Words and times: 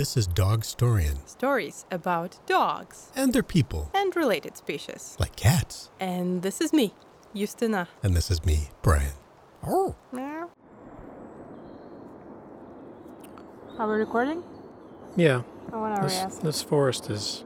This 0.00 0.16
is 0.16 0.26
Dog 0.26 0.62
Storian 0.62 1.28
Stories 1.28 1.84
about 1.90 2.38
dogs 2.46 3.12
and 3.14 3.34
their 3.34 3.42
people, 3.42 3.90
and 3.92 4.16
related 4.16 4.56
species. 4.56 5.14
like 5.20 5.36
cats. 5.36 5.90
And 6.00 6.40
this 6.40 6.62
is 6.62 6.72
me, 6.72 6.94
Justina. 7.34 7.86
And 8.02 8.16
this 8.16 8.30
is 8.30 8.42
me, 8.46 8.70
Brian. 8.80 9.12
Oh. 9.62 9.94
Meow. 10.10 10.48
Are 13.78 13.92
we 13.92 13.96
recording? 13.98 14.42
Yeah, 15.16 15.42
Or 15.70 15.82
what 15.82 15.92
are 15.92 16.00
we 16.00 16.08
this, 16.08 16.18
asking? 16.18 16.46
this 16.46 16.62
forest 16.62 17.10
is 17.10 17.44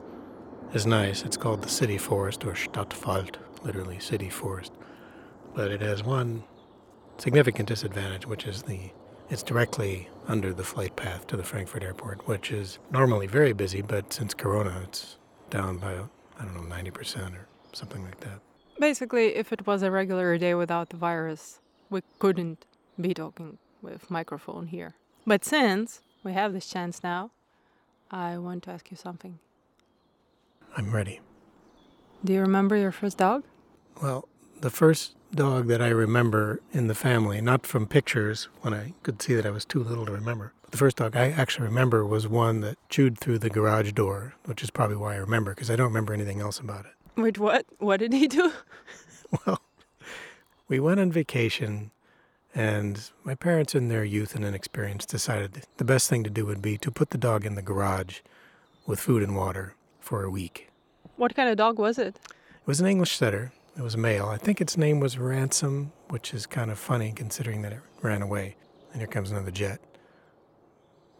is 0.73 0.87
nice. 0.87 1.25
It's 1.25 1.37
called 1.37 1.61
the 1.63 1.69
city 1.69 1.99
forest 1.99 2.45
or 2.45 2.53
Stadtwald, 2.53 3.35
literally 3.65 3.99
city 3.99 4.31
forest. 4.31 4.73
But 5.57 5.73
it 5.73 5.81
has 5.81 6.05
one 6.05 6.45
significant 7.19 7.69
disadvantage, 7.69 8.29
which 8.29 8.47
is 8.47 8.63
the 8.63 8.93
it's 9.35 9.43
directly 9.43 10.09
under 10.29 10.55
the 10.55 10.63
flight 10.63 10.95
path 10.95 11.27
to 11.27 11.37
the 11.37 11.43
Frankfurt 11.43 11.83
airport, 11.83 12.29
which 12.29 12.53
is 12.53 12.79
normally 12.93 13.27
very 13.27 13.53
busy, 13.53 13.83
but 13.83 14.13
since 14.13 14.33
Corona, 14.33 14.83
it's 14.85 15.19
down 15.51 15.79
by 15.79 15.93
I 16.39 16.45
don't 16.45 16.55
know 16.55 16.63
ninety 16.63 16.93
percent 16.93 17.35
or 17.35 17.49
something 17.73 18.05
like 18.05 18.21
that. 18.21 18.39
Basically, 18.79 19.35
if 19.35 19.53
it 19.53 19.67
was 19.67 19.83
a 19.83 19.91
regular 19.91 20.39
day 20.39 20.55
without 20.55 20.91
the 20.91 20.97
virus, 20.97 21.59
we 21.91 22.03
couldn't 22.21 22.65
be 23.01 23.13
talking 23.13 23.59
with 23.83 24.09
microphone 24.09 24.69
here. 24.69 24.95
But 25.27 25.45
since 25.45 26.01
we 26.23 26.33
have 26.33 26.53
this 26.53 26.69
chance 26.69 27.03
now, 27.03 27.33
I 28.13 28.39
want 28.39 28.63
to 28.65 28.71
ask 28.71 28.89
you 28.93 28.97
something. 28.97 29.41
I'm 30.77 30.93
ready. 30.93 31.21
Do 32.25 32.33
you 32.33 32.41
remember 32.41 32.77
your 32.77 32.93
first 32.93 33.19
dog? 33.19 33.43
Well, 34.01 34.29
the 34.61 34.71
first 34.71 35.17
dog 35.35 35.67
that 35.67 35.83
I 35.83 35.89
remember 35.89 36.61
in 36.73 36.87
the 36.87 36.95
family, 36.95 37.41
not 37.41 37.67
from 37.67 37.87
pictures 37.87 38.49
when 38.63 38.73
I 38.73 38.93
could 39.03 39.21
see 39.21 39.35
that 39.35 39.47
I 39.47 39.51
was 39.51 39.65
too 39.65 39.83
little 39.83 40.07
to 40.07 40.13
remember, 40.13 40.53
but 40.63 40.71
the 40.71 40.79
first 40.79 40.97
dog 40.97 41.17
I 41.17 41.31
actually 41.31 41.67
remember 41.67 42.05
was 42.07 42.27
one 42.29 42.61
that 42.61 42.79
chewed 42.89 43.19
through 43.19 43.39
the 43.39 43.51
garage 43.51 43.93
door, 43.93 44.35
which 44.45 44.63
is 44.63 44.71
probably 44.71 44.97
why 44.97 45.15
I 45.15 45.19
remember, 45.19 45.53
because 45.53 45.71
I 45.71 45.77
don't 45.77 45.89
remember 45.89 46.13
anything 46.13 46.41
else 46.41 46.59
about 46.59 46.87
it. 46.87 46.93
Wait, 47.21 47.39
what? 47.39 47.67
What 47.79 48.01
did 48.01 48.13
he 48.13 48.29
do? 48.29 48.53
Well, 49.47 49.61
we 50.69 50.79
went 50.79 51.01
on 51.01 51.11
vacation, 51.11 51.91
and 52.55 53.11
my 53.25 53.35
parents, 53.35 53.75
in 53.75 53.89
their 53.89 54.05
youth 54.05 54.37
and 54.37 54.45
inexperience, 54.45 55.07
decided 55.07 55.65
the 55.77 55.85
best 55.85 56.09
thing 56.09 56.23
to 56.23 56.31
do 56.31 56.47
would 56.47 56.63
be 56.63 56.79
to 56.79 56.93
put 56.93 57.11
the 57.11 57.19
dog 57.19 57.45
in 57.45 57.57
the 57.57 57.63
garage 57.63 58.21
with 58.87 59.01
food 59.01 59.25
and 59.25 59.35
water 59.35 59.75
for 59.99 60.23
a 60.23 60.31
week. 60.31 60.69
What 61.17 61.35
kind 61.35 61.49
of 61.49 61.57
dog 61.57 61.81
was 61.81 61.99
it? 61.99 62.17
It 62.17 62.67
was 62.67 62.81
an 62.81 62.87
English 62.87 63.17
setter. 63.17 63.53
It 63.77 63.83
was 63.83 63.95
a 63.95 63.99
male. 63.99 64.27
I 64.27 64.37
think 64.37 64.61
its 64.61 64.77
name 64.77 65.01
was 65.01 65.19
Ransom, 65.19 65.93
which 66.09 66.33
is 66.33 66.47
kind 66.47 66.71
of 66.71 66.79
funny 66.79 67.13
considering 67.13 67.63
that 67.63 67.73
it 67.73 67.81
ran 68.03 68.23
away. 68.23 68.57
And 68.93 69.01
here 69.01 69.09
comes 69.09 69.33
another 69.33 69.51
jet. 69.51 69.81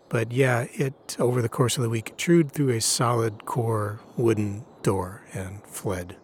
But 0.09 0.31
yeah, 0.31 0.67
it, 0.73 1.17
over 1.19 1.43
the 1.43 1.49
course 1.49 1.77
of 1.77 1.83
the 1.83 1.89
week, 1.89 2.17
chewed 2.17 2.53
through 2.53 2.71
a 2.71 2.81
solid 2.81 3.45
core 3.47 4.01
wooden 4.17 4.65
door 4.83 5.23
and 5.33 5.65
fled. 5.67 6.17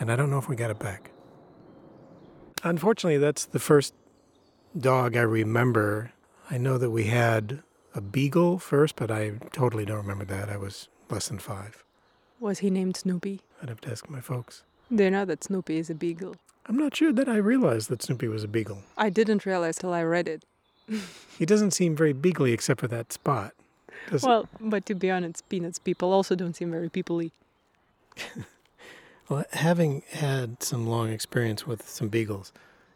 And 0.00 0.10
I 0.10 0.16
don't 0.16 0.30
know 0.30 0.38
if 0.38 0.48
we 0.48 0.56
got 0.56 0.70
it 0.70 0.78
back. 0.78 1.10
Unfortunately, 2.62 3.18
that's 3.18 3.44
the 3.44 3.58
first 3.58 3.92
dog 4.78 5.16
I 5.16 5.22
remember. 5.22 6.12
I 6.50 6.56
know 6.56 6.78
that 6.78 6.90
we 6.90 7.04
had 7.04 7.62
a 7.94 8.00
beagle 8.00 8.58
first, 8.58 8.96
but 8.96 9.10
I 9.10 9.32
totally 9.52 9.84
don't 9.84 9.98
remember 9.98 10.24
that. 10.24 10.48
I 10.48 10.56
was 10.56 10.88
less 11.10 11.28
than 11.28 11.38
five. 11.38 11.84
Was 12.40 12.60
he 12.60 12.70
named 12.70 12.96
Snoopy? 12.96 13.42
I'd 13.62 13.68
have 13.68 13.82
to 13.82 13.90
ask 13.90 14.08
my 14.08 14.20
folks. 14.20 14.62
Do 14.92 15.04
you 15.04 15.10
know 15.10 15.24
that 15.24 15.44
Snoopy 15.44 15.78
is 15.78 15.90
a 15.90 15.94
beagle? 15.94 16.36
I'm 16.66 16.76
not 16.76 16.96
sure 16.96 17.12
that 17.12 17.28
I 17.28 17.36
realized 17.36 17.88
that 17.90 18.02
Snoopy 18.02 18.28
was 18.28 18.44
a 18.44 18.48
beagle. 18.48 18.78
I 18.96 19.10
didn't 19.10 19.44
realize 19.44 19.76
till 19.76 19.92
I 19.92 20.02
read 20.02 20.28
it. 20.28 20.44
He 21.38 21.46
doesn't 21.46 21.72
seem 21.72 21.96
very 21.96 22.14
beagly 22.14 22.52
except 22.52 22.78
for 22.78 22.86
that 22.88 23.12
spot. 23.12 23.54
Does 24.08 24.22
Well, 24.22 24.48
but 24.60 24.86
to 24.86 24.94
be 24.94 25.10
honest, 25.10 25.48
Peanuts 25.48 25.80
people 25.80 26.12
also 26.12 26.36
don't 26.36 26.54
seem 26.54 26.70
very 26.70 26.88
peoply. 26.88 27.32
well, 29.28 29.44
having 29.52 30.02
had 30.10 30.62
some 30.62 30.86
long 30.86 31.10
experience 31.10 31.66
with 31.66 31.88
some 31.88 32.08
beagles, 32.08 32.52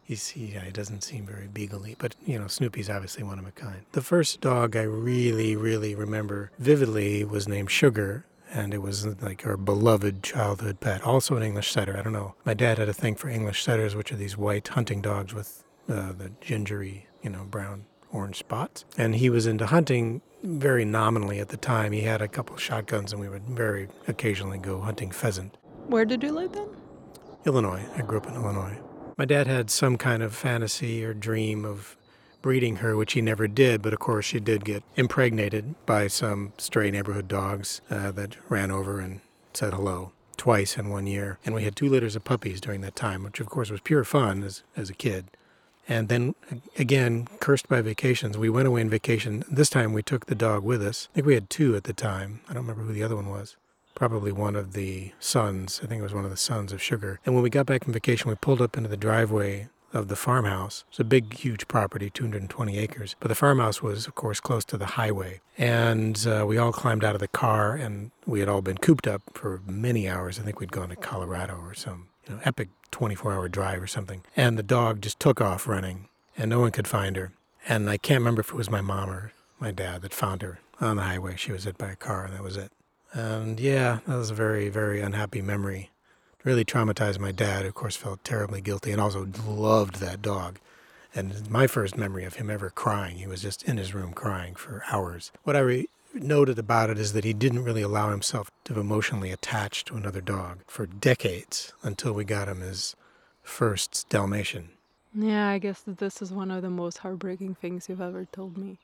you 0.07 0.17
see, 0.17 0.53
yeah, 0.55 0.61
he 0.61 0.71
doesn't 0.71 1.03
seem 1.03 1.27
very 1.27 1.49
beagly. 1.49 1.97
But, 1.99 2.15
you 2.25 2.39
know, 2.39 2.47
Snoopy's 2.47 2.89
obviously 2.89 3.25
one 3.25 3.39
of 3.41 3.47
a 3.47 3.51
kind. 3.51 3.83
The 3.93 4.03
first 4.03 4.41
dog 4.41 4.77
I 4.77 4.83
really, 4.83 5.57
really 5.57 5.95
remember 5.97 6.51
vividly 6.59 7.25
was 7.25 7.49
named 7.49 7.71
Sugar. 7.71 8.25
And 8.51 8.73
it 8.73 8.83
was 8.83 9.07
like 9.23 9.47
our 9.47 9.57
beloved 9.57 10.23
childhood 10.23 10.81
pet, 10.81 11.03
also 11.03 11.37
an 11.37 11.43
English 11.43 11.71
setter. 11.71 11.97
I 11.97 12.03
don't 12.03 12.13
know. 12.13 12.35
My 12.45 12.55
dad 12.55 12.79
had 12.79 12.89
a 12.89 12.95
thing 12.95 13.15
for 13.15 13.29
English 13.29 13.63
setters, 13.63 13.95
which 13.95 14.11
are 14.11 14.17
these 14.17 14.39
white 14.39 14.69
hunting 14.69 15.03
dogs 15.03 15.35
with 15.35 15.65
uh, 15.89 16.13
the 16.13 16.33
gingery, 16.41 17.07
you 17.23 17.31
know, 17.31 17.45
brown 17.45 17.85
orange 18.11 18.37
spots. 18.37 18.87
And 18.97 19.17
he 19.17 19.29
was 19.29 19.47
into 19.47 19.67
hunting 19.67 20.23
very 20.43 20.85
nominally 20.85 21.41
at 21.41 21.49
the 21.51 21.57
time. 21.59 21.93
He 21.93 22.03
had 22.03 22.23
a 22.23 22.29
couple 22.29 22.55
of 22.55 22.63
shotguns, 22.63 23.13
and 23.13 23.21
we 23.21 23.29
would 23.29 23.45
very 23.45 23.89
occasionally 24.07 24.59
go 24.59 24.81
hunting 24.81 25.11
pheasant. 25.11 25.57
Where 25.87 26.07
did 26.07 26.23
you 26.23 26.33
live 26.33 26.53
then? 26.53 26.69
Illinois. 27.45 27.85
I 27.97 28.03
grew 28.03 28.19
up 28.19 28.27
in 28.27 28.35
Illinois. 28.35 28.79
My 29.19 29.25
dad 29.25 29.47
had 29.47 29.69
some 29.69 29.99
kind 29.99 30.23
of 30.23 30.35
fantasy 30.35 31.05
or 31.05 31.13
dream 31.13 31.65
of 31.65 31.98
breeding 32.43 32.77
her, 32.77 32.97
which 32.97 33.15
he 33.15 33.21
never 33.21 33.49
did, 33.49 33.83
but 33.83 33.93
of 33.93 33.99
course 33.99 34.25
she 34.25 34.41
did 34.41 34.65
get 34.65 34.83
impregnated 34.97 35.75
by 35.87 36.07
some 36.07 36.53
stray 36.59 36.91
neighborhood 36.91 37.29
dogs 37.29 37.81
uh, 37.91 38.11
that 38.13 38.37
ran 38.49 38.71
over 38.71 39.01
and 39.01 39.21
said 39.53 39.75
hello 39.75 40.13
twice 40.37 40.79
in 40.79 40.89
one 40.89 41.07
year. 41.07 41.39
And 41.45 41.55
we 41.55 41.65
had 41.65 41.77
two 41.77 41.89
litters 41.89 42.17
of 42.17 42.25
puppies 42.25 42.61
during 42.61 42.81
that 42.83 42.97
time, 42.97 43.25
which 43.25 43.41
of 43.41 43.49
course 43.49 43.71
was 43.71 43.81
pure 43.81 44.05
fun 44.05 44.43
as, 44.45 44.63
as 44.77 44.89
a 44.89 44.95
kid. 44.95 45.27
And 45.89 46.09
then 46.09 46.35
again, 46.79 47.29
cursed 47.41 47.69
by 47.69 47.81
vacations, 47.81 48.37
we 48.39 48.51
went 48.51 48.69
away 48.69 48.83
on 48.83 48.91
vacation. 48.91 49.43
This 49.51 49.71
time 49.71 49.93
we 49.93 50.03
took 50.03 50.27
the 50.27 50.35
dog 50.35 50.63
with 50.63 50.83
us. 50.83 51.09
I 51.13 51.15
think 51.17 51.27
we 51.27 51.35
had 51.35 51.51
two 51.51 51.77
at 51.77 51.85
the 51.85 51.93
time. 51.93 52.41
I 52.49 52.53
don't 52.53 52.63
remember 52.63 52.85
who 52.85 52.93
the 52.93 53.03
other 53.03 53.17
one 53.17 53.31
was. 53.31 53.57
Probably 53.95 54.31
one 54.31 54.55
of 54.55 54.75
the 54.75 55.13
sons. 55.19 55.81
I 55.83 55.87
think 55.87 56.01
it 56.01 56.05
was 56.05 56.15
one 56.15 56.25
of 56.25 56.31
the 56.31 56.37
sons 56.37 56.73
of 56.73 56.81
Sugar. 56.81 57.19
And 57.27 57.35
when 57.35 57.43
we 57.43 57.51
got 57.51 57.67
back 57.67 57.85
from 57.85 57.95
vacation, 57.95 58.29
we 58.29 58.37
pulled 58.37 58.63
up 58.63 58.77
into 58.77 58.89
the 58.89 58.97
driveway 58.97 59.69
of 59.93 60.09
the 60.09 60.17
farmhouse. 60.17 60.85
It's 60.91 61.01
a 61.01 61.05
big, 61.05 61.35
huge 61.35 61.69
property, 61.69 62.11
220 62.11 62.79
acres. 62.79 63.17
But 63.21 63.29
the 63.29 63.35
farmhouse 63.35 63.83
was, 63.83 64.07
of 64.07 64.15
course, 64.15 64.41
close 64.41 64.65
to 64.67 64.77
the 64.77 64.87
highway. 64.87 65.41
And 65.57 66.27
uh, 66.27 66.45
we 66.47 66.59
all 66.59 66.73
climbed 66.73 67.05
out 67.05 67.15
of 67.15 67.21
the 67.21 67.29
car, 67.29 67.75
and 67.75 68.11
we 68.27 68.41
had 68.41 68.49
all 68.49 68.63
been 68.63 68.79
cooped 68.79 69.07
up 69.07 69.23
for 69.33 69.63
many 69.67 70.09
hours. 70.09 70.39
I 70.39 70.43
think 70.43 70.61
we'd 70.61 70.73
gone 70.73 70.91
to 70.91 70.97
Colorado 70.97 71.59
or 71.61 71.75
some 71.75 72.09
you 72.27 72.35
know, 72.35 72.41
epic 72.45 72.69
24 72.91 73.33
hour 73.33 73.49
drive 73.49 73.83
or 73.83 73.87
something. 73.87 74.23
And 74.37 74.59
the 74.59 74.63
dog 74.63 75.01
just 75.01 75.19
took 75.21 75.41
off 75.41 75.67
running, 75.67 76.09
and 76.37 76.51
no 76.51 76.61
one 76.61 76.71
could 76.71 76.89
find 76.89 77.17
her. 77.17 77.33
And 77.69 77.91
I 77.91 77.97
can't 77.97 78.21
remember 78.21 78.41
if 78.41 78.51
it 78.51 78.55
was 78.55 78.71
my 78.71 78.81
mom 78.81 79.11
or 79.11 79.33
my 79.59 79.71
dad 79.71 80.03
that 80.03 80.15
found 80.15 80.43
her 80.43 80.61
on 80.81 80.97
the 80.97 81.03
highway. 81.03 81.37
She 81.37 81.53
was 81.53 81.65
hit 81.65 81.79
by 81.79 81.91
a 81.91 81.97
car, 81.97 82.25
and 82.25 82.35
that 82.35 82.43
was 82.43 82.57
it. 82.57 82.73
And 83.13 83.59
yeah, 83.59 84.01
that 84.07 84.17
was 84.17 84.31
a 84.31 84.35
very, 84.35 84.69
very 84.69 85.01
unhappy 85.01 85.43
memory. 85.43 85.91
Really 86.45 86.65
traumatized 86.65 87.19
my 87.19 87.33
dad, 87.33 87.63
who 87.63 87.69
of 87.69 87.75
course 87.75 87.97
felt 87.97 88.25
terribly 88.25 88.61
guilty 88.61 88.93
and 88.93 89.01
also 89.01 89.29
loved 89.47 89.97
that 89.97 90.23
dog. 90.23 90.59
And 91.15 91.51
my 91.51 91.67
first 91.67 91.97
memory 91.97 92.25
of 92.25 92.35
him 92.35 92.51
ever 92.51 92.71
crying, 92.71 93.17
he 93.17 93.27
was 93.27 93.43
just 93.43 93.63
in 93.65 93.77
his 93.77 93.95
room 93.95 94.13
crying 94.13 94.55
for 94.55 94.85
hours. 94.91 95.33
What 95.43 95.57
I 95.57 95.61
re- 95.61 95.89
noted 96.15 96.59
about 96.59 96.91
it 96.91 96.99
is 96.99 97.13
that 97.13 97.25
he 97.25 97.33
didn't 97.33 97.65
really 97.65 97.83
allow 97.83 98.11
himself 98.11 98.51
to 98.65 98.79
emotionally 98.79 99.31
attach 99.31 99.85
to 99.87 99.97
another 99.97 100.21
dog 100.21 100.59
for 100.67 100.87
decades 100.87 101.73
until 101.83 102.13
we 102.13 102.25
got 102.25 102.49
him 102.49 102.61
his 102.61 102.95
first 103.43 104.07
Dalmatian. 104.09 104.71
Yeah, 105.15 105.49
I 105.49 105.59
guess 105.59 105.81
that 105.83 105.99
this 105.99 106.21
is 106.23 106.33
one 106.33 106.51
of 106.51 106.63
the 106.63 106.71
most 106.71 106.99
heartbreaking 106.99 107.57
things 107.57 107.89
you've 107.89 108.01
ever 108.01 108.27
told 108.27 108.57
me. 108.57 108.79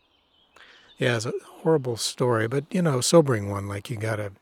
Yeah, 0.98 1.16
it's 1.16 1.26
a 1.26 1.32
horrible 1.44 1.96
story, 1.96 2.48
but 2.48 2.64
you 2.70 2.82
know, 2.82 2.98
a 2.98 3.02
sobering 3.02 3.50
one. 3.50 3.68
Like 3.68 3.90
you 3.90 3.96
gotta 3.96 4.32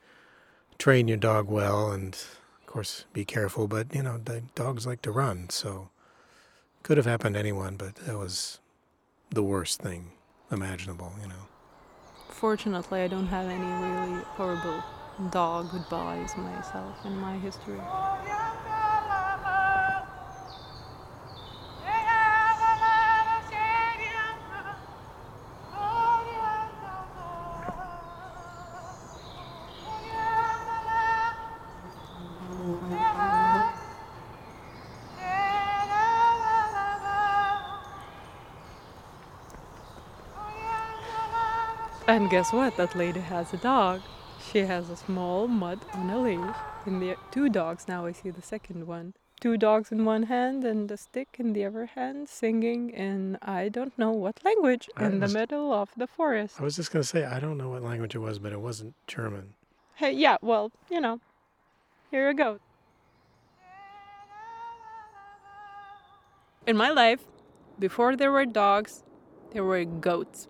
train 0.79 1.09
your 1.09 1.17
dog 1.17 1.49
well, 1.49 1.91
and 1.91 2.17
course, 2.73 3.05
be 3.13 3.25
careful. 3.25 3.69
But 3.69 3.95
you 3.95 4.03
know, 4.03 4.19
the 4.19 4.43
dogs 4.55 4.87
like 4.87 5.03
to 5.03 5.11
run, 5.11 5.51
so 5.51 5.91
could 6.83 6.97
have 6.97 7.07
happened 7.07 7.35
to 7.35 7.41
anyone. 7.41 7.77
But 7.77 7.97
that 7.97 8.19
was 8.19 8.59
the 9.31 9.43
worst 9.43 9.81
thing 9.81 10.13
imaginable. 10.51 11.13
You 11.21 11.29
know. 11.29 11.49
Fortunately, 12.29 13.03
I 13.03 13.09
don't 13.09 13.27
have 13.27 13.47
any 13.47 13.65
really 13.65 14.23
horrible 14.37 14.83
dog 15.31 15.71
goodbyes 15.71 16.37
myself 16.37 17.05
in 17.05 17.17
my 17.17 17.39
history. 17.39 17.81
And 42.09 42.29
guess 42.31 42.53
what? 42.53 42.77
That 42.77 42.95
lady 42.97 43.21
has 43.21 43.53
a 43.55 43.57
dog. 43.57 44.03
She 44.51 44.61
has 44.61 44.91
a 44.91 44.97
small 44.97 45.47
mud 45.49 45.81
on 45.95 46.11
a 46.11 46.19
leash. 46.19 46.57
And 46.85 47.01
the 47.01 47.17
two 47.31 47.49
dogs 47.49 47.87
now 47.89 48.07
I 48.07 48.13
see 48.13 48.31
the 48.31 48.43
second 48.43 48.87
one. 48.87 49.15
two 49.41 49.57
dogs 49.57 49.91
in 49.91 50.05
one 50.05 50.25
hand 50.25 50.65
and 50.65 50.89
a 50.91 50.97
stick 50.97 51.37
in 51.39 51.53
the 51.53 51.65
other 51.65 51.87
hand, 51.87 52.29
singing 52.29 52.91
in 52.91 53.37
I 53.43 53.69
don't 53.69 53.97
know 53.99 54.13
what 54.13 54.45
language 54.45 54.89
I 54.97 55.07
in 55.07 55.19
the 55.19 55.27
middle 55.27 55.73
of 55.73 55.91
the 55.97 56.07
forest. 56.07 56.61
I 56.61 56.63
was 56.63 56.77
just 56.77 56.93
going 56.93 57.03
to 57.03 57.09
say, 57.09 57.25
I 57.25 57.41
don't 57.41 57.59
know 57.59 57.71
what 57.71 57.83
language 57.83 58.15
it 58.15 58.21
was, 58.21 58.39
but 58.39 58.53
it 58.53 58.61
wasn't 58.61 58.95
German. 59.09 59.55
Hey, 59.97 60.13
yeah, 60.13 60.37
well, 60.43 60.71
you 60.89 61.01
know, 61.01 61.19
here 62.13 62.29
we 62.29 62.35
go. 62.35 62.61
In 66.67 66.77
my 66.77 66.91
life, 66.91 67.25
before 67.79 68.15
there 68.15 68.31
were 68.31 68.47
dogs, 68.47 69.03
there 69.53 69.65
were 69.65 69.85
goats. 69.85 70.47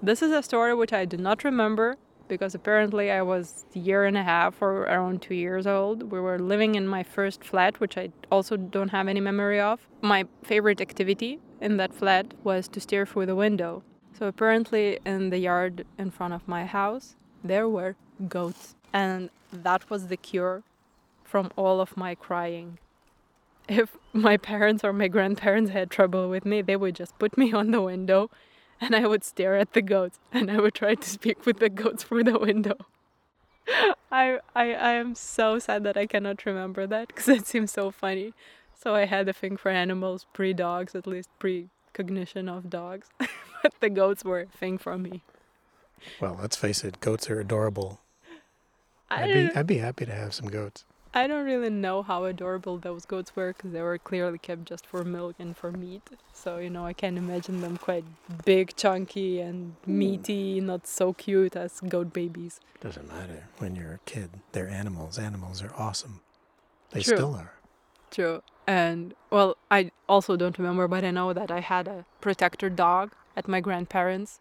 This 0.00 0.22
is 0.22 0.30
a 0.30 0.44
story 0.44 0.74
which 0.74 0.92
I 0.92 1.04
do 1.04 1.16
not 1.16 1.42
remember 1.42 1.96
because 2.28 2.54
apparently 2.54 3.10
I 3.10 3.22
was 3.22 3.64
a 3.74 3.80
year 3.80 4.04
and 4.04 4.16
a 4.16 4.22
half 4.22 4.62
or 4.62 4.82
around 4.82 5.22
two 5.22 5.34
years 5.34 5.66
old. 5.66 6.12
We 6.12 6.20
were 6.20 6.38
living 6.38 6.76
in 6.76 6.86
my 6.86 7.02
first 7.02 7.42
flat, 7.42 7.80
which 7.80 7.98
I 7.98 8.10
also 8.30 8.56
don't 8.56 8.90
have 8.90 9.08
any 9.08 9.20
memory 9.20 9.58
of. 9.58 9.80
My 10.00 10.26
favorite 10.44 10.80
activity 10.80 11.40
in 11.60 11.78
that 11.78 11.92
flat 11.92 12.32
was 12.44 12.68
to 12.68 12.80
stare 12.80 13.06
through 13.06 13.26
the 13.26 13.34
window. 13.34 13.82
So 14.16 14.26
apparently, 14.26 15.00
in 15.04 15.30
the 15.30 15.38
yard 15.38 15.84
in 15.98 16.12
front 16.12 16.32
of 16.32 16.46
my 16.46 16.64
house, 16.64 17.16
there 17.42 17.68
were 17.68 17.96
goats. 18.28 18.76
And 18.92 19.30
that 19.52 19.90
was 19.90 20.06
the 20.06 20.16
cure 20.16 20.62
from 21.24 21.50
all 21.56 21.80
of 21.80 21.96
my 21.96 22.14
crying. 22.14 22.78
If 23.68 23.96
my 24.12 24.36
parents 24.52 24.84
or 24.84 24.92
my 24.92 25.08
grandparents 25.08 25.72
had 25.72 25.90
trouble 25.90 26.28
with 26.30 26.44
me, 26.44 26.62
they 26.62 26.76
would 26.76 26.94
just 26.94 27.18
put 27.18 27.36
me 27.36 27.52
on 27.52 27.72
the 27.72 27.82
window 27.82 28.30
and 28.80 28.94
I 28.94 29.06
would 29.06 29.24
stare 29.24 29.56
at 29.56 29.72
the 29.72 29.82
goats 29.82 30.18
and 30.32 30.50
I 30.50 30.60
would 30.60 30.74
try 30.74 30.94
to 30.94 31.08
speak 31.08 31.44
with 31.44 31.58
the 31.58 31.68
goats 31.68 32.04
through 32.04 32.24
the 32.24 32.38
window. 32.38 32.76
I, 34.10 34.38
I, 34.54 34.72
I 34.72 34.92
am 34.92 35.14
so 35.14 35.58
sad 35.58 35.84
that 35.84 35.96
I 35.96 36.06
cannot 36.06 36.46
remember 36.46 36.86
that 36.86 37.08
because 37.08 37.28
it 37.28 37.46
seems 37.46 37.72
so 37.72 37.90
funny. 37.90 38.32
So 38.74 38.94
I 38.94 39.04
had 39.04 39.28
a 39.28 39.32
thing 39.32 39.56
for 39.56 39.70
animals 39.70 40.26
pre 40.32 40.52
dogs, 40.52 40.94
at 40.94 41.06
least 41.06 41.28
pre 41.38 41.68
cognition 41.92 42.48
of 42.48 42.70
dogs. 42.70 43.08
but 43.18 43.74
the 43.80 43.90
goats 43.90 44.24
were 44.24 44.40
a 44.40 44.46
thing 44.46 44.78
for 44.78 44.96
me. 44.96 45.22
Well, 46.20 46.38
let's 46.40 46.56
face 46.56 46.84
it, 46.84 47.00
goats 47.00 47.28
are 47.28 47.40
adorable. 47.40 48.00
I 49.10 49.24
I'd 49.24 49.32
be, 49.32 49.50
I'd 49.56 49.66
be 49.66 49.78
happy 49.78 50.06
to 50.06 50.14
have 50.14 50.32
some 50.32 50.48
goats. 50.48 50.84
I 51.14 51.26
don't 51.26 51.44
really 51.44 51.70
know 51.70 52.02
how 52.02 52.24
adorable 52.24 52.78
those 52.78 53.04
goats 53.04 53.34
were 53.34 53.52
because 53.52 53.72
they 53.72 53.82
were 53.82 53.98
clearly 53.98 54.38
kept 54.38 54.66
just 54.66 54.86
for 54.86 55.04
milk 55.04 55.36
and 55.38 55.56
for 55.56 55.72
meat. 55.72 56.02
So, 56.32 56.58
you 56.58 56.70
know, 56.70 56.84
I 56.84 56.92
can 56.92 57.16
imagine 57.16 57.60
them 57.60 57.76
quite 57.76 58.04
big, 58.44 58.76
chunky, 58.76 59.40
and 59.40 59.74
hmm. 59.84 59.98
meaty, 59.98 60.60
not 60.60 60.86
so 60.86 61.12
cute 61.12 61.56
as 61.56 61.80
goat 61.80 62.12
babies. 62.12 62.60
Doesn't 62.80 63.08
matter 63.08 63.48
when 63.58 63.74
you're 63.74 63.94
a 63.94 64.00
kid. 64.04 64.30
They're 64.52 64.68
animals. 64.68 65.18
Animals 65.18 65.62
are 65.62 65.72
awesome. 65.76 66.20
They 66.90 67.00
True. 67.00 67.16
still 67.16 67.34
are. 67.34 67.52
True. 68.10 68.42
And, 68.66 69.14
well, 69.30 69.56
I 69.70 69.90
also 70.08 70.36
don't 70.36 70.58
remember, 70.58 70.88
but 70.88 71.04
I 71.04 71.10
know 71.10 71.32
that 71.32 71.50
I 71.50 71.60
had 71.60 71.88
a 71.88 72.04
protector 72.20 72.68
dog 72.68 73.12
at 73.36 73.48
my 73.48 73.60
grandparents 73.60 74.40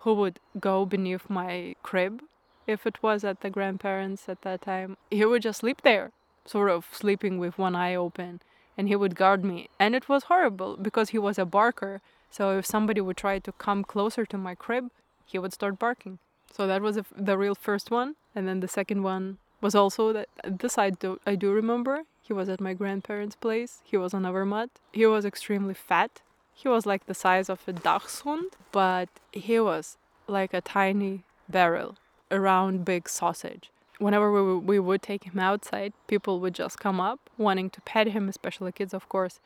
who 0.00 0.14
would 0.14 0.40
go 0.58 0.84
beneath 0.84 1.28
my 1.30 1.74
crib 1.82 2.22
if 2.68 2.86
it 2.86 3.02
was 3.02 3.24
at 3.24 3.40
the 3.40 3.50
grandparents 3.50 4.28
at 4.28 4.42
that 4.42 4.62
time. 4.62 4.96
He 5.10 5.24
would 5.24 5.42
just 5.42 5.60
sleep 5.60 5.82
there, 5.82 6.12
sort 6.44 6.70
of 6.70 6.86
sleeping 6.92 7.38
with 7.38 7.58
one 7.58 7.74
eye 7.74 7.94
open, 7.94 8.40
and 8.76 8.88
he 8.88 8.94
would 8.94 9.16
guard 9.16 9.44
me. 9.44 9.68
And 9.80 9.94
it 9.94 10.08
was 10.08 10.24
horrible 10.24 10.76
because 10.76 11.10
he 11.10 11.18
was 11.18 11.38
a 11.38 11.44
barker. 11.44 12.00
So 12.30 12.58
if 12.58 12.66
somebody 12.66 13.00
would 13.00 13.16
try 13.16 13.38
to 13.38 13.52
come 13.52 13.82
closer 13.82 14.26
to 14.26 14.38
my 14.38 14.54
crib, 14.54 14.90
he 15.24 15.38
would 15.38 15.52
start 15.52 15.78
barking. 15.78 16.18
So 16.52 16.66
that 16.66 16.82
was 16.82 16.98
the 17.16 17.38
real 17.38 17.54
first 17.54 17.90
one. 17.90 18.16
And 18.34 18.46
then 18.46 18.60
the 18.60 18.68
second 18.68 19.02
one 19.02 19.38
was 19.60 19.74
also 19.74 20.12
that 20.12 20.28
this 20.44 20.78
I 20.78 20.90
do 20.90 21.20
I 21.26 21.34
do 21.34 21.52
remember. 21.52 22.04
He 22.22 22.32
was 22.34 22.48
at 22.48 22.60
my 22.60 22.74
grandparents' 22.74 23.36
place. 23.36 23.80
He 23.84 23.96
was 23.96 24.12
on 24.12 24.26
Overmut. 24.26 24.70
He 24.92 25.06
was 25.06 25.24
extremely 25.24 25.74
fat. 25.74 26.20
He 26.54 26.68
was 26.68 26.84
like 26.84 27.06
the 27.06 27.14
size 27.14 27.48
of 27.48 27.60
a 27.66 27.72
dachshund, 27.72 28.50
but 28.72 29.08
he 29.32 29.58
was 29.60 29.96
like 30.26 30.52
a 30.52 30.60
tiny 30.60 31.22
barrel, 31.48 31.96
a 32.30 32.40
round 32.40 32.84
big 32.84 33.08
sausage. 33.08 33.70
Whenever 33.98 34.32
we, 34.32 34.58
we 34.58 34.78
would 34.78 35.02
take 35.02 35.24
him 35.24 35.38
outside, 35.38 35.92
people 36.06 36.38
would 36.40 36.54
just 36.54 36.78
come 36.78 37.00
up 37.00 37.18
wanting 37.36 37.68
to 37.70 37.80
pet 37.80 38.08
him, 38.08 38.28
especially 38.28 38.70
kids, 38.72 38.94
of 38.94 39.08
course. 39.08 39.40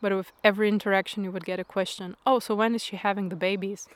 But 0.00 0.14
with 0.14 0.32
every 0.42 0.68
interaction, 0.68 1.22
you 1.22 1.30
would 1.30 1.44
get 1.44 1.60
a 1.60 1.64
question 1.64 2.16
Oh, 2.26 2.40
so 2.40 2.54
when 2.54 2.74
is 2.74 2.82
she 2.82 2.96
having 2.96 3.28
the 3.28 3.36
babies? 3.36 3.88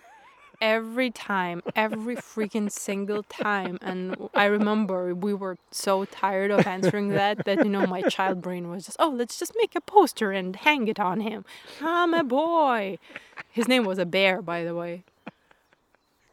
Every 0.59 1.11
time, 1.11 1.63
every 1.75 2.17
freaking 2.17 2.71
single 2.71 3.25
time. 3.25 3.79
And 3.83 4.17
I 4.33 4.47
remember 4.47 5.15
we 5.15 5.35
were 5.35 5.59
so 5.71 6.07
tired 6.07 6.51
of 6.51 6.67
answering 6.67 7.09
that 7.09 7.45
that, 7.45 7.59
you 7.59 7.71
know, 7.71 7.87
my 7.87 8.01
child 8.03 8.41
brain 8.41 8.71
was 8.71 8.87
just, 8.87 8.97
Oh, 9.01 9.11
let's 9.11 9.39
just 9.39 9.53
make 9.59 9.75
a 9.75 9.81
poster 9.81 10.31
and 10.31 10.55
hang 10.57 10.89
it 10.89 10.99
on 11.01 11.21
him. 11.21 11.45
I'm 11.83 12.15
a 12.15 12.25
boy. 12.25 12.99
His 13.51 13.69
name 13.69 13.85
was 13.85 13.99
a 13.99 14.07
bear, 14.07 14.41
by 14.41 14.65
the 14.65 14.75
way. 14.75 15.03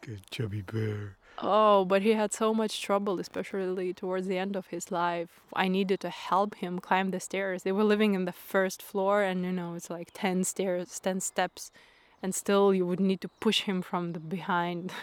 Good 0.01 0.21
chubby 0.29 0.61
bear. 0.61 1.17
Oh, 1.45 1.83
but 1.83 2.03
he 2.03 2.13
had 2.13 2.31
so 2.31 2.53
much 2.53 2.81
trouble, 2.81 3.19
especially 3.19 3.93
towards 3.93 4.27
the 4.27 4.37
end 4.37 4.55
of 4.55 4.67
his 4.67 4.91
life. 4.91 5.41
I 5.53 5.67
needed 5.67 5.99
to 5.99 6.09
help 6.09 6.55
him 6.55 6.79
climb 6.79 7.11
the 7.11 7.19
stairs. 7.19 7.63
They 7.63 7.73
were 7.73 7.83
living 7.83 8.13
in 8.13 8.23
the 8.23 8.31
first 8.31 8.81
floor, 8.81 9.21
and 9.21 9.43
you 9.43 9.51
know, 9.51 9.73
it's 9.73 9.89
like 9.89 10.11
10 10.13 10.45
stairs, 10.45 10.97
10 10.99 11.19
steps, 11.19 11.71
and 12.21 12.33
still 12.33 12.73
you 12.73 12.85
would 12.85 13.01
need 13.01 13.19
to 13.21 13.27
push 13.41 13.63
him 13.63 13.81
from 13.81 14.13
the 14.13 14.21
behind. 14.21 14.93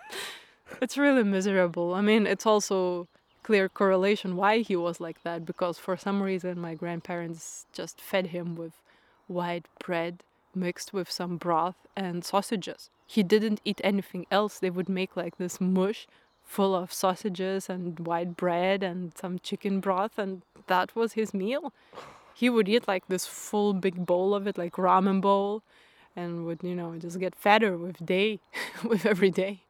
it's 0.80 0.96
really 0.96 1.24
miserable. 1.24 1.92
I 1.92 2.02
mean, 2.02 2.24
it's 2.24 2.46
also 2.46 3.08
clear 3.42 3.68
correlation 3.68 4.36
why 4.36 4.60
he 4.60 4.76
was 4.76 5.00
like 5.00 5.22
that 5.24 5.44
because 5.44 5.76
for 5.76 5.96
some 5.98 6.22
reason 6.22 6.58
my 6.58 6.74
grandparents 6.74 7.66
just 7.74 8.00
fed 8.00 8.28
him 8.28 8.56
with 8.56 8.72
white 9.26 9.66
bread 9.84 10.22
mixed 10.54 10.94
with 10.94 11.10
some 11.10 11.36
broth 11.36 11.76
and 11.96 12.24
sausages. 12.24 12.90
He 13.06 13.22
didn't 13.22 13.60
eat 13.64 13.80
anything 13.84 14.26
else. 14.30 14.58
They 14.58 14.70
would 14.70 14.88
make 14.88 15.16
like 15.16 15.36
this 15.36 15.60
mush 15.60 16.06
full 16.42 16.74
of 16.74 16.92
sausages 16.92 17.68
and 17.68 17.98
white 18.00 18.36
bread 18.36 18.82
and 18.82 19.16
some 19.16 19.38
chicken 19.38 19.80
broth, 19.80 20.18
and 20.18 20.42
that 20.66 20.94
was 20.94 21.14
his 21.14 21.32
meal. 21.34 21.72
He 22.34 22.50
would 22.50 22.68
eat 22.68 22.88
like 22.88 23.06
this 23.08 23.26
full 23.26 23.72
big 23.74 24.06
bowl 24.06 24.34
of 24.34 24.46
it, 24.46 24.58
like 24.58 24.74
ramen 24.74 25.20
bowl, 25.20 25.62
and 26.16 26.44
would, 26.46 26.62
you 26.62 26.74
know, 26.74 26.96
just 26.98 27.18
get 27.18 27.34
fatter 27.34 27.76
with 27.76 28.04
day, 28.04 28.40
with 28.84 29.06
every 29.06 29.30
day. 29.30 29.62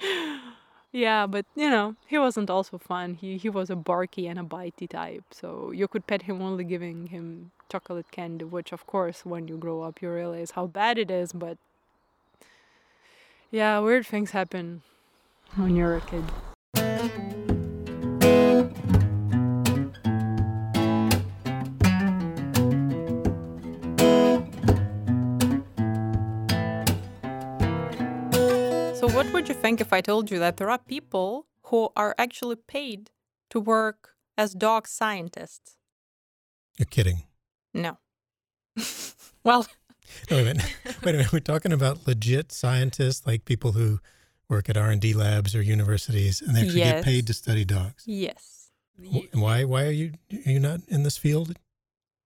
Yeah, 0.94 1.26
but 1.26 1.46
you 1.56 1.70
know, 1.70 1.96
he 2.06 2.18
wasn't 2.18 2.50
also 2.50 2.76
fun. 2.76 3.14
He 3.14 3.38
he 3.38 3.48
was 3.48 3.70
a 3.70 3.76
barky 3.76 4.26
and 4.26 4.38
a 4.38 4.42
bitey 4.42 4.86
type, 4.86 5.24
so 5.30 5.70
you 5.70 5.88
could 5.88 6.06
pet 6.06 6.22
him 6.22 6.42
only 6.42 6.64
giving 6.64 7.06
him 7.06 7.50
chocolate 7.70 8.10
candy, 8.10 8.44
which 8.44 8.72
of 8.72 8.86
course 8.86 9.24
when 9.24 9.48
you 9.48 9.56
grow 9.56 9.80
up 9.80 10.02
you 10.02 10.10
realize 10.10 10.50
how 10.50 10.66
bad 10.66 10.98
it 10.98 11.10
is, 11.10 11.32
but 11.32 11.56
yeah, 13.52 13.78
weird 13.80 14.06
things 14.06 14.30
happen 14.30 14.80
when 15.56 15.76
you're 15.76 15.96
a 15.96 16.00
kid. 16.00 16.24
So, 28.96 29.08
what 29.10 29.30
would 29.34 29.48
you 29.48 29.54
think 29.54 29.82
if 29.82 29.92
I 29.92 30.00
told 30.00 30.30
you 30.30 30.38
that 30.38 30.56
there 30.56 30.70
are 30.70 30.78
people 30.78 31.46
who 31.64 31.90
are 31.94 32.14
actually 32.16 32.56
paid 32.56 33.10
to 33.50 33.60
work 33.60 34.14
as 34.38 34.54
dog 34.54 34.88
scientists? 34.88 35.76
You're 36.78 36.86
kidding. 36.86 37.24
No. 37.74 37.98
well, 39.44 39.66
No, 40.30 40.36
wait 40.38 40.42
a 40.42 40.44
minute. 40.44 40.74
Wait 41.04 41.14
a 41.14 41.18
minute. 41.18 41.32
We're 41.32 41.40
talking 41.40 41.72
about 41.72 42.06
legit 42.06 42.52
scientists, 42.52 43.26
like 43.26 43.44
people 43.44 43.72
who 43.72 43.98
work 44.48 44.68
at 44.68 44.76
R 44.76 44.90
and 44.90 45.00
D 45.00 45.14
labs 45.14 45.54
or 45.54 45.62
universities, 45.62 46.40
and 46.42 46.54
they 46.56 46.62
actually 46.62 46.80
Yes. 46.80 46.94
get 46.96 47.04
paid 47.04 47.26
to 47.28 47.34
study 47.34 47.64
dogs. 47.64 48.04
yes. 48.06 48.70
Why? 49.32 49.64
Why 49.64 49.84
are 49.86 49.90
you? 49.90 50.12
Are 50.46 50.50
you 50.50 50.60
not 50.60 50.80
in 50.88 51.02
this 51.02 51.16
field? 51.16 51.56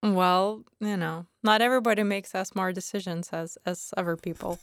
Well, 0.03 0.63
you 0.79 0.95
know, 0.97 1.25
not 1.43 1.61
everybody 1.61 2.03
makes 2.03 2.35
as 2.35 2.49
smart 2.49 2.75
decisions 2.75 3.29
as 3.31 3.57
as 3.65 3.93
other 3.97 4.15
people. 4.15 4.59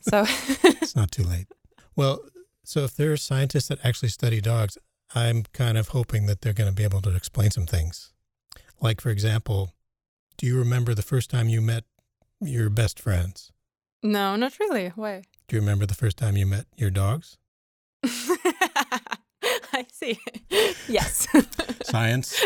so 0.00 0.24
It's 0.64 0.94
not 0.94 1.10
too 1.10 1.24
late. 1.24 1.46
Well, 1.96 2.20
so 2.62 2.84
if 2.84 2.94
there 2.94 3.10
are 3.12 3.16
scientists 3.16 3.68
that 3.68 3.84
actually 3.84 4.10
study 4.10 4.40
dogs, 4.40 4.78
I'm 5.14 5.44
kind 5.52 5.76
of 5.78 5.88
hoping 5.88 6.26
that 6.26 6.40
they're 6.42 6.52
going 6.52 6.70
to 6.70 6.74
be 6.76 6.84
able 6.84 7.00
to 7.02 7.14
explain 7.16 7.50
some 7.50 7.66
things. 7.66 8.12
Like, 8.80 9.00
for 9.00 9.10
example, 9.10 9.72
do 10.36 10.46
you 10.46 10.58
remember 10.58 10.94
the 10.94 11.02
first 11.02 11.30
time 11.30 11.48
you 11.48 11.60
met 11.62 11.84
your 12.40 12.70
best 12.70 13.00
friends? 13.00 13.52
no, 14.02 14.36
not 14.36 14.58
really. 14.60 14.88
Why? 14.94 15.22
Do 15.48 15.56
you 15.56 15.60
remember 15.60 15.86
the 15.86 15.94
first 15.94 16.16
time 16.16 16.36
you 16.36 16.46
met 16.46 16.66
your 16.76 16.90
dogs? 16.90 17.38
I 18.04 19.86
see. 19.92 20.18
yes. 20.88 21.26
Science, 21.82 22.44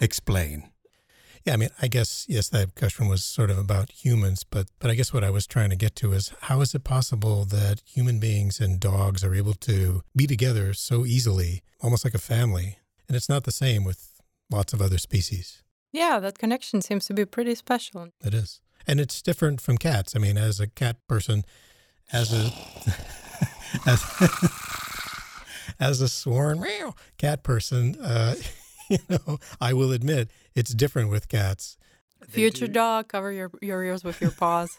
explain. 0.00 0.70
Yeah, 1.44 1.54
I 1.54 1.56
mean, 1.56 1.70
I 1.80 1.88
guess 1.88 2.26
yes, 2.28 2.48
that 2.50 2.74
question 2.76 3.08
was 3.08 3.24
sort 3.24 3.50
of 3.50 3.58
about 3.58 3.90
humans, 3.90 4.44
but 4.44 4.68
but 4.78 4.90
I 4.90 4.94
guess 4.94 5.12
what 5.12 5.24
I 5.24 5.30
was 5.30 5.46
trying 5.46 5.70
to 5.70 5.76
get 5.76 5.96
to 5.96 6.12
is 6.12 6.32
how 6.42 6.60
is 6.60 6.74
it 6.74 6.84
possible 6.84 7.44
that 7.46 7.82
human 7.84 8.20
beings 8.20 8.60
and 8.60 8.78
dogs 8.78 9.24
are 9.24 9.34
able 9.34 9.54
to 9.54 10.02
be 10.16 10.26
together 10.26 10.72
so 10.74 11.04
easily, 11.04 11.62
almost 11.80 12.04
like 12.04 12.14
a 12.14 12.18
family? 12.18 12.78
And 13.08 13.16
it's 13.16 13.28
not 13.28 13.42
the 13.44 13.52
same 13.52 13.84
with 13.84 14.20
lots 14.50 14.72
of 14.72 14.80
other 14.80 14.98
species. 14.98 15.62
Yeah, 15.92 16.20
that 16.20 16.38
connection 16.38 16.80
seems 16.80 17.06
to 17.06 17.14
be 17.14 17.24
pretty 17.24 17.54
special. 17.56 18.08
It 18.24 18.34
is. 18.34 18.60
And 18.86 19.00
it's 19.00 19.22
different 19.22 19.60
from 19.60 19.78
cats. 19.78 20.14
I 20.16 20.18
mean, 20.18 20.36
as 20.36 20.60
a 20.60 20.66
cat 20.66 20.96
person, 21.06 21.44
as 22.12 22.32
a 22.32 22.52
as, 23.86 24.04
as 25.80 26.00
a 26.00 26.08
sworn 26.08 26.60
meow 26.60 26.94
cat 27.18 27.42
person, 27.42 27.96
uh, 28.00 28.34
you 28.88 28.98
know, 29.08 29.38
I 29.60 29.72
will 29.72 29.92
admit 29.92 30.30
it's 30.54 30.74
different 30.74 31.10
with 31.10 31.28
cats. 31.28 31.76
Future 32.28 32.68
dog, 32.68 33.08
cover 33.08 33.32
your, 33.32 33.50
your 33.60 33.82
ears 33.82 34.04
with 34.04 34.20
your 34.20 34.30
paws. 34.30 34.78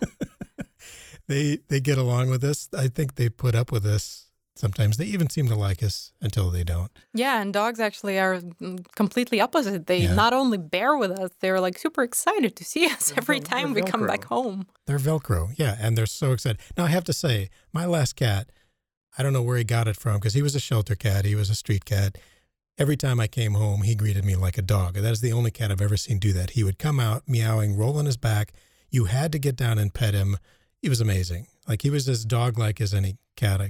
they 1.28 1.60
they 1.68 1.80
get 1.80 1.98
along 1.98 2.30
with 2.30 2.44
us. 2.44 2.70
I 2.78 2.88
think 2.88 3.16
they 3.16 3.30
put 3.30 3.54
up 3.54 3.72
with 3.72 3.86
us. 3.86 4.28
Sometimes 4.56 4.98
they 4.98 5.06
even 5.06 5.30
seem 5.30 5.48
to 5.48 5.56
like 5.56 5.82
us 5.82 6.12
until 6.22 6.52
they 6.52 6.64
don't. 6.64 6.92
Yeah, 7.14 7.42
and 7.42 7.52
dogs 7.52 7.80
actually 7.80 8.20
are 8.20 8.40
mm, 8.40 8.86
completely 8.96 9.42
opposite. 9.42 9.88
They 9.88 10.02
Yeah. 10.04 10.14
not 10.14 10.32
only 10.34 10.60
bear 10.60 10.96
with 10.96 11.12
us, 11.12 11.32
they're 11.40 11.60
like 11.60 11.78
super 11.80 12.04
excited 12.04 12.56
to 12.58 12.64
see 12.64 12.86
us 12.92 13.10
They're 13.10 13.18
every 13.18 13.40
vel- 13.40 13.48
time 13.48 13.74
we 13.74 13.82
they're 13.82 13.90
come 13.92 14.06
back 14.06 14.26
home. 14.26 14.68
They're 14.86 15.00
Velcro, 15.00 15.54
yeah, 15.58 15.76
and 15.82 15.98
they're 15.98 16.06
so 16.06 16.34
excited. 16.34 16.60
Now 16.78 16.86
I 16.86 16.90
have 16.90 17.04
to 17.06 17.14
say, 17.14 17.50
my 17.74 17.86
last 17.86 18.16
cat, 18.16 18.52
I 19.18 19.24
don't 19.24 19.34
know 19.34 19.42
where 19.42 19.58
he 19.58 19.64
got 19.64 19.88
it 19.88 19.96
from 19.96 20.16
because 20.16 20.34
he 20.36 20.42
was 20.44 20.56
a 20.56 20.60
shelter 20.60 20.96
cat. 20.96 21.26
He 21.26 21.36
was 21.36 21.50
a 21.50 21.56
street 21.56 21.86
cat. 21.86 22.18
Every 22.78 22.98
time 22.98 23.20
I 23.20 23.28
came 23.28 23.54
home, 23.54 23.82
he 23.84 23.94
greeted 23.96 24.26
me 24.26 24.36
like 24.36 24.58
a 24.58 24.64
dog. 24.64 24.96
That 24.96 25.12
is 25.12 25.22
the 25.22 25.32
only 25.32 25.52
cat 25.52 25.72
I've 25.72 25.82
ever 25.82 25.98
seen 25.98 26.18
do 26.20 26.34
that. 26.34 26.52
He 26.52 26.64
would 26.64 26.80
come 26.80 27.00
out 27.00 27.24
meowing, 27.28 27.76
roll 27.78 27.98
on 27.98 28.06
his 28.06 28.18
back. 28.18 28.54
You 28.90 29.06
had 29.06 29.32
to 29.32 29.40
get 29.40 29.56
down 29.56 29.78
and 29.80 29.94
pet 29.94 30.14
him. 30.16 30.38
He 30.82 30.90
was 30.90 31.00
amazing. 31.02 31.48
Like 31.68 31.84
he 31.84 31.90
was 31.92 32.10
as 32.10 32.26
dog-like 32.26 32.82
as 32.82 32.94
any 32.94 33.18
cat 33.36 33.62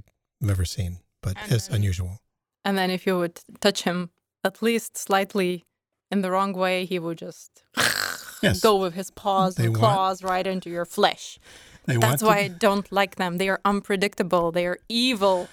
I've 0.44 0.50
ever 0.50 0.66
seen, 0.66 0.98
but 1.22 1.38
And 1.42 1.52
it's 1.52 1.68
then- 1.68 1.78
unusual. 1.78 2.20
And 2.66 2.78
then 2.78 2.90
if 2.92 3.06
you 3.06 3.18
would 3.18 3.40
touch 3.60 3.84
him 3.84 4.10
at 4.44 4.62
least 4.62 4.98
slightly 4.98 5.66
in 6.12 6.22
the 6.22 6.32
wrong 6.32 6.54
way, 6.54 6.86
he 6.86 6.98
would 7.00 7.18
just 7.18 7.64
Yes. 8.42 8.60
go 8.62 8.78
with 8.78 8.94
his 8.94 9.10
paws 9.12 9.56
They 9.56 9.66
and 9.66 9.74
want- 9.78 9.80
claws 9.94 10.24
right 10.24 10.46
into 10.48 10.70
your 10.70 10.86
flesh. 10.86 11.40
That's 11.86 12.00
want 12.02 12.22
why 12.22 12.38
I 12.40 12.48
don't 12.48 12.90
like 12.92 13.16
them. 13.16 13.38
They 13.38 13.50
are 13.50 13.60
unpredictable. 13.66 14.52
They 14.54 14.66
are 14.66 14.78
evil. 14.88 15.50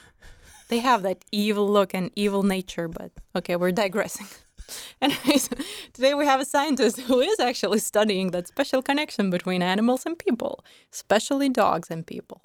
They 0.68 0.78
have 0.78 1.02
that 1.02 1.24
evil 1.32 1.68
look 1.68 1.92
and 1.94 2.10
evil 2.14 2.44
nature, 2.44 2.86
but 2.86 3.10
okay, 3.34 3.56
we're 3.56 3.72
digressing. 3.72 4.26
Anyways, 5.02 5.48
today 5.92 6.14
we 6.14 6.24
have 6.26 6.40
a 6.40 6.44
scientist 6.44 7.00
who 7.00 7.18
is 7.20 7.40
actually 7.40 7.80
studying 7.80 8.30
that 8.30 8.46
special 8.46 8.80
connection 8.82 9.30
between 9.30 9.62
animals 9.62 10.06
and 10.06 10.16
people, 10.16 10.64
especially 10.92 11.48
dogs 11.48 11.90
and 11.90 12.06
people. 12.06 12.40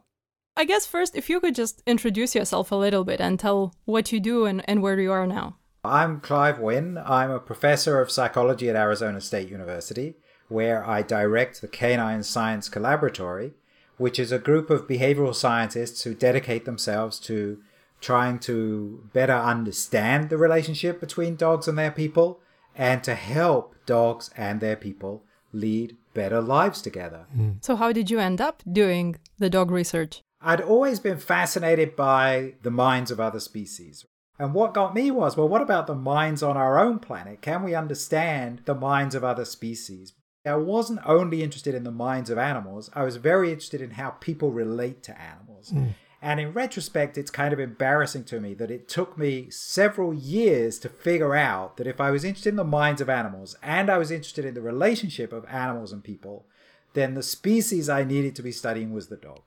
I 0.57 0.63
guess 0.63 0.85
first, 0.85 1.15
if 1.15 1.29
you 1.29 1.41
could 1.41 1.53
just 1.53 1.83
introduce 1.85 2.33
yourself 2.33 2.71
a 2.71 2.75
little 2.75 3.03
bit 3.03 3.19
and 3.19 3.37
tell 3.37 3.73
what 3.83 4.13
you 4.13 4.21
do 4.21 4.45
and, 4.45 4.63
and 4.69 4.81
where 4.81 4.97
you 4.97 5.11
are 5.11 5.27
now. 5.27 5.57
I'm 5.83 6.21
Clive 6.21 6.59
Wynne. 6.59 6.97
I'm 6.97 7.29
a 7.29 7.39
professor 7.39 7.99
of 7.99 8.09
psychology 8.09 8.69
at 8.69 8.75
Arizona 8.77 9.19
State 9.19 9.49
University, 9.49 10.15
where 10.47 10.87
I 10.87 11.01
direct 11.01 11.59
the 11.59 11.67
Canine 11.67 12.23
Science 12.23 12.69
Collaboratory, 12.69 13.51
which 13.97 14.17
is 14.17 14.31
a 14.31 14.39
group 14.39 14.69
of 14.69 14.87
behavioral 14.87 15.35
scientists 15.35 16.03
who 16.03 16.13
dedicate 16.13 16.63
themselves 16.63 17.19
to 17.21 17.61
trying 17.99 18.39
to 18.39 19.09
better 19.11 19.33
understand 19.33 20.29
the 20.29 20.37
relationship 20.37 21.01
between 21.01 21.35
dogs 21.35 21.67
and 21.67 21.77
their 21.77 21.91
people 21.91 22.39
and 22.75 23.03
to 23.03 23.15
help 23.15 23.75
dogs 23.85 24.29
and 24.37 24.61
their 24.61 24.75
people 24.77 25.23
lead 25.51 25.97
better 26.13 26.41
lives 26.41 26.81
together. 26.81 27.25
Mm. 27.37 27.63
So, 27.63 27.75
how 27.75 27.91
did 27.91 28.09
you 28.09 28.19
end 28.19 28.39
up 28.41 28.63
doing 28.71 29.17
the 29.37 29.49
dog 29.49 29.69
research? 29.69 30.21
I'd 30.45 30.61
always 30.61 30.99
been 30.99 31.17
fascinated 31.17 31.95
by 31.95 32.53
the 32.61 32.69
minds 32.69 33.09
of 33.09 33.19
other 33.19 33.39
species. 33.39 34.05
And 34.37 34.53
what 34.53 34.75
got 34.75 34.93
me 34.93 35.09
was, 35.09 35.35
well, 35.35 35.49
what 35.49 35.61
about 35.61 35.87
the 35.87 35.95
minds 35.95 36.43
on 36.43 36.55
our 36.55 36.77
own 36.77 36.99
planet? 36.99 37.41
Can 37.41 37.63
we 37.63 37.73
understand 37.73 38.61
the 38.65 38.75
minds 38.75 39.15
of 39.15 39.23
other 39.23 39.43
species? 39.43 40.13
I 40.45 40.55
wasn't 40.57 40.99
only 41.03 41.41
interested 41.41 41.73
in 41.73 41.83
the 41.83 41.89
minds 41.89 42.29
of 42.29 42.37
animals, 42.37 42.91
I 42.93 43.03
was 43.03 43.15
very 43.15 43.51
interested 43.51 43.81
in 43.81 43.91
how 43.91 44.11
people 44.11 44.51
relate 44.51 45.01
to 45.03 45.19
animals. 45.19 45.69
Hmm. 45.69 45.87
And 46.21 46.39
in 46.39 46.53
retrospect, 46.53 47.17
it's 47.17 47.31
kind 47.31 47.51
of 47.51 47.59
embarrassing 47.59 48.25
to 48.25 48.39
me 48.39 48.53
that 48.55 48.71
it 48.71 48.87
took 48.87 49.17
me 49.17 49.49
several 49.49 50.13
years 50.13 50.77
to 50.79 50.89
figure 50.89 51.35
out 51.35 51.77
that 51.77 51.87
if 51.87 51.99
I 51.99 52.11
was 52.11 52.23
interested 52.23 52.49
in 52.49 52.55
the 52.55 52.63
minds 52.63 53.01
of 53.01 53.09
animals 53.09 53.55
and 53.63 53.89
I 53.89 53.97
was 53.97 54.11
interested 54.11 54.45
in 54.45 54.53
the 54.53 54.61
relationship 54.61 55.33
of 55.33 55.45
animals 55.45 55.91
and 55.91 56.03
people, 56.03 56.45
then 56.93 57.15
the 57.15 57.23
species 57.23 57.89
I 57.89 58.03
needed 58.03 58.35
to 58.35 58.43
be 58.43 58.51
studying 58.51 58.93
was 58.93 59.07
the 59.07 59.17
dog. 59.17 59.41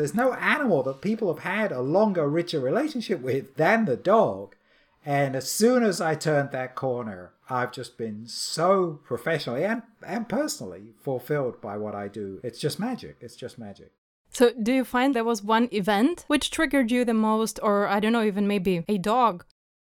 There's 0.00 0.14
no 0.14 0.32
animal 0.32 0.82
that 0.84 1.02
people 1.02 1.30
have 1.30 1.42
had 1.42 1.72
a 1.72 1.82
longer, 1.82 2.26
richer 2.26 2.58
relationship 2.58 3.20
with 3.20 3.56
than 3.56 3.84
the 3.84 3.98
dog. 3.98 4.56
And 5.04 5.36
as 5.36 5.50
soon 5.50 5.82
as 5.82 6.00
I 6.00 6.14
turned 6.14 6.52
that 6.52 6.74
corner, 6.74 7.32
I've 7.50 7.70
just 7.70 7.98
been 7.98 8.26
so 8.26 9.00
professionally 9.04 9.62
and, 9.62 9.82
and 10.02 10.26
personally 10.26 10.94
fulfilled 11.02 11.60
by 11.60 11.76
what 11.76 11.94
I 11.94 12.08
do. 12.08 12.40
It's 12.42 12.58
just 12.58 12.80
magic. 12.80 13.18
It's 13.20 13.36
just 13.36 13.58
magic. 13.58 13.92
So, 14.30 14.52
do 14.54 14.72
you 14.72 14.86
find 14.86 15.14
there 15.14 15.22
was 15.22 15.42
one 15.42 15.68
event 15.70 16.24
which 16.28 16.50
triggered 16.50 16.90
you 16.90 17.04
the 17.04 17.12
most, 17.12 17.60
or 17.62 17.86
I 17.86 18.00
don't 18.00 18.14
know, 18.14 18.24
even 18.24 18.48
maybe 18.48 18.86
a 18.88 18.96
dog? 18.96 19.44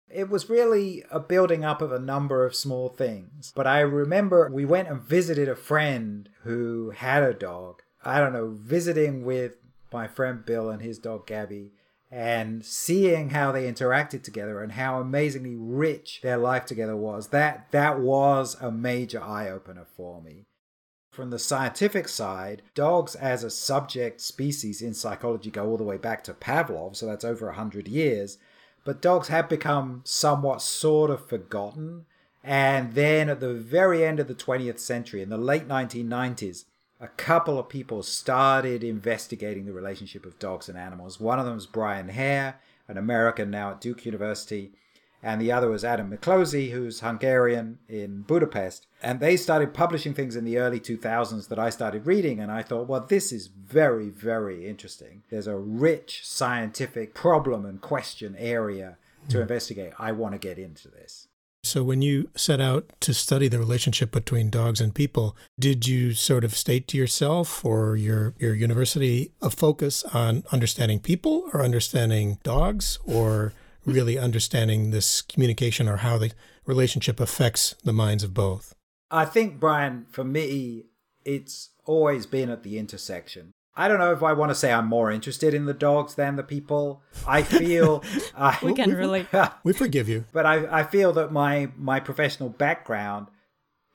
It 0.10 0.30
was 0.30 0.50
really 0.50 1.06
a 1.10 1.22
building 1.22 1.63
up 1.63 1.82
of 1.82 1.94
a 1.94 2.00
number 2.00 2.46
of 2.46 2.53
small 2.53 2.89
things. 2.89 3.53
But 3.56 3.65
I 3.65 3.80
remember 3.80 4.50
we 4.51 4.65
went 4.65 4.89
and 4.89 5.01
visited 5.01 5.48
a 5.48 5.56
friend 5.56 6.27
who 6.44 6.89
had 6.89 7.24
a 7.24 7.34
dog. 7.34 7.84
I 8.03 8.20
don't 8.20 8.34
know, 8.34 8.50
visiting 8.50 9.24
with 9.24 9.61
my 9.91 10.07
friend 10.07 10.45
Bill 10.45 10.69
and 10.69 10.81
his 10.81 11.00
dog 11.00 11.27
Gabby 11.27 11.71
and 12.12 12.65
seeing 12.65 13.29
how 13.29 13.53
they 13.53 13.71
interacted 13.71 14.21
together 14.21 14.62
and 14.62 14.74
how 14.74 15.00
amazingly 15.00 15.55
rich 15.55 16.19
their 16.21 16.38
life 16.38 16.65
together 16.65 16.95
was. 16.95 17.29
That 17.29 17.71
that 17.71 18.00
was 18.00 18.57
a 18.60 18.71
major 18.71 19.24
eye 19.24 19.50
opener 19.50 19.86
for 19.86 20.21
me. 20.21 20.45
From 21.12 21.29
the 21.29 21.39
scientific 21.39 22.07
side, 22.07 22.62
dogs 22.74 23.15
as 23.15 23.43
a 23.43 23.50
subject 23.50 24.21
species 24.21 24.81
in 24.81 24.93
psychology 24.93 25.50
go 25.50 25.67
all 25.67 25.77
the 25.77 25.83
way 25.83 25.98
back 25.98 26.24
to 26.25 26.33
Pavlov, 26.33 26.95
so 26.95 27.05
that's 27.05 27.25
over 27.25 27.48
100 27.48 27.88
years. 27.88 28.38
But 28.83 29.01
dogs 29.01 29.27
have 29.27 29.48
become 29.48 30.01
somewhat 30.03 30.62
sort 30.62 31.12
of 31.12 31.27
forgotten. 31.27 32.05
And 32.43 32.93
then 32.93 33.29
at 33.29 33.39
the 33.39 33.53
very 33.53 34.03
end 34.03 34.19
of 34.19 34.27
the 34.27 34.33
20th 34.33 34.79
century, 34.79 35.21
in 35.21 35.29
the 35.29 35.38
late 35.38 35.67
1990s, 35.67 36.65
a 37.01 37.08
couple 37.08 37.58
of 37.58 37.67
people 37.67 38.03
started 38.03 38.84
investigating 38.84 39.65
the 39.65 39.74
relationship 39.74 40.24
of 40.24 40.38
dogs 40.38 40.70
and 40.70 40.77
animals. 40.77 41.20
One 41.20 41.39
of 41.39 41.46
them 41.46 41.55
was 41.55 41.65
Brian 41.65 42.10
Hare, 42.10 42.62
an 42.88 42.98
American 42.98 43.50
now 43.50 43.72
at 43.72 43.81
Duke 43.81 44.05
University, 44.05 44.72
and 45.24 45.41
the 45.41 45.51
other 45.51 45.70
was 45.70 45.84
Adam 45.84 46.12
Miklosi, 46.12 46.72
who's 46.72 47.00
Hungarian 47.00 47.79
in 47.89 48.22
Budapest. 48.22 48.86
And 49.01 49.20
they 49.20 49.36
started 49.36 49.74
publishing 49.74 50.13
things 50.13 50.36
in 50.36 50.46
the 50.46 50.60
early 50.60 50.79
2000s 50.79 51.48
that 51.48 51.60
I 51.60 51.72
started 51.72 52.05
reading, 52.05 52.39
and 52.39 52.51
I 52.51 52.62
thought, 52.62 52.88
well, 52.88 53.01
this 53.01 53.31
is 53.31 53.48
very, 53.48 54.10
very 54.10 54.67
interesting. 54.67 55.24
There's 55.31 55.48
a 55.48 55.58
rich 55.58 56.22
scientific 56.24 57.15
problem 57.15 57.65
and 57.65 57.81
question 57.81 58.36
area 58.38 58.98
to 59.29 59.38
hmm. 59.38 59.41
investigate. 59.41 59.93
I 59.98 60.12
want 60.12 60.34
to 60.34 60.39
get 60.39 60.60
into 60.60 60.88
this. 60.88 61.20
So, 61.63 61.84
when 61.84 62.01
you 62.01 62.30
set 62.36 62.60
out 62.60 62.91
to 63.01 63.13
study 63.13 63.48
the 63.48 63.60
relationship 63.60 64.12
between 64.12 64.50
dogs 64.50 64.82
and 64.82 64.96
people, 64.96 65.36
did 65.60 65.88
you 65.88 66.13
sort 66.13 66.44
of 66.44 66.56
state 66.56 66.88
to 66.89 66.98
yourself 66.98 67.63
or 67.63 67.96
your, 67.96 68.34
your 68.39 68.56
university 68.56 69.32
a 69.44 69.51
focus 69.51 70.03
on 70.06 70.44
understanding 70.51 71.00
people 71.00 71.50
or 71.53 71.63
understanding 71.63 72.39
dogs 72.44 72.98
or 73.06 73.53
really 73.86 74.18
understanding 74.18 74.89
this 74.89 75.22
communication 75.22 75.88
or 75.88 75.98
how 75.98 76.18
the 76.18 76.32
relationship 76.65 77.20
affects 77.20 77.75
the 77.84 77.94
minds 77.94 78.24
of 78.24 78.34
both? 78.34 78.74
I 79.12 79.25
think, 79.25 79.60
Brian, 79.60 80.08
for 80.10 80.24
me, 80.24 80.86
it's 81.24 81.70
always 81.86 82.25
been 82.25 82.50
at 82.50 82.63
the 82.63 82.80
intersection. 82.80 83.51
I 83.75 83.87
don't 83.87 83.99
know 83.99 84.11
if 84.11 84.21
I 84.21 84.33
want 84.33 84.49
to 84.51 84.55
say 84.55 84.71
I'm 84.71 84.87
more 84.87 85.09
interested 85.11 85.53
in 85.53 85.65
the 85.65 85.73
dogs 85.73 86.15
than 86.15 86.35
the 86.35 86.43
people. 86.43 87.01
I 87.27 87.41
feel 87.41 88.03
I, 88.35 88.57
We 88.61 88.73
can 88.73 88.93
relate. 89.05 89.27
We 89.63 89.73
forgive 89.73 90.09
you. 90.09 90.25
but 90.33 90.45
I, 90.45 90.79
I 90.79 90.83
feel 90.83 91.13
that 91.13 91.31
my 91.31 91.69
my 91.77 91.99
professional 91.99 92.49
background 92.49 93.27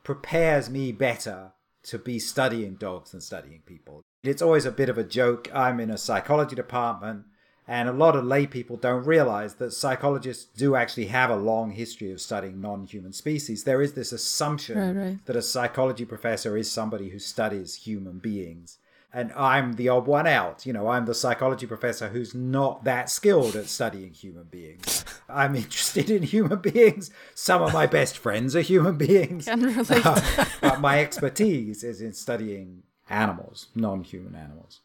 prepares 0.05 0.71
me 0.71 0.93
better 0.93 1.53
to 1.85 1.99
be 1.99 2.19
studying 2.19 2.75
dogs 2.75 3.13
than 3.13 3.21
studying 3.21 3.63
people. 3.67 4.03
It's 4.23 4.43
always 4.43 4.65
a 4.67 4.73
bit 4.73 4.89
of 4.89 4.99
a 4.99 5.05
joke. 5.05 5.49
I'm 5.55 5.79
in 5.79 5.91
a 5.91 5.99
psychology 5.99 6.57
department, 6.57 7.25
and 7.69 7.89
a 7.89 7.93
lot 7.93 8.17
of 8.17 8.25
lay 8.25 8.47
people 8.47 8.77
don't 8.77 9.05
realize 9.07 9.55
that 9.55 9.73
psychologists 9.73 10.45
do 10.57 10.75
actually 10.75 11.07
have 11.07 11.31
a 11.31 11.37
long 11.37 11.71
history 11.73 12.11
of 12.11 12.21
studying 12.21 12.61
non-human 12.61 13.13
species. 13.13 13.65
There 13.65 13.83
is 13.83 13.93
this 13.93 14.11
assumption 14.13 14.79
Right, 14.79 14.97
right. 15.05 15.27
that 15.27 15.37
a 15.37 15.43
psychology 15.43 16.05
professor 16.05 16.57
is 16.57 16.71
somebody 16.71 17.11
who 17.11 17.19
studies 17.21 17.75
human 17.77 18.19
beings. 18.19 18.79
And 19.17 19.33
I'm 19.33 19.77
the 19.77 19.89
odd 19.89 20.07
one 20.07 20.27
out. 20.27 20.67
You 20.67 20.75
know, 20.75 20.89
I'm 20.89 21.07
the 21.07 21.15
psychology 21.15 21.67
professor 21.67 22.09
who's 22.09 22.35
not 22.35 22.85
that 22.85 23.09
skilled 23.09 23.57
at 23.57 23.65
studying 23.65 24.13
human 24.13 24.45
beings. 24.45 25.07
I'm 25.31 25.57
interested 25.57 26.11
in 26.11 26.23
human 26.23 26.59
beings. 26.59 27.11
Some 27.35 27.63
of 27.63 27.73
my 27.73 27.87
best 27.87 28.19
friends 28.19 28.55
are 28.55 28.61
human 28.61 28.99
beings. 28.99 29.47
Relate. 29.49 29.87
Uh, 30.07 30.45
but 30.61 30.81
my 30.83 31.01
expertise 31.01 31.83
is 31.83 32.03
in 32.03 32.13
studying 32.13 32.83
animals, 33.09 33.69
non 33.75 34.05
human 34.05 34.35
animals. 34.35 34.81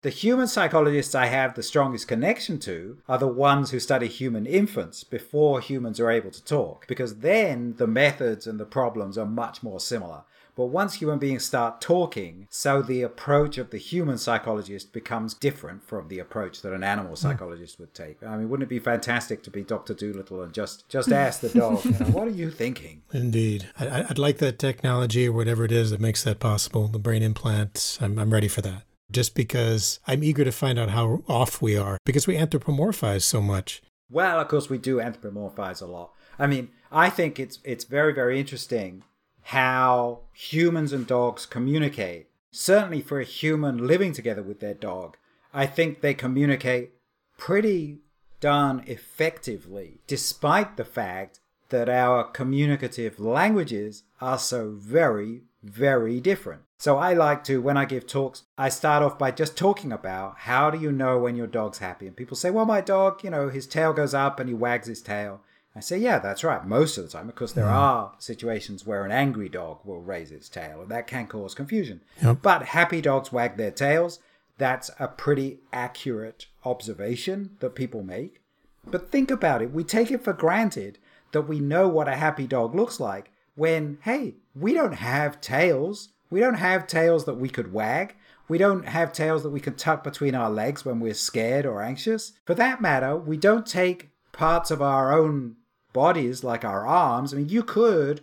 The 0.00 0.08
human 0.10 0.46
psychologists 0.46 1.14
I 1.14 1.26
have 1.26 1.54
the 1.54 1.62
strongest 1.62 2.08
connection 2.08 2.58
to 2.60 2.98
are 3.06 3.18
the 3.18 3.28
ones 3.28 3.70
who 3.70 3.80
study 3.80 4.08
human 4.08 4.46
infants 4.46 5.04
before 5.04 5.60
humans 5.60 6.00
are 6.00 6.10
able 6.10 6.30
to 6.30 6.42
talk, 6.42 6.86
because 6.86 7.16
then 7.16 7.74
the 7.76 7.86
methods 7.86 8.46
and 8.46 8.58
the 8.58 8.64
problems 8.64 9.18
are 9.18 9.26
much 9.26 9.62
more 9.62 9.78
similar. 9.78 10.22
But 10.58 10.66
once 10.66 10.94
human 10.94 11.20
beings 11.20 11.44
start 11.44 11.80
talking, 11.80 12.48
so 12.50 12.82
the 12.82 13.02
approach 13.02 13.58
of 13.58 13.70
the 13.70 13.78
human 13.78 14.18
psychologist 14.18 14.92
becomes 14.92 15.32
different 15.32 15.84
from 15.84 16.08
the 16.08 16.18
approach 16.18 16.62
that 16.62 16.72
an 16.72 16.82
animal 16.82 17.12
hmm. 17.12 17.14
psychologist 17.14 17.78
would 17.78 17.94
take. 17.94 18.20
I 18.24 18.36
mean, 18.36 18.48
wouldn't 18.48 18.66
it 18.66 18.68
be 18.68 18.80
fantastic 18.80 19.44
to 19.44 19.52
be 19.52 19.62
Dr. 19.62 19.94
Dolittle 19.94 20.42
and 20.42 20.52
just, 20.52 20.88
just 20.88 21.12
ask 21.12 21.42
the 21.42 21.50
dog, 21.50 21.84
you 21.84 21.92
know, 21.92 22.06
what 22.06 22.26
are 22.26 22.32
you 22.32 22.50
thinking? 22.50 23.02
Indeed. 23.12 23.68
I, 23.78 24.06
I'd 24.10 24.18
like 24.18 24.38
that 24.38 24.58
technology 24.58 25.28
or 25.28 25.32
whatever 25.32 25.64
it 25.64 25.70
is 25.70 25.92
that 25.92 26.00
makes 26.00 26.24
that 26.24 26.40
possible, 26.40 26.88
the 26.88 26.98
brain 26.98 27.22
implants. 27.22 28.02
I'm, 28.02 28.18
I'm 28.18 28.32
ready 28.32 28.48
for 28.48 28.62
that. 28.62 28.82
Just 29.12 29.36
because 29.36 30.00
I'm 30.08 30.24
eager 30.24 30.42
to 30.42 30.50
find 30.50 30.76
out 30.76 30.90
how 30.90 31.22
off 31.28 31.62
we 31.62 31.76
are, 31.76 31.98
because 32.04 32.26
we 32.26 32.36
anthropomorphize 32.36 33.22
so 33.22 33.40
much. 33.40 33.80
Well, 34.10 34.40
of 34.40 34.48
course, 34.48 34.68
we 34.68 34.78
do 34.78 34.96
anthropomorphize 34.96 35.80
a 35.80 35.86
lot. 35.86 36.10
I 36.36 36.48
mean, 36.48 36.70
I 36.90 37.10
think 37.10 37.38
it's 37.38 37.58
it's 37.64 37.84
very 37.84 38.12
very 38.12 38.38
interesting 38.38 39.02
how 39.48 40.20
humans 40.34 40.92
and 40.92 41.06
dogs 41.06 41.46
communicate. 41.46 42.26
Certainly 42.50 43.00
for 43.00 43.18
a 43.18 43.24
human 43.24 43.86
living 43.86 44.12
together 44.12 44.42
with 44.42 44.60
their 44.60 44.74
dog, 44.74 45.16
I 45.54 45.64
think 45.64 46.02
they 46.02 46.12
communicate 46.12 46.90
pretty 47.38 48.00
darn 48.40 48.84
effectively, 48.86 50.00
despite 50.06 50.76
the 50.76 50.84
fact 50.84 51.40
that 51.70 51.88
our 51.88 52.24
communicative 52.24 53.18
languages 53.18 54.02
are 54.20 54.38
so 54.38 54.74
very, 54.76 55.44
very 55.62 56.20
different. 56.20 56.60
So 56.76 56.98
I 56.98 57.14
like 57.14 57.42
to, 57.44 57.62
when 57.62 57.78
I 57.78 57.86
give 57.86 58.06
talks, 58.06 58.42
I 58.58 58.68
start 58.68 59.02
off 59.02 59.18
by 59.18 59.30
just 59.30 59.56
talking 59.56 59.92
about 59.92 60.40
how 60.40 60.70
do 60.70 60.78
you 60.78 60.92
know 60.92 61.18
when 61.18 61.36
your 61.36 61.46
dog's 61.46 61.78
happy? 61.78 62.06
And 62.06 62.14
people 62.14 62.36
say, 62.36 62.50
well, 62.50 62.66
my 62.66 62.82
dog, 62.82 63.24
you 63.24 63.30
know, 63.30 63.48
his 63.48 63.66
tail 63.66 63.94
goes 63.94 64.12
up 64.12 64.38
and 64.40 64.48
he 64.50 64.54
wags 64.54 64.88
his 64.88 65.00
tail. 65.00 65.40
I 65.78 65.80
say, 65.80 65.98
yeah, 65.98 66.18
that's 66.18 66.44
right. 66.44 66.66
Most 66.66 66.98
of 66.98 67.04
the 67.04 67.10
time, 67.10 67.28
because 67.28 67.54
there 67.54 67.64
mm. 67.64 67.72
are 67.72 68.12
situations 68.18 68.84
where 68.84 69.04
an 69.04 69.12
angry 69.12 69.48
dog 69.48 69.78
will 69.84 70.00
raise 70.00 70.32
its 70.32 70.48
tail, 70.48 70.82
and 70.82 70.90
that 70.90 71.06
can 71.06 71.26
cause 71.26 71.54
confusion. 71.54 72.02
Yep. 72.22 72.38
But 72.42 72.62
happy 72.64 73.00
dogs 73.00 73.32
wag 73.32 73.56
their 73.56 73.70
tails. 73.70 74.18
That's 74.58 74.90
a 74.98 75.06
pretty 75.06 75.60
accurate 75.72 76.46
observation 76.64 77.56
that 77.60 77.76
people 77.76 78.02
make. 78.02 78.42
But 78.84 79.10
think 79.10 79.30
about 79.30 79.62
it. 79.62 79.72
We 79.72 79.84
take 79.84 80.10
it 80.10 80.24
for 80.24 80.32
granted 80.32 80.98
that 81.32 81.42
we 81.42 81.60
know 81.60 81.86
what 81.88 82.08
a 82.08 82.16
happy 82.16 82.46
dog 82.46 82.74
looks 82.74 82.98
like 82.98 83.30
when, 83.54 83.98
hey, 84.02 84.34
we 84.54 84.74
don't 84.74 84.94
have 84.94 85.40
tails. 85.40 86.08
We 86.28 86.40
don't 86.40 86.54
have 86.54 86.86
tails 86.86 87.24
that 87.26 87.34
we 87.38 87.48
could 87.48 87.72
wag. 87.72 88.16
We 88.48 88.58
don't 88.58 88.86
have 88.86 89.12
tails 89.12 89.42
that 89.44 89.50
we 89.50 89.60
can 89.60 89.74
tuck 89.74 90.02
between 90.02 90.34
our 90.34 90.50
legs 90.50 90.84
when 90.84 90.98
we're 91.00 91.14
scared 91.14 91.66
or 91.66 91.82
anxious. 91.82 92.32
For 92.44 92.54
that 92.54 92.80
matter, 92.80 93.16
we 93.16 93.36
don't 93.36 93.66
take 93.66 94.08
parts 94.32 94.70
of 94.70 94.80
our 94.80 95.12
own 95.12 95.56
bodies 95.92 96.44
like 96.44 96.64
our 96.64 96.86
arms. 96.86 97.32
I 97.32 97.38
mean, 97.38 97.48
you 97.48 97.62
could 97.62 98.20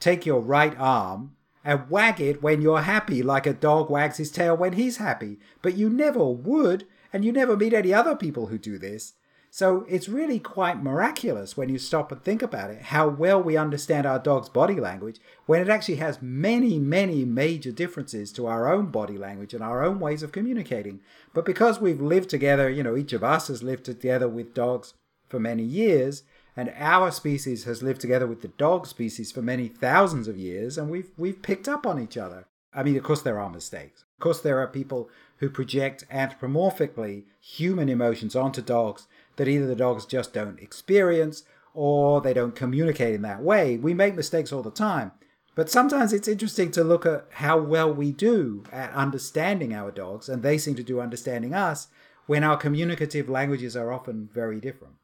take 0.00 0.26
your 0.26 0.40
right 0.40 0.74
arm 0.78 1.36
and 1.64 1.88
wag 1.88 2.20
it 2.20 2.42
when 2.42 2.60
you're 2.60 2.82
happy, 2.82 3.22
like 3.22 3.46
a 3.46 3.54
dog 3.54 3.88
wags 3.88 4.18
his 4.18 4.30
tail 4.30 4.56
when 4.56 4.74
he's 4.74 4.98
happy, 4.98 5.38
but 5.62 5.76
you 5.76 5.88
never 5.88 6.24
would, 6.24 6.86
and 7.12 7.24
you 7.24 7.32
never 7.32 7.56
meet 7.56 7.72
any 7.72 7.94
other 7.94 8.14
people 8.14 8.48
who 8.48 8.58
do 8.58 8.78
this. 8.78 9.14
So 9.50 9.86
it's 9.88 10.08
really 10.08 10.40
quite 10.40 10.82
miraculous 10.82 11.56
when 11.56 11.68
you 11.68 11.78
stop 11.78 12.10
and 12.10 12.20
think 12.20 12.42
about 12.42 12.70
it, 12.70 12.82
how 12.82 13.06
well 13.06 13.40
we 13.40 13.56
understand 13.56 14.04
our 14.04 14.18
dog's 14.18 14.48
body 14.48 14.80
language 14.80 15.20
when 15.46 15.62
it 15.62 15.68
actually 15.68 15.94
has 15.98 16.20
many, 16.20 16.80
many 16.80 17.24
major 17.24 17.70
differences 17.70 18.32
to 18.32 18.48
our 18.48 18.70
own 18.70 18.86
body 18.86 19.16
language 19.16 19.54
and 19.54 19.62
our 19.62 19.84
own 19.84 20.00
ways 20.00 20.24
of 20.24 20.32
communicating. 20.32 20.98
But 21.32 21.44
because 21.44 21.80
we've 21.80 22.00
lived 22.00 22.30
together, 22.30 22.68
you 22.68 22.82
know, 22.82 22.96
each 22.96 23.12
of 23.12 23.22
us 23.22 23.46
has 23.46 23.62
lived 23.62 23.84
together 23.84 24.28
with 24.28 24.54
dogs 24.54 24.94
for 25.28 25.38
many 25.38 25.62
years, 25.62 26.24
and 26.56 26.72
our 26.76 27.10
species 27.10 27.64
has 27.64 27.82
lived 27.82 28.00
together 28.00 28.26
with 28.26 28.42
the 28.42 28.48
dog 28.48 28.86
species 28.86 29.32
for 29.32 29.42
many 29.42 29.68
thousands 29.68 30.28
of 30.28 30.38
years, 30.38 30.78
and 30.78 30.90
we've 30.90 31.10
we've 31.16 31.42
picked 31.42 31.68
up 31.68 31.86
on 31.86 32.00
each 32.00 32.16
other. 32.16 32.46
I 32.72 32.82
mean, 32.82 32.96
of 32.96 33.02
course, 33.02 33.22
there 33.22 33.40
are 33.40 33.50
mistakes. 33.50 34.04
Of 34.16 34.20
course, 34.20 34.40
there 34.40 34.58
are 34.58 34.66
people 34.66 35.08
who 35.38 35.48
project 35.50 36.04
anthropomorphically 36.12 37.24
human 37.40 37.88
emotions 37.88 38.34
onto 38.34 38.62
dogs 38.62 39.06
that 39.36 39.48
either 39.48 39.66
the 39.66 39.76
dogs 39.76 40.06
just 40.06 40.32
don't 40.32 40.60
experience 40.60 41.44
or 41.72 42.20
they 42.20 42.32
don't 42.32 42.54
communicate 42.54 43.14
in 43.14 43.22
that 43.22 43.42
way. 43.42 43.76
We 43.76 43.94
make 43.94 44.14
mistakes 44.14 44.52
all 44.52 44.62
the 44.62 44.70
time. 44.70 45.12
But 45.54 45.70
sometimes 45.70 46.12
it's 46.12 46.26
interesting 46.26 46.70
to 46.72 46.82
look 46.82 47.06
at 47.06 47.26
how 47.30 47.58
well 47.58 47.92
we 47.92 48.10
do 48.10 48.64
at 48.72 48.92
understanding 48.92 49.72
our 49.72 49.92
dogs, 49.92 50.28
and 50.28 50.42
they 50.42 50.58
seem 50.58 50.74
to 50.76 50.82
do 50.82 51.00
understanding 51.00 51.54
us 51.54 51.88
when 52.26 52.42
our 52.42 52.56
communicative 52.56 53.28
languages 53.28 53.76
are 53.76 53.92
often 53.92 54.28
very 54.32 54.60
different. 54.60 54.94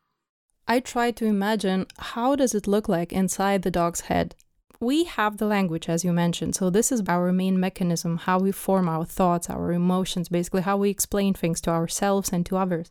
I 0.70 0.78
try 0.78 1.10
to 1.10 1.24
imagine 1.24 1.86
how 1.98 2.36
does 2.36 2.54
it 2.54 2.68
look 2.68 2.88
like 2.88 3.12
inside 3.12 3.62
the 3.62 3.72
dog's 3.72 4.02
head. 4.02 4.36
We 4.78 5.02
have 5.02 5.38
the 5.38 5.46
language 5.46 5.88
as 5.88 6.04
you 6.04 6.12
mentioned. 6.12 6.54
So 6.54 6.70
this 6.70 6.92
is 6.92 7.02
our 7.08 7.32
main 7.32 7.58
mechanism 7.58 8.18
how 8.18 8.38
we 8.38 8.52
form 8.52 8.88
our 8.88 9.04
thoughts, 9.04 9.50
our 9.50 9.72
emotions, 9.72 10.28
basically 10.28 10.62
how 10.62 10.76
we 10.76 10.88
explain 10.88 11.34
things 11.34 11.60
to 11.62 11.70
ourselves 11.70 12.30
and 12.32 12.46
to 12.46 12.56
others. 12.56 12.88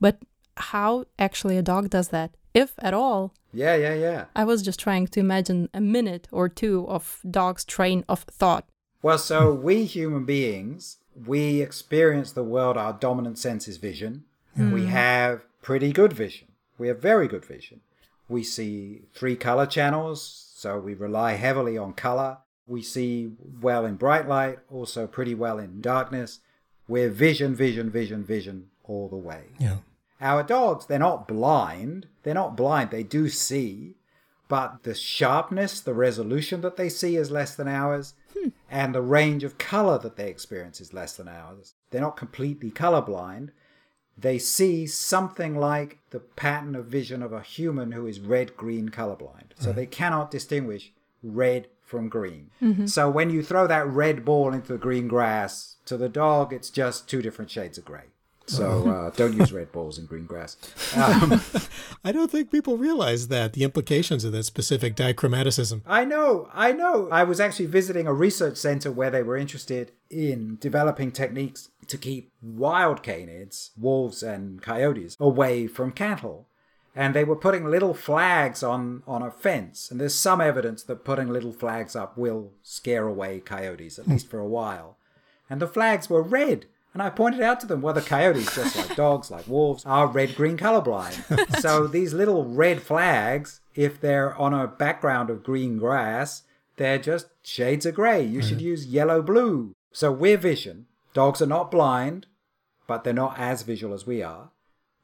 But 0.00 0.18
how 0.56 1.04
actually 1.16 1.56
a 1.56 1.62
dog 1.62 1.90
does 1.90 2.08
that, 2.08 2.34
if 2.54 2.72
at 2.80 2.92
all. 2.92 3.32
Yeah, 3.52 3.76
yeah, 3.76 3.94
yeah. 3.94 4.24
I 4.34 4.42
was 4.42 4.60
just 4.60 4.80
trying 4.80 5.06
to 5.06 5.20
imagine 5.20 5.68
a 5.72 5.80
minute 5.80 6.26
or 6.32 6.48
two 6.48 6.86
of 6.88 7.20
dog's 7.30 7.64
train 7.64 8.04
of 8.08 8.22
thought. 8.22 8.64
Well, 9.00 9.18
so 9.18 9.54
we 9.54 9.84
human 9.84 10.24
beings, 10.24 10.96
we 11.14 11.62
experience 11.62 12.32
the 12.32 12.42
world, 12.42 12.76
our 12.76 12.92
dominant 12.92 13.38
sense 13.38 13.68
is 13.68 13.76
vision. 13.76 14.24
Mm. 14.58 14.72
We 14.72 14.86
have 14.86 15.44
pretty 15.62 15.92
good 15.92 16.12
vision. 16.12 16.48
We 16.82 16.88
have 16.88 16.98
very 16.98 17.28
good 17.28 17.44
vision. 17.44 17.80
We 18.28 18.42
see 18.42 19.02
three 19.14 19.36
color 19.36 19.66
channels, 19.66 20.50
so 20.56 20.80
we 20.80 20.94
rely 20.94 21.34
heavily 21.34 21.78
on 21.78 21.92
color. 21.92 22.38
We 22.66 22.82
see 22.82 23.34
well 23.60 23.86
in 23.86 23.94
bright 23.94 24.26
light, 24.26 24.58
also 24.68 25.06
pretty 25.06 25.32
well 25.32 25.60
in 25.60 25.80
darkness. 25.80 26.40
We're 26.88 27.08
vision, 27.08 27.54
vision, 27.54 27.88
vision, 27.88 28.24
vision 28.24 28.70
all 28.82 29.08
the 29.08 29.14
way. 29.14 29.50
Yeah. 29.60 29.76
Our 30.20 30.42
dogs, 30.42 30.86
they're 30.86 30.98
not 30.98 31.28
blind. 31.28 32.08
They're 32.24 32.34
not 32.34 32.56
blind. 32.56 32.90
They 32.90 33.04
do 33.04 33.28
see, 33.28 33.94
but 34.48 34.82
the 34.82 34.96
sharpness, 34.96 35.80
the 35.80 35.94
resolution 35.94 36.62
that 36.62 36.76
they 36.76 36.88
see 36.88 37.14
is 37.14 37.30
less 37.30 37.54
than 37.54 37.68
ours, 37.68 38.14
hmm. 38.36 38.48
and 38.68 38.92
the 38.92 39.02
range 39.02 39.44
of 39.44 39.56
color 39.56 39.98
that 39.98 40.16
they 40.16 40.28
experience 40.28 40.80
is 40.80 40.92
less 40.92 41.14
than 41.16 41.28
ours. 41.28 41.74
They're 41.90 42.00
not 42.00 42.16
completely 42.16 42.72
colorblind, 42.72 43.50
they 44.16 44.38
see 44.38 44.86
something 44.86 45.56
like 45.56 45.98
the 46.10 46.20
pattern 46.20 46.74
of 46.74 46.86
vision 46.86 47.22
of 47.22 47.32
a 47.32 47.40
human 47.40 47.92
who 47.92 48.06
is 48.06 48.20
red 48.20 48.56
green 48.56 48.90
colorblind. 48.90 49.52
So 49.58 49.72
they 49.72 49.86
cannot 49.86 50.30
distinguish 50.30 50.92
red 51.22 51.68
from 51.82 52.08
green. 52.08 52.50
Mm-hmm. 52.60 52.86
So 52.86 53.10
when 53.10 53.30
you 53.30 53.42
throw 53.42 53.66
that 53.66 53.86
red 53.86 54.24
ball 54.24 54.52
into 54.52 54.72
the 54.72 54.78
green 54.78 55.08
grass, 55.08 55.76
to 55.84 55.96
the 55.96 56.08
dog, 56.08 56.52
it's 56.52 56.70
just 56.70 57.08
two 57.08 57.22
different 57.22 57.50
shades 57.50 57.78
of 57.78 57.84
gray. 57.84 58.11
So 58.46 58.88
uh, 58.90 59.10
don't 59.10 59.36
use 59.36 59.52
red 59.52 59.72
balls 59.72 59.98
in 59.98 60.06
green 60.06 60.26
grass. 60.26 60.56
Um, 60.96 61.40
I 62.04 62.12
don't 62.12 62.30
think 62.30 62.50
people 62.50 62.76
realize 62.76 63.28
that 63.28 63.52
the 63.52 63.64
implications 63.64 64.24
of 64.24 64.32
that 64.32 64.44
specific 64.44 64.96
dichromaticism. 64.96 65.82
I 65.86 66.04
know, 66.04 66.48
I 66.52 66.72
know. 66.72 67.08
I 67.10 67.24
was 67.24 67.40
actually 67.40 67.66
visiting 67.66 68.06
a 68.06 68.12
research 68.12 68.56
center 68.56 68.90
where 68.90 69.10
they 69.10 69.22
were 69.22 69.36
interested 69.36 69.92
in 70.10 70.58
developing 70.60 71.12
techniques 71.12 71.70
to 71.88 71.98
keep 71.98 72.32
wild 72.42 73.02
canids, 73.02 73.70
wolves 73.76 74.22
and 74.22 74.62
coyotes, 74.62 75.16
away 75.18 75.66
from 75.66 75.92
cattle. 75.92 76.46
And 76.94 77.14
they 77.14 77.24
were 77.24 77.36
putting 77.36 77.64
little 77.64 77.94
flags 77.94 78.62
on, 78.62 79.02
on 79.06 79.22
a 79.22 79.30
fence. 79.30 79.90
And 79.90 79.98
there's 79.98 80.14
some 80.14 80.42
evidence 80.42 80.82
that 80.82 81.06
putting 81.06 81.28
little 81.28 81.52
flags 81.52 81.96
up 81.96 82.18
will 82.18 82.52
scare 82.62 83.06
away 83.06 83.40
coyotes, 83.40 83.98
at 83.98 84.06
least 84.06 84.28
for 84.28 84.38
a 84.38 84.46
while. 84.46 84.98
And 85.48 85.60
the 85.60 85.66
flags 85.66 86.10
were 86.10 86.22
red 86.22 86.66
and 86.92 87.02
I 87.02 87.10
pointed 87.10 87.40
out 87.40 87.60
to 87.60 87.66
them, 87.66 87.80
well, 87.80 87.94
the 87.94 88.02
coyotes, 88.02 88.54
just 88.54 88.76
like 88.76 88.96
dogs, 88.96 89.30
like 89.30 89.48
wolves, 89.48 89.84
are 89.86 90.06
red 90.06 90.34
green 90.34 90.58
colorblind. 90.58 91.60
so 91.60 91.86
these 91.86 92.12
little 92.12 92.44
red 92.44 92.82
flags, 92.82 93.60
if 93.74 94.00
they're 94.00 94.36
on 94.36 94.52
a 94.52 94.66
background 94.66 95.30
of 95.30 95.42
green 95.42 95.78
grass, 95.78 96.42
they're 96.76 96.98
just 96.98 97.28
shades 97.42 97.86
of 97.86 97.94
gray. 97.94 98.22
You 98.22 98.42
should 98.42 98.60
use 98.60 98.86
yellow 98.86 99.22
blue. 99.22 99.74
So 99.92 100.12
we're 100.12 100.36
vision. 100.36 100.86
Dogs 101.14 101.40
are 101.40 101.46
not 101.46 101.70
blind, 101.70 102.26
but 102.86 103.04
they're 103.04 103.12
not 103.12 103.38
as 103.38 103.62
visual 103.62 103.94
as 103.94 104.06
we 104.06 104.22
are. 104.22 104.50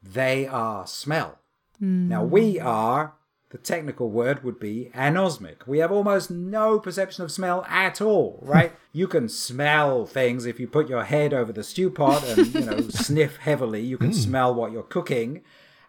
They 0.03 0.47
are 0.47 0.87
smell. 0.87 1.39
Mm. 1.83 2.09
Now 2.09 2.25
we 2.25 2.59
are 2.59 3.15
the 3.51 3.59
technical 3.59 4.11
word 4.11 4.45
would 4.45 4.61
be 4.61 4.91
anosmic. 4.95 5.67
We 5.67 5.79
have 5.79 5.91
almost 5.91 6.31
no 6.31 6.79
perception 6.79 7.25
of 7.25 7.33
smell 7.33 7.65
at 7.69 8.01
all, 8.01 8.39
right? 8.43 8.73
you 8.93 9.07
can 9.07 9.29
smell 9.29 10.05
things 10.07 10.45
if 10.45 10.61
you 10.61 10.67
put 10.67 10.89
your 10.89 11.05
head 11.05 11.33
over 11.33 11.53
the 11.53 11.65
stew 11.65 11.91
pot 11.91 12.27
and 12.29 12.55
you 12.55 12.61
know 12.61 12.81
sniff 12.89 13.37
heavily. 13.39 13.81
You 13.81 13.97
can 13.99 14.11
mm. 14.11 14.15
smell 14.15 14.55
what 14.55 14.73
you're 14.73 14.83
cooking, 14.83 15.43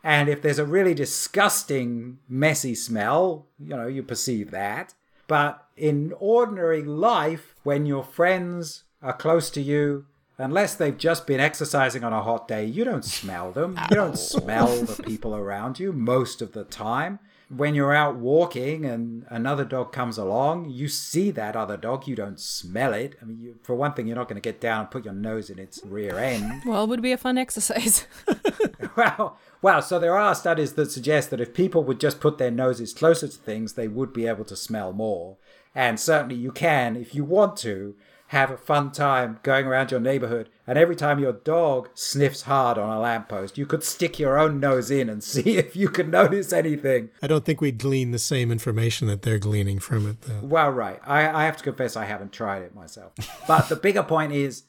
and 0.03 0.29
if 0.29 0.41
there's 0.41 0.59
a 0.59 0.65
really 0.65 0.93
disgusting, 0.93 2.19
messy 2.29 2.75
smell, 2.75 3.47
you 3.59 3.75
know 3.75 3.87
you 3.87 4.03
perceive 4.03 4.51
that. 4.51 4.93
But 5.27 5.63
in 5.75 6.13
ordinary 6.17 6.83
life, 6.83 7.55
when 7.63 7.85
your 7.85 8.03
friends 8.03 8.83
are 9.01 9.13
close 9.13 9.49
to 9.51 9.61
you 9.61 10.05
Unless 10.41 10.75
they've 10.75 10.97
just 10.97 11.27
been 11.27 11.41
exercising 11.41 12.05
on 12.05 12.13
a 12.13 12.23
hot 12.23 12.47
day, 12.47 12.63
you 12.63 12.85
don't 12.85 13.03
smell 13.03 13.51
them. 13.51 13.77
You 13.89 13.95
don't 13.95 14.17
smell 14.17 14.67
the 14.85 15.03
people 15.03 15.35
around 15.35 15.79
you 15.79 15.91
most 15.91 16.41
of 16.41 16.53
the 16.53 16.63
time. 16.63 17.19
When 17.49 17.73
you're 17.73 17.93
out 17.93 18.15
walking 18.15 18.85
and 18.85 19.25
another 19.29 19.65
dog 19.65 19.91
comes 19.91 20.19
along, 20.19 20.69
you 20.69 20.87
see 20.87 21.31
that 21.31 21.55
other 21.55 21.77
dog. 21.77 22.07
You 22.07 22.15
don't 22.15 22.39
smell 22.39 22.93
it. 22.93 23.15
I 23.21 23.25
mean, 23.25 23.39
you, 23.39 23.55
for 23.63 23.73
one 23.73 23.93
thing, 23.93 24.05
you're 24.05 24.15
not 24.15 24.27
going 24.27 24.39
to 24.39 24.41
get 24.41 24.61
down 24.61 24.81
and 24.81 24.91
put 24.91 25.03
your 25.03 25.15
nose 25.15 25.49
in 25.49 25.57
its 25.57 25.81
rear 25.83 26.17
end. 26.19 26.61
Well, 26.65 26.83
it 26.83 26.89
would 26.89 27.01
be 27.01 27.11
a 27.11 27.17
fun 27.17 27.39
exercise. 27.39 28.05
wow. 28.95 29.37
Wow. 29.61 29.79
So 29.79 29.97
there 29.97 30.15
are 30.15 30.35
studies 30.35 30.73
that 30.73 30.91
suggest 30.91 31.31
that 31.31 31.41
if 31.41 31.53
people 31.53 31.83
would 31.83 31.99
just 31.99 32.19
put 32.19 32.37
their 32.37 32.51
noses 32.51 32.93
closer 32.93 33.27
to 33.27 33.37
things, 33.37 33.73
they 33.73 33.87
would 33.87 34.13
be 34.13 34.27
able 34.27 34.45
to 34.45 34.55
smell 34.55 34.93
more. 34.93 35.37
And 35.73 35.99
certainly 35.99 36.35
you 36.35 36.51
can, 36.51 36.95
if 36.95 37.15
you 37.15 37.23
want 37.23 37.57
to, 37.57 37.95
have 38.29 38.51
a 38.51 38.57
fun 38.57 38.91
time 38.91 39.39
going 39.41 39.65
around 39.65 39.89
your 39.89 39.99
neighborhood. 39.99 40.49
And 40.67 40.77
every 40.77 40.95
time 40.95 41.17
your 41.17 41.33
dog 41.33 41.89
sniffs 41.95 42.43
hard 42.43 42.77
on 42.77 42.95
a 42.95 42.99
lamppost, 42.99 43.57
you 43.57 43.65
could 43.65 43.83
stick 43.83 44.19
your 44.19 44.37
own 44.37 44.59
nose 44.59 44.91
in 44.91 45.09
and 45.09 45.23
see 45.33 45.57
if 45.57 45.75
you 45.75 45.89
could 45.89 46.09
notice 46.09 46.53
anything. 46.53 47.09
I 47.23 47.27
don't 47.27 47.43
think 47.43 47.59
we'd 47.59 47.79
glean 47.79 48.11
the 48.11 48.19
same 48.19 48.51
information 48.51 49.07
that 49.07 49.23
they're 49.23 49.39
gleaning 49.39 49.79
from 49.79 50.07
it, 50.07 50.21
though. 50.21 50.41
Well, 50.43 50.69
right. 50.69 50.99
I, 51.07 51.27
I 51.27 51.45
have 51.45 51.57
to 51.57 51.63
confess 51.63 51.95
I 51.95 52.05
haven't 52.05 52.31
tried 52.31 52.61
it 52.61 52.75
myself. 52.75 53.13
But 53.47 53.67
the 53.67 53.75
bigger 53.75 54.03
point 54.03 54.31
is 54.31 54.65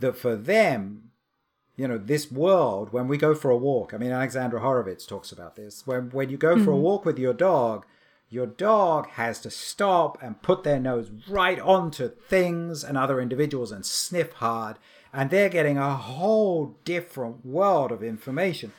that 0.00 0.14
for 0.14 0.36
them, 0.36 1.04
you 1.76 1.88
know, 1.88 1.96
this 1.96 2.30
world, 2.30 2.92
when 2.92 3.08
we 3.08 3.16
go 3.16 3.34
for 3.34 3.50
a 3.50 3.56
walk, 3.56 3.94
I 3.94 3.96
mean, 3.96 4.10
Alexandra 4.10 4.60
Horowitz 4.60 5.06
talks 5.06 5.32
about 5.32 5.56
this. 5.56 5.86
When, 5.86 6.10
when 6.10 6.28
you 6.28 6.36
go 6.36 6.54
mm-hmm. 6.54 6.64
for 6.66 6.72
a 6.72 6.76
walk 6.76 7.06
with 7.06 7.18
your 7.18 7.32
dog, 7.32 7.86
your 8.30 8.46
dog 8.46 9.08
has 9.10 9.40
to 9.40 9.50
stop 9.50 10.16
and 10.22 10.40
put 10.40 10.62
their 10.62 10.78
nose 10.78 11.10
right 11.28 11.58
onto 11.58 12.08
things 12.08 12.84
and 12.84 12.96
other 12.96 13.20
individuals 13.20 13.72
and 13.72 13.84
sniff 13.84 14.32
hard, 14.34 14.76
and 15.12 15.28
they're 15.30 15.48
getting 15.48 15.76
a 15.76 15.96
whole 15.96 16.78
different 16.84 17.44
world 17.44 17.90
of 17.90 18.04
information. 18.04 18.72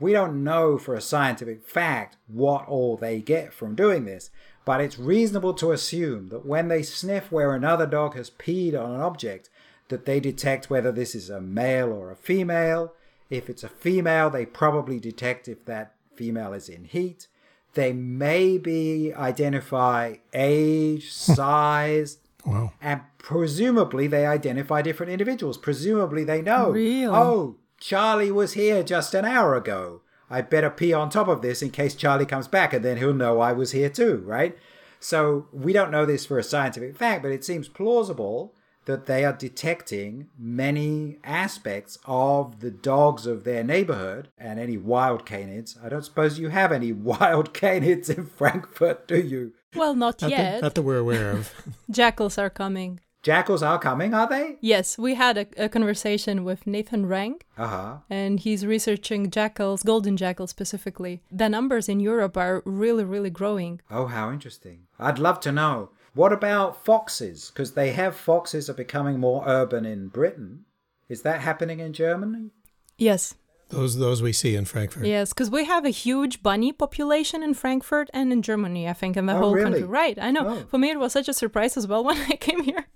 We 0.00 0.12
don't 0.12 0.42
know 0.42 0.76
for 0.76 0.94
a 0.94 1.00
scientific 1.00 1.66
fact 1.66 2.16
what 2.26 2.66
all 2.66 2.96
they 2.96 3.20
get 3.20 3.54
from 3.54 3.76
doing 3.76 4.04
this, 4.04 4.30
but 4.64 4.80
it's 4.80 4.98
reasonable 4.98 5.54
to 5.54 5.70
assume 5.70 6.28
that 6.30 6.44
when 6.44 6.66
they 6.66 6.82
sniff 6.82 7.30
where 7.30 7.54
another 7.54 7.86
dog 7.86 8.16
has 8.16 8.28
peed 8.28 8.74
on 8.74 8.90
an 8.90 9.00
object, 9.00 9.48
that 9.88 10.04
they 10.04 10.18
detect 10.18 10.68
whether 10.68 10.90
this 10.90 11.14
is 11.14 11.30
a 11.30 11.40
male 11.40 11.92
or 11.92 12.10
a 12.10 12.16
female. 12.16 12.92
If 13.30 13.48
it's 13.48 13.62
a 13.62 13.68
female, 13.68 14.30
they 14.30 14.44
probably 14.44 14.98
detect 14.98 15.46
if 15.46 15.64
that 15.66 15.94
female 16.16 16.52
is 16.52 16.68
in 16.68 16.86
heat. 16.86 17.28
They 17.76 17.92
maybe 17.92 19.12
identify 19.14 20.16
age, 20.32 21.04
hmm. 21.04 21.34
size, 21.34 22.18
wow. 22.46 22.72
and 22.80 23.02
presumably 23.18 24.06
they 24.06 24.24
identify 24.24 24.80
different 24.80 25.12
individuals. 25.12 25.58
Presumably 25.58 26.24
they 26.24 26.40
know, 26.40 26.70
really? 26.70 27.04
oh, 27.04 27.56
Charlie 27.78 28.32
was 28.32 28.54
here 28.54 28.82
just 28.82 29.12
an 29.12 29.26
hour 29.26 29.54
ago. 29.54 30.00
I 30.30 30.40
better 30.40 30.70
pee 30.70 30.94
on 30.94 31.10
top 31.10 31.28
of 31.28 31.42
this 31.42 31.60
in 31.60 31.70
case 31.70 31.94
Charlie 31.94 32.24
comes 32.24 32.48
back, 32.48 32.72
and 32.72 32.82
then 32.82 32.96
he'll 32.96 33.12
know 33.12 33.40
I 33.40 33.52
was 33.52 33.72
here 33.72 33.90
too, 33.90 34.22
right? 34.24 34.56
So 34.98 35.46
we 35.52 35.74
don't 35.74 35.90
know 35.90 36.06
this 36.06 36.24
for 36.24 36.38
a 36.38 36.42
scientific 36.42 36.96
fact, 36.96 37.22
but 37.22 37.30
it 37.30 37.44
seems 37.44 37.68
plausible 37.68 38.54
that 38.86 39.06
they 39.06 39.24
are 39.24 39.32
detecting 39.32 40.28
many 40.38 41.18
aspects 41.22 41.98
of 42.06 42.60
the 42.60 42.70
dogs 42.70 43.26
of 43.26 43.44
their 43.44 43.62
neighborhood 43.62 44.28
and 44.38 44.58
any 44.58 44.76
wild 44.76 45.26
canids. 45.26 45.76
I 45.84 45.88
don't 45.88 46.04
suppose 46.04 46.38
you 46.38 46.48
have 46.48 46.72
any 46.72 46.92
wild 47.12 47.52
canids 47.52 48.08
in 48.08 48.26
Frankfurt, 48.26 49.06
do 49.06 49.18
you? 49.18 49.52
Well, 49.74 49.94
not, 49.94 50.22
not 50.22 50.30
yet. 50.30 50.54
That, 50.54 50.62
not 50.62 50.74
that 50.74 50.82
we're 50.82 50.98
aware 50.98 51.32
of. 51.32 51.52
Jackals 51.90 52.38
are 52.38 52.50
coming. 52.50 53.00
Jackals 53.26 53.60
are 53.60 53.80
coming, 53.80 54.14
are 54.14 54.28
they? 54.28 54.56
Yes, 54.60 54.96
we 54.96 55.14
had 55.14 55.36
a, 55.36 55.46
a 55.56 55.68
conversation 55.68 56.44
with 56.44 56.64
Nathan 56.64 57.06
Rank, 57.06 57.44
uh-huh. 57.58 57.96
and 58.08 58.38
he's 58.38 58.64
researching 58.64 59.30
jackals, 59.30 59.82
golden 59.82 60.16
jackals 60.16 60.50
specifically. 60.50 61.22
The 61.28 61.48
numbers 61.48 61.88
in 61.88 61.98
Europe 61.98 62.36
are 62.36 62.62
really, 62.64 63.02
really 63.02 63.30
growing. 63.30 63.80
Oh, 63.90 64.06
how 64.06 64.30
interesting. 64.30 64.86
I'd 65.00 65.18
love 65.18 65.40
to 65.40 65.50
know. 65.50 65.90
What 66.16 66.32
about 66.32 66.82
foxes? 66.82 67.50
Because 67.50 67.72
they 67.72 67.92
have 67.92 68.16
foxes 68.16 68.70
are 68.70 68.74
becoming 68.74 69.20
more 69.20 69.44
urban 69.46 69.84
in 69.84 70.08
Britain. 70.08 70.64
Is 71.10 71.20
that 71.22 71.42
happening 71.42 71.78
in 71.78 71.92
Germany? 71.92 72.52
Yes. 72.96 73.34
Those 73.68 73.98
those 73.98 74.22
we 74.22 74.32
see 74.32 74.56
in 74.56 74.64
Frankfurt. 74.64 75.04
Yes, 75.04 75.34
because 75.34 75.50
we 75.50 75.66
have 75.66 75.84
a 75.84 75.90
huge 75.90 76.42
bunny 76.42 76.72
population 76.72 77.42
in 77.42 77.52
Frankfurt 77.52 78.08
and 78.14 78.32
in 78.32 78.40
Germany, 78.40 78.88
I 78.88 78.94
think, 78.94 79.18
in 79.18 79.26
the 79.26 79.34
oh, 79.34 79.38
whole 79.38 79.52
really? 79.52 79.64
country. 79.64 79.82
Right, 79.82 80.18
I 80.18 80.30
know. 80.30 80.48
Oh. 80.48 80.66
For 80.70 80.78
me, 80.78 80.88
it 80.88 80.98
was 80.98 81.12
such 81.12 81.28
a 81.28 81.34
surprise 81.34 81.76
as 81.76 81.86
well 81.86 82.02
when 82.08 82.16
I 82.16 82.36
came 82.36 82.62
here. 82.62 82.86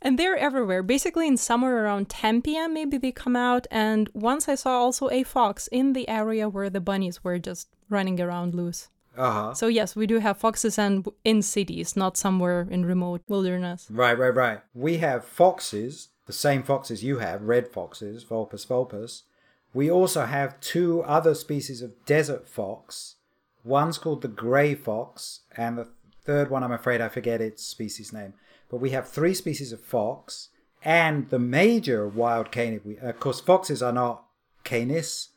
and 0.00 0.16
they're 0.16 0.36
everywhere. 0.36 0.84
Basically, 0.84 1.26
in 1.26 1.36
summer 1.38 1.82
around 1.82 2.10
10 2.10 2.42
p.m., 2.42 2.74
maybe 2.74 2.96
they 2.96 3.10
come 3.10 3.34
out. 3.34 3.66
And 3.72 4.08
once 4.14 4.48
I 4.48 4.54
saw 4.54 4.78
also 4.78 5.10
a 5.10 5.24
fox 5.24 5.66
in 5.72 5.94
the 5.94 6.08
area 6.08 6.48
where 6.48 6.70
the 6.70 6.80
bunnies 6.80 7.24
were 7.24 7.40
just 7.40 7.68
running 7.88 8.20
around 8.20 8.54
loose. 8.54 8.88
Uh-huh. 9.16 9.54
So 9.54 9.66
yes, 9.66 9.94
we 9.94 10.06
do 10.06 10.18
have 10.18 10.38
foxes 10.38 10.78
and 10.78 11.06
in 11.24 11.42
cities, 11.42 11.96
not 11.96 12.16
somewhere 12.16 12.66
in 12.70 12.84
remote 12.84 13.22
wilderness. 13.28 13.86
Right, 13.90 14.18
right, 14.18 14.34
right. 14.34 14.60
We 14.74 14.98
have 14.98 15.24
foxes, 15.24 16.08
the 16.26 16.32
same 16.32 16.62
foxes 16.62 17.04
you 17.04 17.18
have, 17.18 17.42
red 17.42 17.68
foxes, 17.68 18.24
Vulpes 18.24 18.64
vulpes. 18.64 19.22
We 19.74 19.90
also 19.90 20.26
have 20.26 20.60
two 20.60 21.02
other 21.02 21.34
species 21.34 21.82
of 21.82 22.04
desert 22.04 22.48
fox. 22.48 23.16
One's 23.64 23.98
called 23.98 24.22
the 24.22 24.28
grey 24.28 24.74
fox, 24.74 25.40
and 25.56 25.78
the 25.78 25.88
third 26.24 26.50
one, 26.50 26.62
I'm 26.62 26.72
afraid 26.72 27.00
I 27.00 27.08
forget 27.08 27.40
its 27.40 27.62
species 27.62 28.12
name. 28.12 28.34
But 28.70 28.78
we 28.78 28.90
have 28.90 29.08
three 29.08 29.34
species 29.34 29.72
of 29.72 29.80
fox, 29.80 30.48
and 30.84 31.28
the 31.30 31.38
major 31.38 32.08
wild 32.08 32.50
canid. 32.50 32.84
We, 32.84 32.98
of 32.98 33.20
course, 33.20 33.40
foxes 33.40 33.82
are 33.82 33.92
not 33.92 34.24
canis; 34.64 35.30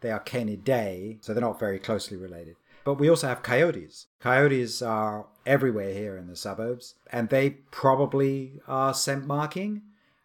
they 0.00 0.10
are 0.10 0.20
canidae, 0.20 1.24
so 1.24 1.32
they're 1.32 1.40
not 1.40 1.60
very 1.60 1.78
closely 1.78 2.16
related. 2.16 2.56
But 2.84 2.94
we 2.94 3.08
also 3.08 3.28
have 3.28 3.42
coyotes. 3.42 4.06
Coyotes 4.20 4.82
are 4.82 5.26
everywhere 5.46 5.92
here 5.92 6.16
in 6.16 6.26
the 6.26 6.36
suburbs, 6.36 6.94
and 7.10 7.28
they 7.28 7.50
probably 7.70 8.60
are 8.66 8.94
scent 8.94 9.26
marking, 9.26 9.82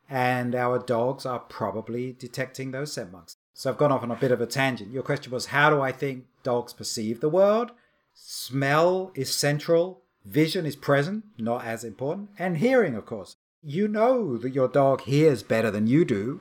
and 0.09 0.55
our 0.55 0.79
dogs 0.79 1.25
are 1.25 1.39
probably 1.39 2.13
detecting 2.13 2.71
those 2.71 2.93
scent 2.93 3.11
marks. 3.11 3.35
So 3.53 3.69
I've 3.69 3.77
gone 3.77 3.91
off 3.91 4.03
on 4.03 4.11
a 4.11 4.15
bit 4.15 4.31
of 4.31 4.41
a 4.41 4.45
tangent. 4.45 4.91
Your 4.91 5.03
question 5.03 5.31
was 5.31 5.47
how 5.47 5.69
do 5.69 5.81
I 5.81 5.91
think 5.91 6.25
dogs 6.43 6.73
perceive 6.73 7.19
the 7.19 7.29
world? 7.29 7.71
Smell 8.13 9.11
is 9.15 9.33
central, 9.33 10.01
vision 10.25 10.65
is 10.65 10.75
present, 10.75 11.25
not 11.37 11.65
as 11.65 11.83
important, 11.83 12.29
and 12.39 12.57
hearing, 12.57 12.95
of 12.95 13.05
course. 13.05 13.35
You 13.63 13.87
know 13.87 14.37
that 14.37 14.53
your 14.53 14.67
dog 14.67 15.01
hears 15.01 15.43
better 15.43 15.71
than 15.71 15.87
you 15.87 16.05
do 16.05 16.39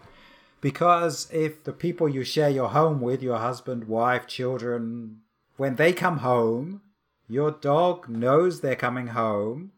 because 0.61 1.29
if 1.33 1.65
the 1.65 1.73
people 1.73 2.09
you 2.09 2.25
share 2.25 2.51
your 2.51 2.69
home 2.69 3.01
with, 3.01 3.23
your 3.23 3.39
husband, 3.39 3.85
wife, 3.85 4.27
children, 4.27 5.21
when 5.57 5.77
they 5.77 5.93
come 5.93 6.19
home, 6.19 6.83
your 7.29 7.51
dog 7.51 8.09
knows 8.09 8.61
they're 8.61 8.77
coming 8.77 9.09
home 9.09 9.73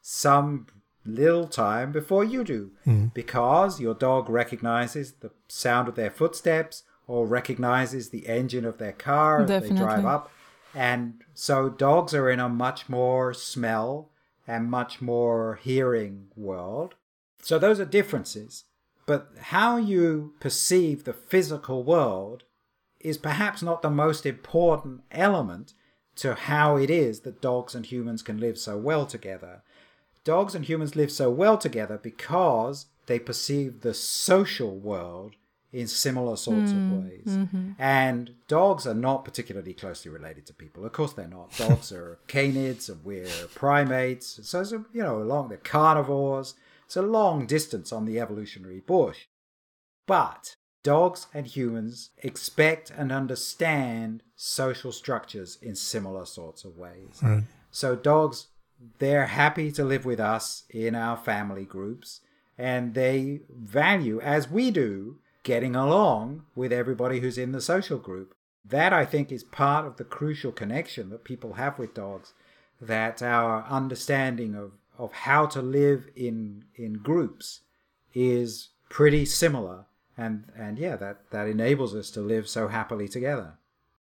some 0.00 0.66
little 1.04 1.48
time 1.48 1.90
before 1.92 2.24
you 2.24 2.44
do 2.44 2.70
mm. 2.86 3.12
because 3.12 3.80
your 3.80 3.94
dog 3.94 4.28
recognizes 4.28 5.12
the 5.14 5.30
sound 5.48 5.88
of 5.88 5.94
their 5.96 6.10
footsteps 6.10 6.84
or 7.06 7.26
recognizes 7.26 8.10
the 8.10 8.26
engine 8.28 8.64
of 8.64 8.78
their 8.78 8.92
car 8.92 9.40
Definitely. 9.40 9.68
as 9.68 9.74
they 9.74 9.84
drive 9.84 10.06
up. 10.06 10.30
And 10.74 11.22
so 11.34 11.68
dogs 11.68 12.14
are 12.14 12.30
in 12.30 12.40
a 12.40 12.48
much 12.48 12.88
more 12.88 13.34
smell 13.34 14.10
and 14.46 14.70
much 14.70 15.00
more 15.00 15.58
hearing 15.62 16.28
world. 16.36 16.94
So 17.42 17.58
those 17.58 17.80
are 17.80 17.84
differences. 17.84 18.64
But 19.04 19.32
how 19.40 19.76
you 19.76 20.34
perceive 20.40 21.04
the 21.04 21.12
physical 21.12 21.82
world 21.82 22.44
is 23.02 23.18
perhaps 23.18 23.62
not 23.62 23.82
the 23.82 23.90
most 23.90 24.26
important 24.26 25.02
element 25.10 25.74
to 26.16 26.34
how 26.34 26.76
it 26.76 26.90
is 26.90 27.20
that 27.20 27.40
dogs 27.40 27.74
and 27.74 27.86
humans 27.86 28.22
can 28.22 28.38
live 28.38 28.58
so 28.58 28.76
well 28.76 29.06
together. 29.06 29.62
Dogs 30.24 30.54
and 30.54 30.64
humans 30.64 30.94
live 30.94 31.10
so 31.10 31.30
well 31.30 31.58
together 31.58 31.98
because 31.98 32.86
they 33.06 33.18
perceive 33.18 33.80
the 33.80 33.94
social 33.94 34.76
world 34.76 35.34
in 35.72 35.86
similar 35.86 36.36
sorts 36.36 36.70
mm, 36.70 36.76
of 36.76 37.04
ways. 37.04 37.24
Mm-hmm. 37.26 37.70
And 37.78 38.34
dogs 38.46 38.86
are 38.86 38.94
not 38.94 39.24
particularly 39.24 39.72
closely 39.72 40.10
related 40.10 40.46
to 40.46 40.54
people. 40.54 40.84
Of 40.84 40.92
course, 40.92 41.14
they're 41.14 41.26
not. 41.26 41.56
Dogs 41.56 41.90
are 41.92 42.18
canids, 42.28 42.90
and 42.90 43.02
we're 43.02 43.26
primates. 43.54 44.38
So, 44.46 44.60
it's 44.60 44.72
a, 44.72 44.84
you 44.92 45.02
know, 45.02 45.22
along 45.22 45.48
the 45.48 45.56
carnivores. 45.56 46.54
It's 46.84 46.96
a 46.96 47.02
long 47.02 47.46
distance 47.46 47.90
on 47.90 48.04
the 48.04 48.20
evolutionary 48.20 48.80
bush. 48.80 49.26
But 50.06 50.56
dogs 50.82 51.26
and 51.32 51.46
humans 51.46 52.10
expect 52.18 52.90
and 52.90 53.12
understand 53.12 54.22
social 54.36 54.92
structures 54.92 55.58
in 55.62 55.74
similar 55.74 56.26
sorts 56.26 56.64
of 56.64 56.76
ways. 56.76 57.20
Right. 57.22 57.44
So 57.70 57.96
dogs, 57.96 58.48
they're 58.98 59.26
happy 59.26 59.70
to 59.72 59.84
live 59.84 60.04
with 60.04 60.20
us 60.20 60.64
in 60.68 60.94
our 60.94 61.16
family 61.16 61.64
groups, 61.64 62.20
and 62.58 62.94
they 62.94 63.40
value, 63.48 64.20
as 64.20 64.50
we 64.50 64.70
do, 64.70 65.18
getting 65.42 65.74
along 65.74 66.44
with 66.54 66.72
everybody 66.72 67.20
who's 67.20 67.38
in 67.38 67.52
the 67.52 67.60
social 67.60 67.98
group. 67.98 68.34
That 68.64 68.92
I 68.92 69.04
think 69.04 69.32
is 69.32 69.42
part 69.42 69.86
of 69.86 69.96
the 69.96 70.04
crucial 70.04 70.52
connection 70.52 71.10
that 71.10 71.24
people 71.24 71.54
have 71.54 71.78
with 71.78 71.94
dogs. 71.94 72.32
That 72.80 73.22
our 73.22 73.64
understanding 73.64 74.54
of, 74.54 74.72
of 74.98 75.12
how 75.12 75.46
to 75.46 75.62
live 75.62 76.08
in 76.14 76.64
in 76.74 76.94
groups 76.94 77.60
is 78.14 78.70
pretty 78.88 79.24
similar. 79.24 79.86
And, 80.16 80.44
and 80.56 80.78
yeah, 80.78 80.96
that, 80.96 81.30
that 81.30 81.48
enables 81.48 81.94
us 81.94 82.10
to 82.12 82.20
live 82.20 82.48
so 82.48 82.68
happily 82.68 83.08
together. 83.08 83.54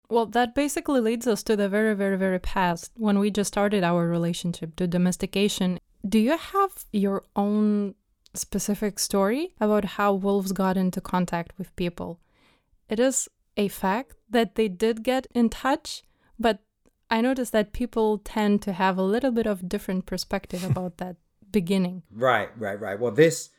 Well, 0.09 0.27
that 0.27 0.53
basically 0.53 1.01
leads 1.01 1.25
us 1.25 1.41
to 1.43 1.55
the 1.55 1.67
very, 1.67 1.95
very, 1.95 2.17
very 2.17 2.39
past 2.39 2.91
when 2.95 3.17
we 3.17 3.31
just 3.31 3.47
started 3.47 3.83
our 3.83 4.07
relationship 4.07 4.75
to 4.75 4.87
domestication. 4.87 5.79
Do 6.07 6.19
you 6.19 6.37
have 6.37 6.85
your 6.91 7.23
own 7.35 7.95
specific 8.35 8.99
story 8.99 9.55
about 9.59 9.85
how 9.85 10.13
wolves 10.13 10.51
got 10.51 10.77
into 10.77 11.01
contact 11.01 11.53
with 11.57 11.75
people? 11.75 12.19
It 12.87 12.99
is 12.99 13.27
a 13.57 13.67
fact 13.67 14.15
that 14.29 14.55
they 14.55 14.67
did 14.67 15.03
get 15.03 15.27
in 15.33 15.49
touch, 15.49 16.03
but 16.39 16.59
I 17.09 17.21
noticed 17.21 17.51
that 17.53 17.73
people 17.73 18.19
tend 18.19 18.61
to 18.63 18.73
have 18.73 18.97
a 18.97 19.03
little 19.03 19.31
bit 19.31 19.47
of 19.47 19.67
different 19.67 20.05
perspective 20.05 20.63
about 20.69 20.97
that 20.97 21.15
beginning. 21.51 22.03
Right, 22.11 22.49
right, 22.57 22.79
right. 22.79 22.99
Well, 22.99 23.11
this 23.11 23.49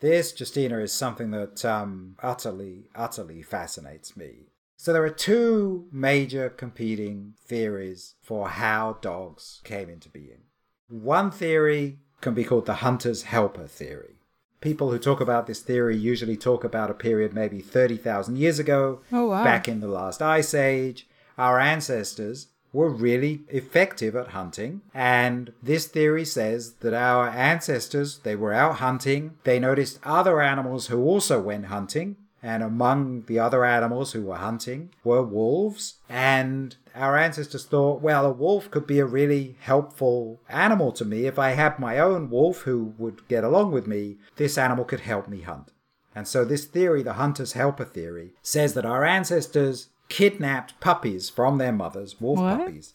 this 0.00 0.38
Justina 0.38 0.78
is 0.78 0.92
something 0.92 1.30
that 1.30 1.64
um, 1.64 2.16
utterly, 2.22 2.88
utterly 2.94 3.42
fascinates 3.42 4.16
me. 4.16 4.48
So 4.76 4.92
there 4.92 5.04
are 5.04 5.10
two 5.10 5.88
major 5.90 6.50
competing 6.50 7.34
theories 7.46 8.14
for 8.22 8.48
how 8.48 8.98
dogs 9.00 9.60
came 9.64 9.88
into 9.88 10.08
being. 10.10 10.42
One 10.88 11.30
theory 11.30 11.98
can 12.20 12.34
be 12.34 12.44
called 12.44 12.66
the 12.66 12.74
hunter's 12.74 13.22
helper 13.22 13.66
theory. 13.66 14.16
People 14.60 14.90
who 14.90 14.98
talk 14.98 15.20
about 15.20 15.46
this 15.46 15.60
theory 15.60 15.96
usually 15.96 16.36
talk 16.36 16.62
about 16.64 16.90
a 16.90 16.94
period 16.94 17.32
maybe 17.32 17.60
30,000 17.60 18.36
years 18.36 18.58
ago, 18.58 19.00
Oh, 19.12 19.26
wow. 19.28 19.44
back 19.44 19.66
in 19.68 19.80
the 19.80 19.88
last 19.88 20.20
ice 20.20 20.54
age. 20.54 21.06
Our 21.38 21.58
ancestors 21.60 22.48
were 22.76 22.90
really 22.90 23.40
effective 23.48 24.14
at 24.14 24.28
hunting, 24.28 24.82
and 24.92 25.50
this 25.62 25.86
theory 25.86 26.26
says 26.26 26.74
that 26.80 26.92
our 26.92 27.26
ancestors, 27.28 28.18
they 28.18 28.36
were 28.36 28.52
out 28.52 28.76
hunting, 28.76 29.32
they 29.44 29.58
noticed 29.58 29.98
other 30.04 30.42
animals 30.42 30.88
who 30.88 31.02
also 31.02 31.40
went 31.40 31.66
hunting, 31.66 32.16
and 32.42 32.62
among 32.62 33.22
the 33.22 33.38
other 33.38 33.64
animals 33.64 34.12
who 34.12 34.22
were 34.22 34.36
hunting 34.36 34.90
were 35.02 35.22
wolves. 35.22 35.94
And 36.06 36.76
our 36.94 37.16
ancestors 37.16 37.64
thought, 37.64 38.02
well, 38.02 38.26
a 38.26 38.30
wolf 38.30 38.70
could 38.70 38.86
be 38.86 38.98
a 38.98 39.06
really 39.06 39.56
helpful 39.60 40.40
animal 40.50 40.92
to 40.92 41.04
me. 41.06 41.24
If 41.24 41.38
I 41.38 41.52
had 41.52 41.78
my 41.78 41.98
own 41.98 42.28
wolf 42.28 42.60
who 42.60 42.94
would 42.98 43.26
get 43.26 43.42
along 43.42 43.72
with 43.72 43.86
me, 43.86 44.18
this 44.36 44.58
animal 44.58 44.84
could 44.84 45.00
help 45.00 45.28
me 45.28 45.40
hunt. 45.40 45.72
And 46.14 46.28
so, 46.28 46.44
this 46.44 46.66
theory, 46.66 47.02
the 47.02 47.14
hunter's 47.14 47.52
helper 47.52 47.84
theory, 47.84 48.32
says 48.42 48.74
that 48.74 48.86
our 48.86 49.04
ancestors 49.04 49.88
kidnapped 50.08 50.78
puppies 50.80 51.28
from 51.30 51.58
their 51.58 51.72
mothers, 51.72 52.20
wolf 52.20 52.38
What? 52.38 52.58
puppies, 52.58 52.94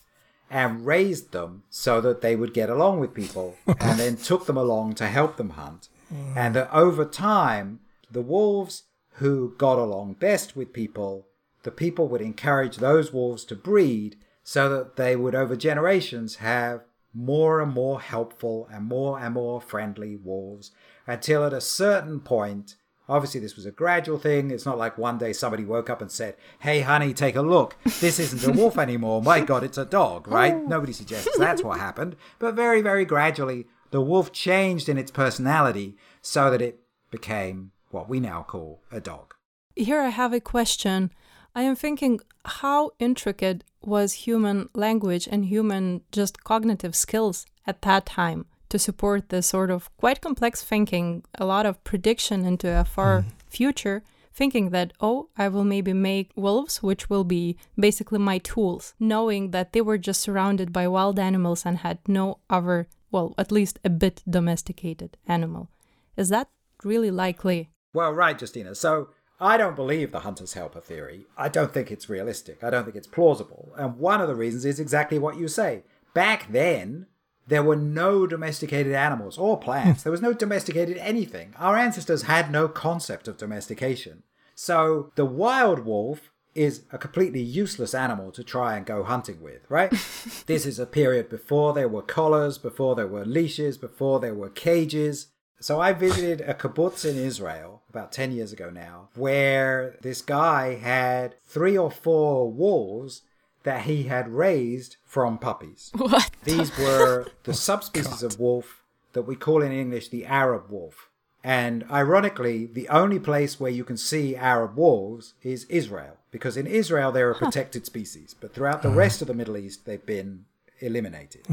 and 0.49 0.85
raised 0.85 1.31
them 1.31 1.63
so 1.69 2.01
that 2.01 2.21
they 2.21 2.35
would 2.35 2.53
get 2.53 2.69
along 2.69 2.99
with 2.99 3.13
people, 3.13 3.55
and 3.67 3.99
then 3.99 4.17
took 4.17 4.45
them 4.45 4.57
along 4.57 4.95
to 4.95 5.07
help 5.07 5.37
them 5.37 5.51
hunt. 5.51 5.89
And 6.35 6.55
that 6.55 6.69
over 6.73 7.05
time, 7.05 7.79
the 8.11 8.21
wolves 8.21 8.83
who 9.15 9.53
got 9.57 9.77
along 9.79 10.13
best 10.15 10.57
with 10.57 10.73
people, 10.73 11.27
the 11.63 11.71
people 11.71 12.09
would 12.09 12.19
encourage 12.21 12.77
those 12.77 13.13
wolves 13.13 13.45
to 13.45 13.55
breed 13.55 14.17
so 14.43 14.67
that 14.69 14.97
they 14.97 15.15
would, 15.15 15.35
over 15.35 15.55
generations, 15.55 16.35
have 16.37 16.81
more 17.13 17.61
and 17.61 17.71
more 17.73 18.01
helpful 18.01 18.67
and 18.73 18.85
more 18.85 19.19
and 19.19 19.35
more 19.35 19.61
friendly 19.61 20.17
wolves 20.17 20.71
until 21.07 21.45
at 21.45 21.53
a 21.53 21.61
certain 21.61 22.19
point, 22.19 22.75
obviously 23.11 23.41
this 23.41 23.55
was 23.55 23.65
a 23.65 23.71
gradual 23.71 24.17
thing. 24.17 24.49
It's 24.49 24.65
not 24.65 24.77
like 24.77 24.97
one 24.97 25.17
day 25.17 25.33
somebody 25.33 25.65
woke 25.65 25.89
up 25.89 26.01
and 26.01 26.09
said, 26.09 26.35
Hey, 26.59 26.81
honey, 26.81 27.13
take 27.13 27.35
a 27.35 27.41
look. 27.41 27.75
This 27.99 28.19
isn't 28.19 28.47
a 28.47 28.57
wolf 28.59 28.77
anymore. 28.77 29.21
My 29.21 29.41
God, 29.41 29.63
it's 29.63 29.77
a 29.77 29.85
dog, 29.85 30.27
right? 30.27 30.53
Oh. 30.53 30.65
Nobody 30.65 30.93
suggests 30.93 31.37
that's 31.37 31.61
what 31.63 31.79
happened. 31.79 32.15
But 32.39 32.55
very, 32.55 32.81
very 32.81 33.05
gradually, 33.05 33.67
the 33.91 34.01
wolf 34.01 34.31
changed 34.31 34.87
in 34.87 34.97
its 34.97 35.11
personality 35.11 35.97
so 36.21 36.49
that 36.49 36.61
it 36.61 36.79
became 37.11 37.71
what 37.89 38.07
we 38.07 38.19
now 38.21 38.43
call 38.43 38.81
a 38.91 39.01
dog. 39.01 39.33
Here 39.75 40.01
I 40.01 40.09
have 40.09 40.31
a 40.31 40.39
question. 40.39 41.11
I 41.53 41.63
am 41.63 41.75
thinking 41.75 42.21
how 42.45 42.91
intricate 42.97 43.65
was 43.81 44.13
human 44.13 44.69
language 44.73 45.27
and 45.29 45.45
human 45.45 46.01
just 46.11 46.43
cognitive 46.43 46.95
skills 46.95 47.45
at 47.67 47.81
that 47.81 48.05
time 48.05 48.45
to 48.71 48.79
support 48.79 49.29
this 49.29 49.47
sort 49.47 49.69
of 49.69 49.95
quite 49.97 50.21
complex 50.21 50.63
thinking, 50.63 51.23
a 51.35 51.45
lot 51.45 51.65
of 51.65 51.83
prediction 51.83 52.45
into 52.45 52.67
a 52.67 52.83
far 52.83 53.19
mm-hmm. 53.19 53.29
future, 53.47 54.01
thinking 54.33 54.69
that, 54.69 54.93
oh, 55.01 55.29
I 55.37 55.49
will 55.49 55.65
maybe 55.65 55.93
make 55.93 56.31
wolves, 56.35 56.81
which 56.81 57.09
will 57.09 57.25
be 57.25 57.57
basically 57.77 58.17
my 58.17 58.37
tools, 58.39 58.93
knowing 58.99 59.51
that 59.51 59.73
they 59.73 59.81
were 59.81 59.97
just 59.97 60.21
surrounded 60.21 60.71
by 60.71 60.87
wild 60.87 61.19
animals 61.19 61.65
and 61.65 61.79
had 61.79 61.99
no 62.07 62.39
other, 62.49 62.87
well, 63.11 63.35
at 63.37 63.51
least 63.51 63.77
a 63.83 63.89
bit 63.89 64.23
domesticated 64.27 65.17
animal. 65.27 65.69
Is 66.15 66.29
that 66.29 66.49
really 66.83 67.11
likely? 67.11 67.69
Well, 67.93 68.13
right, 68.13 68.39
Justina. 68.39 68.73
So 68.73 69.09
I 69.39 69.57
don't 69.57 69.75
believe 69.75 70.11
the 70.11 70.21
hunter's 70.21 70.53
helper 70.53 70.79
theory. 70.79 71.25
I 71.37 71.49
don't 71.49 71.73
think 71.73 71.91
it's 71.91 72.09
realistic. 72.09 72.63
I 72.63 72.69
don't 72.69 72.85
think 72.85 72.95
it's 72.95 73.07
plausible. 73.07 73.73
And 73.77 73.97
one 73.97 74.21
of 74.21 74.29
the 74.29 74.35
reasons 74.35 74.63
is 74.63 74.79
exactly 74.79 75.19
what 75.19 75.37
you 75.37 75.49
say. 75.49 75.83
Back 76.13 76.51
then, 76.51 77.07
there 77.47 77.63
were 77.63 77.75
no 77.75 78.27
domesticated 78.27 78.93
animals 78.93 79.37
or 79.37 79.59
plants. 79.59 80.01
Hmm. 80.01 80.07
There 80.07 80.11
was 80.11 80.21
no 80.21 80.33
domesticated 80.33 80.97
anything. 80.97 81.53
Our 81.57 81.77
ancestors 81.77 82.23
had 82.23 82.51
no 82.51 82.67
concept 82.67 83.27
of 83.27 83.37
domestication. 83.37 84.23
So 84.55 85.11
the 85.15 85.25
wild 85.25 85.79
wolf 85.79 86.31
is 86.53 86.83
a 86.91 86.97
completely 86.97 87.41
useless 87.41 87.93
animal 87.93 88.31
to 88.31 88.43
try 88.43 88.75
and 88.75 88.85
go 88.85 89.03
hunting 89.03 89.41
with, 89.41 89.61
right? 89.69 89.89
this 90.45 90.65
is 90.65 90.79
a 90.79 90.85
period 90.85 91.29
before 91.29 91.73
there 91.73 91.87
were 91.87 92.01
collars, 92.01 92.57
before 92.57 92.95
there 92.95 93.07
were 93.07 93.25
leashes, 93.25 93.77
before 93.77 94.19
there 94.19 94.35
were 94.35 94.49
cages. 94.49 95.27
So 95.59 95.79
I 95.79 95.93
visited 95.93 96.41
a 96.41 96.53
kibbutz 96.53 97.09
in 97.09 97.17
Israel 97.17 97.83
about 97.89 98.11
10 98.11 98.31
years 98.31 98.51
ago 98.51 98.69
now, 98.69 99.09
where 99.15 99.95
this 100.01 100.21
guy 100.21 100.75
had 100.75 101.35
three 101.45 101.77
or 101.77 101.91
four 101.91 102.51
wolves 102.51 103.21
that 103.63 103.81
he 103.81 104.03
had 104.03 104.29
raised 104.29 104.97
from 105.03 105.37
puppies. 105.37 105.91
What? 105.95 106.31
These 106.43 106.77
were 106.77 107.27
the 107.43 107.53
subspecies 107.69 108.23
of 108.23 108.39
wolf 108.39 108.83
that 109.13 109.23
we 109.23 109.35
call 109.35 109.61
in 109.61 109.71
English 109.71 110.09
the 110.09 110.25
Arab 110.25 110.69
wolf. 110.69 111.09
And 111.43 111.85
ironically, 111.91 112.67
the 112.67 112.87
only 112.89 113.19
place 113.19 113.59
where 113.59 113.71
you 113.71 113.83
can 113.83 113.97
see 113.97 114.35
Arab 114.35 114.77
wolves 114.77 115.33
is 115.41 115.65
Israel, 115.65 116.17
because 116.29 116.55
in 116.55 116.67
Israel 116.67 117.11
they're 117.11 117.31
a 117.31 117.35
protected 117.35 117.85
species, 117.85 118.35
but 118.39 118.53
throughout 118.53 118.83
the 118.83 118.89
rest 118.89 119.21
of 119.21 119.27
the 119.27 119.33
Middle 119.33 119.57
East 119.57 119.85
they've 119.85 120.05
been 120.05 120.45
eliminated. 120.79 121.47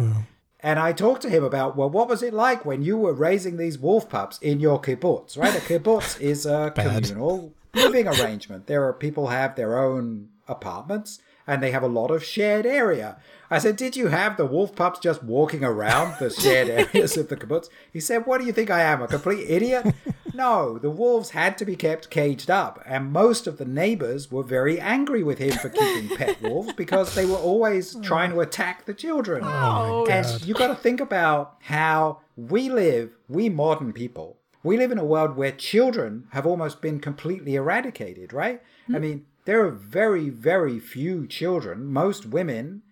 And 0.60 0.78
I 0.78 0.92
talked 0.92 1.22
to 1.22 1.30
him 1.30 1.44
about, 1.44 1.76
well, 1.76 1.88
what 1.88 2.08
was 2.08 2.22
it 2.22 2.34
like 2.34 2.66
when 2.66 2.82
you 2.82 2.98
were 2.98 3.12
raising 3.12 3.56
these 3.56 3.78
wolf 3.78 4.08
pups 4.08 4.38
in 4.40 4.60
your 4.60 4.80
kibbutz, 4.80 5.38
right? 5.38 5.54
A 5.54 5.60
kibbutz 5.60 6.20
is 6.20 6.44
a 6.44 6.70
communal 6.76 7.54
living 7.74 8.08
arrangement. 8.08 8.66
There 8.66 8.84
are 8.84 8.92
people 8.92 9.28
have 9.28 9.54
their 9.54 9.78
own 9.78 10.28
apartments 10.48 11.20
and 11.48 11.62
they 11.62 11.70
have 11.70 11.82
a 11.82 11.88
lot 11.88 12.10
of 12.10 12.22
shared 12.22 12.66
area. 12.66 13.16
I 13.50 13.58
said, 13.58 13.76
did 13.76 13.96
you 13.96 14.08
have 14.08 14.36
the 14.36 14.44
wolf 14.44 14.76
pups 14.76 15.00
just 15.00 15.24
walking 15.24 15.64
around 15.64 16.16
the 16.20 16.28
shared 16.28 16.68
areas 16.94 17.16
of 17.16 17.28
the 17.28 17.36
kibbutz? 17.36 17.70
He 17.90 17.98
said, 17.98 18.26
what 18.26 18.38
do 18.38 18.46
you 18.46 18.52
think 18.52 18.70
I 18.70 18.82
am, 18.82 19.02
a 19.02 19.08
complete 19.08 19.48
idiot? 19.48 19.94
No, 20.34 20.78
the 20.78 20.90
wolves 20.90 21.30
had 21.30 21.58
to 21.58 21.64
be 21.64 21.74
kept 21.74 22.10
caged 22.10 22.48
up, 22.48 22.80
and 22.86 23.12
most 23.12 23.48
of 23.48 23.58
the 23.58 23.64
neighbors 23.64 24.30
were 24.30 24.44
very 24.44 24.78
angry 24.78 25.24
with 25.24 25.38
him 25.38 25.58
for 25.58 25.68
keeping 25.68 26.08
pet 26.16 26.40
wolves 26.40 26.72
because 26.74 27.16
they 27.16 27.26
were 27.26 27.34
always 27.34 27.96
oh. 27.96 28.02
trying 28.02 28.30
to 28.30 28.40
attack 28.40 28.84
the 28.84 28.94
children. 28.94 29.42
Oh, 29.44 30.06
and 30.08 30.46
you've 30.46 30.56
got 30.56 30.68
to 30.68 30.76
think 30.76 31.00
about 31.00 31.56
how 31.62 32.20
we 32.36 32.70
live, 32.70 33.16
we 33.28 33.48
modern 33.48 33.92
people, 33.92 34.38
we 34.62 34.76
live 34.76 34.92
in 34.92 34.98
a 34.98 35.04
world 35.04 35.36
where 35.36 35.50
children 35.50 36.28
have 36.30 36.46
almost 36.46 36.80
been 36.80 37.00
completely 37.00 37.56
eradicated, 37.56 38.32
right? 38.32 38.62
I 38.88 38.92
hmm. 38.92 39.00
mean, 39.00 39.26
there 39.48 39.64
are 39.64 39.70
very, 39.70 40.28
very 40.28 40.78
few 40.78 41.26
children. 41.26 41.86
Most 41.86 42.26
women 42.26 42.82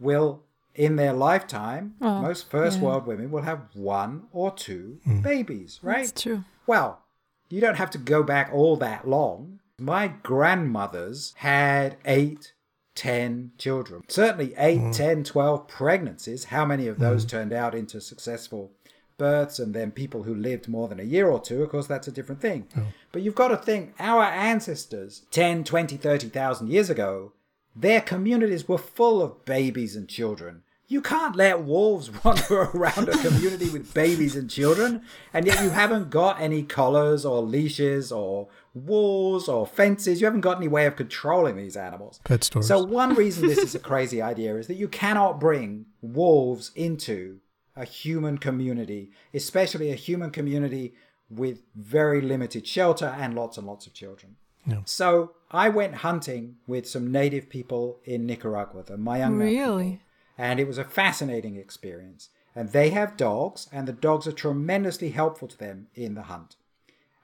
will, 0.00 0.42
in 0.74 0.96
their 0.96 1.12
lifetime, 1.12 1.94
Oh, 2.00 2.20
most 2.20 2.50
first 2.50 2.78
yeah. 2.78 2.84
world 2.84 3.06
women 3.06 3.30
will 3.30 3.42
have 3.42 3.68
one 3.74 4.24
or 4.32 4.50
two 4.50 4.98
hmm. 5.04 5.20
babies, 5.20 5.78
right? 5.84 6.06
That's 6.06 6.20
true. 6.20 6.42
Well, 6.66 7.04
you 7.48 7.60
don't 7.60 7.76
have 7.76 7.90
to 7.90 7.98
go 7.98 8.24
back 8.24 8.50
all 8.52 8.74
that 8.78 9.06
long. 9.06 9.60
My 9.78 10.08
grandmothers 10.08 11.32
had 11.36 11.96
eight, 12.04 12.54
ten 12.96 13.52
children. 13.56 14.02
Certainly 14.08 14.54
eight, 14.58 14.80
hmm. 14.80 14.90
ten, 14.90 15.22
twelve 15.22 15.68
pregnancies. 15.68 16.46
How 16.46 16.64
many 16.64 16.88
of 16.88 16.98
those 16.98 17.22
hmm. 17.22 17.28
turned 17.28 17.52
out 17.52 17.72
into 17.72 18.00
successful 18.00 18.72
births 19.16 19.60
and 19.60 19.74
then 19.74 19.92
people 19.92 20.24
who 20.24 20.34
lived 20.34 20.66
more 20.66 20.88
than 20.88 20.98
a 20.98 21.04
year 21.04 21.30
or 21.30 21.40
two? 21.40 21.62
Of 21.62 21.70
course, 21.70 21.86
that's 21.86 22.08
a 22.08 22.12
different 22.12 22.40
thing. 22.40 22.66
Oh. 22.76 22.86
But 23.12 23.22
you've 23.22 23.34
got 23.34 23.48
to 23.48 23.56
think 23.56 23.94
our 23.98 24.24
ancestors 24.24 25.22
10, 25.30 25.64
20, 25.64 25.96
30,000 25.96 26.68
years 26.68 26.90
ago, 26.90 27.32
their 27.74 28.00
communities 28.00 28.68
were 28.68 28.78
full 28.78 29.22
of 29.22 29.44
babies 29.44 29.96
and 29.96 30.08
children. 30.08 30.62
You 30.86 31.00
can't 31.00 31.36
let 31.36 31.62
wolves 31.62 32.10
wander 32.24 32.62
around 32.62 33.08
a 33.08 33.18
community 33.18 33.70
with 33.70 33.94
babies 33.94 34.34
and 34.34 34.50
children, 34.50 35.02
and 35.32 35.46
yet 35.46 35.62
you 35.62 35.70
haven't 35.70 36.10
got 36.10 36.40
any 36.40 36.64
collars 36.64 37.24
or 37.24 37.42
leashes 37.42 38.10
or 38.10 38.48
walls 38.74 39.48
or 39.48 39.66
fences. 39.66 40.20
You 40.20 40.26
haven't 40.26 40.40
got 40.40 40.56
any 40.56 40.66
way 40.66 40.86
of 40.86 40.96
controlling 40.96 41.56
these 41.56 41.76
animals. 41.76 42.20
Pet 42.24 42.42
stores. 42.42 42.66
So, 42.66 42.82
one 42.82 43.14
reason 43.14 43.46
this 43.46 43.58
is 43.58 43.76
a 43.76 43.78
crazy 43.78 44.20
idea 44.32 44.56
is 44.56 44.66
that 44.66 44.74
you 44.74 44.88
cannot 44.88 45.38
bring 45.38 45.86
wolves 46.02 46.72
into 46.74 47.38
a 47.76 47.84
human 47.84 48.38
community, 48.38 49.12
especially 49.32 49.92
a 49.92 49.94
human 49.94 50.30
community 50.30 50.94
with 51.30 51.62
very 51.74 52.20
limited 52.20 52.66
shelter 52.66 53.14
and 53.18 53.34
lots 53.34 53.56
and 53.56 53.66
lots 53.66 53.86
of 53.86 53.94
children. 53.94 54.36
Yeah. 54.66 54.80
So 54.84 55.32
I 55.50 55.68
went 55.68 55.96
hunting 55.96 56.56
with 56.66 56.88
some 56.88 57.10
native 57.10 57.48
people 57.48 57.98
in 58.04 58.26
Nicaragua, 58.26 58.82
the 58.82 58.96
Mayangna. 58.96 59.38
Really? 59.38 60.00
And 60.36 60.58
it 60.58 60.66
was 60.66 60.78
a 60.78 60.84
fascinating 60.84 61.56
experience. 61.56 62.30
And 62.54 62.70
they 62.70 62.90
have 62.90 63.16
dogs, 63.16 63.68
and 63.72 63.86
the 63.86 63.92
dogs 63.92 64.26
are 64.26 64.32
tremendously 64.32 65.10
helpful 65.10 65.46
to 65.48 65.56
them 65.56 65.86
in 65.94 66.14
the 66.14 66.22
hunt. 66.22 66.56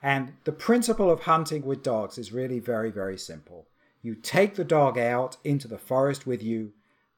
And 0.03 0.35
the 0.45 0.53
principle 0.53 1.11
of 1.11 1.23
hunting 1.23 1.65
with 1.65 1.83
dogs 1.83 2.17
is 2.17 2.33
really 2.33 2.61
very, 2.61 2.91
very 2.91 3.19
simple. 3.19 3.67
You 4.03 4.15
take 4.15 4.55
the 4.55 4.65
dog 4.65 4.99
out 4.99 5.37
into 5.43 5.67
the 5.67 5.79
forest 5.79 6.27
with 6.27 6.43
you, 6.43 6.73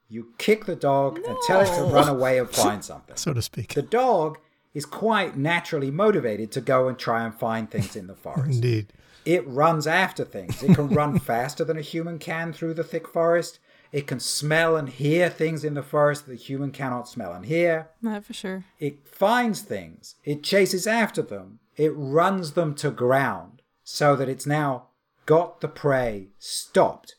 you 0.09 0.33
kick 0.39 0.65
the 0.65 0.77
dog 0.77 1.21
and 1.27 1.37
tell 1.47 1.61
it 1.61 1.67
to 1.77 1.83
run 1.83 2.09
away 2.09 2.39
and 2.39 2.49
find 2.49 2.83
something. 2.93 3.17
So 3.17 3.35
to 3.35 3.43
speak. 3.43 3.75
The 3.75 3.83
dog 3.83 4.39
is 4.79 4.87
quite 4.87 5.37
naturally 5.37 5.91
motivated 5.91 6.53
to 6.53 6.61
go 6.61 6.87
and 6.87 6.97
try 6.97 7.25
and 7.25 7.35
find 7.35 7.69
things 7.69 7.97
in 7.97 8.07
the 8.07 8.15
forest. 8.27 8.55
Indeed. 8.55 8.93
It 9.25 9.45
runs 9.49 9.89
after 9.89 10.25
things. 10.25 10.63
It 10.63 10.77
can 10.77 10.89
run 10.91 11.19
faster 11.33 11.65
than 11.65 11.77
a 11.77 11.83
human 11.83 12.21
can 12.21 12.53
through 12.53 12.75
the 12.75 12.85
thick 12.85 13.09
forest. 13.09 13.59
It 13.91 14.07
can 14.07 14.21
smell 14.21 14.77
and 14.77 14.89
hear 14.89 15.31
things 15.31 15.65
in 15.65 15.75
the 15.75 15.83
forest 15.83 16.27
that 16.27 16.33
a 16.33 16.37
human 16.37 16.71
cannot 16.71 17.09
smell 17.09 17.33
and 17.33 17.45
hear. 17.45 17.89
Not 18.01 18.25
for 18.25 18.35
sure. 18.35 18.65
It 18.79 19.09
finds 19.09 19.63
things. 19.63 20.15
It 20.25 20.45
chases 20.45 20.87
after 20.87 21.23
them. 21.23 21.59
It 21.77 21.93
runs 21.97 22.53
them 22.53 22.77
to 22.77 22.93
ground 22.93 23.63
so 23.83 24.15
that 24.15 24.29
it's 24.29 24.47
now 24.47 24.91
got 25.27 25.61
the 25.61 25.69
prey 25.69 26.29
stopped. 26.39 27.17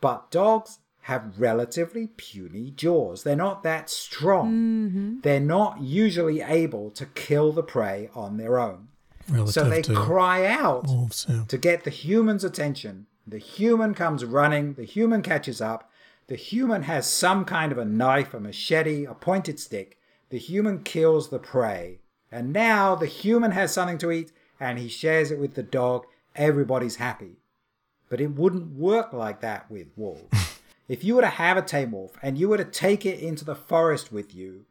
But 0.00 0.32
dogs 0.32 0.80
have 1.06 1.38
relatively 1.38 2.06
puny 2.16 2.70
jaws. 2.70 3.24
They're 3.24 3.34
not 3.34 3.62
that 3.64 3.90
strong. 3.90 4.52
Mm-hmm. 4.52 5.20
They're 5.22 5.40
not 5.40 5.80
usually 5.80 6.40
able 6.40 6.90
to 6.92 7.06
kill 7.06 7.52
the 7.52 7.62
prey 7.62 8.08
on 8.14 8.36
their 8.36 8.58
own. 8.58 8.88
Relative 9.28 9.52
So 9.52 9.68
they 9.68 9.82
cry 9.82 10.46
out 10.46 10.86
wolves. 10.86 11.26
Yeah. 11.28 11.44
to 11.48 11.58
get 11.58 11.84
the 11.84 11.90
human's 11.90 12.44
attention. 12.44 13.06
The 13.26 13.38
human 13.38 13.94
comes 13.94 14.24
running, 14.24 14.74
the 14.74 14.84
human 14.84 15.22
catches 15.22 15.60
up. 15.60 15.90
The 16.28 16.36
human 16.36 16.82
has 16.84 17.06
some 17.06 17.44
kind 17.44 17.72
of 17.72 17.78
a 17.78 17.84
knife, 17.84 18.32
a 18.32 18.40
machete, 18.40 19.04
a 19.04 19.14
pointed 19.14 19.58
stick. 19.58 19.98
The 20.30 20.38
human 20.38 20.82
kills 20.82 21.30
the 21.30 21.38
prey. 21.38 21.98
And 22.30 22.52
now 22.52 22.94
the 22.94 23.06
human 23.06 23.50
has 23.50 23.72
something 23.72 23.98
to 23.98 24.10
eat 24.10 24.32
and 24.58 24.78
he 24.78 24.88
shares 24.88 25.30
it 25.32 25.38
with 25.38 25.54
the 25.54 25.62
dog. 25.62 26.06
Everybody's 26.36 26.96
happy. 26.96 27.38
But 28.08 28.20
it 28.20 28.28
wouldn't 28.28 28.76
work 28.76 29.12
like 29.12 29.40
that 29.40 29.70
with 29.70 29.88
wolves. 29.96 30.41
If 30.88 31.04
you 31.04 31.14
were 31.14 31.22
to 31.22 31.28
have 31.28 31.56
a 31.56 31.62
tame 31.62 31.92
wolf 31.92 32.12
and 32.22 32.36
you 32.36 32.48
were 32.48 32.58
to 32.58 32.64
take 32.64 33.06
it 33.06 33.20
into 33.20 33.44
the 33.44 33.54
forest 33.54 34.12
with 34.12 34.34
you 34.34 34.64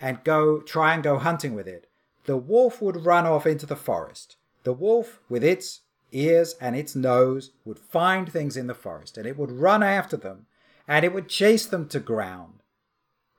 and 0.00 0.24
go 0.24 0.60
try 0.60 0.94
and 0.94 1.02
go 1.02 1.18
hunting 1.18 1.54
with 1.54 1.68
it, 1.68 1.88
the 2.24 2.36
wolf 2.36 2.80
would 2.82 3.04
run 3.04 3.26
off 3.26 3.46
into 3.46 3.66
the 3.66 3.76
forest. 3.76 4.36
The 4.64 4.72
wolf, 4.72 5.20
with 5.28 5.44
its 5.44 5.80
ears 6.12 6.54
and 6.60 6.76
its 6.76 6.94
nose, 6.94 7.50
would 7.64 7.78
find 7.78 8.30
things 8.30 8.56
in 8.56 8.66
the 8.66 8.74
forest 8.74 9.16
and 9.16 9.26
it 9.26 9.38
would 9.38 9.50
run 9.50 9.82
after 9.82 10.16
them 10.16 10.46
and 10.86 11.04
it 11.04 11.12
would 11.12 11.28
chase 11.28 11.66
them 11.66 11.88
to 11.88 12.00
ground. 12.00 12.62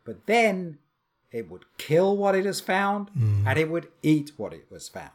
But 0.05 0.25
then 0.25 0.79
it 1.31 1.49
would 1.49 1.65
kill 1.77 2.17
what 2.17 2.35
it 2.35 2.45
has 2.45 2.61
found 2.61 3.09
hmm. 3.09 3.47
and 3.47 3.59
it 3.59 3.69
would 3.69 3.89
eat 4.01 4.31
what 4.37 4.53
it 4.53 4.65
was 4.69 4.87
found. 4.87 5.11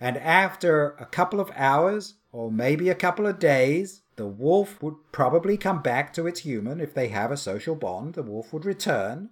And 0.00 0.16
after 0.18 0.90
a 0.98 1.06
couple 1.06 1.40
of 1.40 1.50
hours, 1.54 2.14
or 2.36 2.52
maybe 2.52 2.90
a 2.90 2.94
couple 2.94 3.26
of 3.26 3.38
days, 3.38 4.02
the 4.16 4.26
wolf 4.26 4.82
would 4.82 4.96
probably 5.10 5.56
come 5.56 5.80
back 5.80 6.12
to 6.12 6.26
its 6.26 6.40
human 6.40 6.82
if 6.82 6.92
they 6.92 7.08
have 7.08 7.30
a 7.30 7.36
social 7.36 7.74
bond. 7.74 8.12
The 8.12 8.22
wolf 8.22 8.52
would 8.52 8.66
return, 8.66 9.30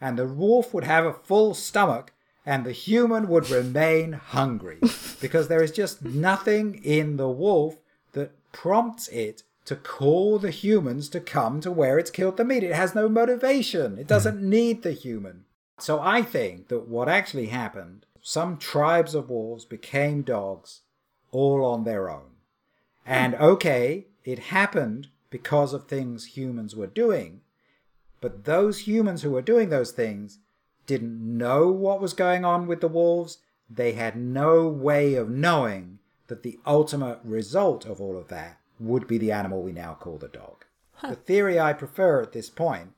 and 0.00 0.18
the 0.18 0.26
wolf 0.26 0.72
would 0.72 0.84
have 0.84 1.04
a 1.04 1.12
full 1.12 1.52
stomach, 1.52 2.14
and 2.46 2.64
the 2.64 2.72
human 2.72 3.28
would 3.28 3.50
remain 3.50 4.14
hungry 4.14 4.78
because 5.20 5.48
there 5.48 5.62
is 5.62 5.72
just 5.72 6.06
nothing 6.06 6.82
in 6.82 7.18
the 7.18 7.28
wolf 7.28 7.76
that 8.12 8.32
prompts 8.50 9.08
it 9.08 9.42
to 9.66 9.76
call 9.76 10.38
the 10.38 10.50
humans 10.50 11.10
to 11.10 11.20
come 11.20 11.60
to 11.60 11.70
where 11.70 11.98
it's 11.98 12.10
killed 12.10 12.38
the 12.38 12.46
meat. 12.46 12.62
It 12.62 12.74
has 12.74 12.94
no 12.94 13.10
motivation, 13.10 13.98
it 13.98 14.04
hmm. 14.04 14.08
doesn't 14.08 14.40
need 14.40 14.84
the 14.84 14.92
human. 14.92 15.44
So 15.78 16.00
I 16.00 16.22
think 16.22 16.68
that 16.68 16.88
what 16.88 17.10
actually 17.10 17.48
happened, 17.48 18.06
some 18.22 18.56
tribes 18.56 19.14
of 19.14 19.28
wolves 19.28 19.66
became 19.66 20.22
dogs 20.22 20.80
all 21.32 21.64
on 21.64 21.82
their 21.82 22.08
own. 22.08 22.36
And 23.04 23.34
okay, 23.34 24.06
it 24.24 24.38
happened 24.38 25.08
because 25.30 25.72
of 25.72 25.88
things 25.88 26.36
humans 26.36 26.76
were 26.76 26.86
doing, 26.86 27.40
but 28.20 28.44
those 28.44 28.86
humans 28.86 29.22
who 29.22 29.32
were 29.32 29.42
doing 29.42 29.70
those 29.70 29.90
things 29.90 30.38
didn't 30.86 31.18
know 31.20 31.68
what 31.68 32.00
was 32.00 32.12
going 32.12 32.44
on 32.44 32.66
with 32.66 32.80
the 32.80 32.88
wolves. 32.88 33.38
They 33.68 33.92
had 33.92 34.16
no 34.16 34.68
way 34.68 35.14
of 35.14 35.28
knowing 35.28 35.98
that 36.28 36.42
the 36.42 36.58
ultimate 36.64 37.18
result 37.24 37.84
of 37.84 38.00
all 38.00 38.16
of 38.16 38.28
that 38.28 38.58
would 38.78 39.06
be 39.06 39.18
the 39.18 39.32
animal 39.32 39.62
we 39.62 39.72
now 39.72 39.94
call 39.94 40.18
the 40.18 40.28
dog. 40.28 40.64
The 41.02 41.16
theory 41.16 41.58
I 41.58 41.72
prefer 41.72 42.22
at 42.22 42.32
this 42.32 42.48
point 42.48 42.92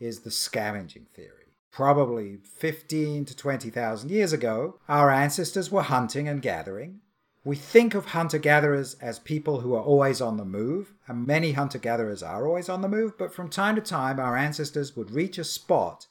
is 0.00 0.20
the 0.20 0.30
scavenging 0.30 1.06
theory. 1.14 1.52
Probably 1.70 2.38
15 2.42 3.24
to 3.26 3.36
20,000 3.36 4.10
years 4.10 4.32
ago, 4.32 4.78
our 4.88 5.10
ancestors 5.10 5.70
were 5.70 5.82
hunting 5.82 6.26
and 6.26 6.42
gathering. 6.42 7.00
We 7.46 7.54
think 7.54 7.94
of 7.94 8.06
hunter 8.06 8.38
gatherers 8.38 8.94
as 8.94 9.20
people 9.20 9.60
who 9.60 9.76
are 9.76 9.82
always 9.82 10.20
on 10.20 10.36
the 10.36 10.44
move, 10.44 10.94
and 11.06 11.28
many 11.28 11.52
hunter 11.52 11.78
gatherers 11.78 12.20
are 12.20 12.44
always 12.44 12.68
on 12.68 12.80
the 12.80 12.88
move, 12.88 13.16
but 13.16 13.32
from 13.32 13.48
time 13.48 13.76
to 13.76 13.80
time, 13.80 14.18
our 14.18 14.36
ancestors 14.36 14.96
would 14.96 15.12
reach 15.12 15.38
a 15.38 15.44
spot 15.44 16.08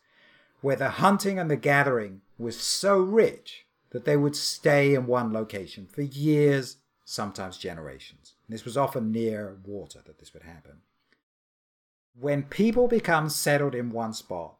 where 0.62 0.78
the 0.78 0.92
hunting 0.92 1.38
and 1.38 1.52
the 1.52 1.58
gathering 1.58 2.22
was 2.38 2.58
so 2.58 3.00
rich 3.02 3.66
that 3.90 4.06
they 4.06 4.16
would 4.16 4.34
stay 4.34 4.96
in 4.96 5.08
one 5.08 5.34
location 5.34 5.88
for 5.88 6.04
years, 6.04 6.78
sometimes 7.04 7.58
generations. 7.58 8.36
This 8.48 8.64
was 8.64 8.78
often 8.78 9.12
near 9.12 9.58
water 9.66 10.00
that 10.06 10.20
this 10.20 10.34
would 10.34 10.44
happen. 10.44 10.84
When 12.18 12.44
people 12.44 12.88
become 12.88 13.28
settled 13.28 13.76
in 13.76 13.90
one 13.90 14.14
spot, 14.14 14.56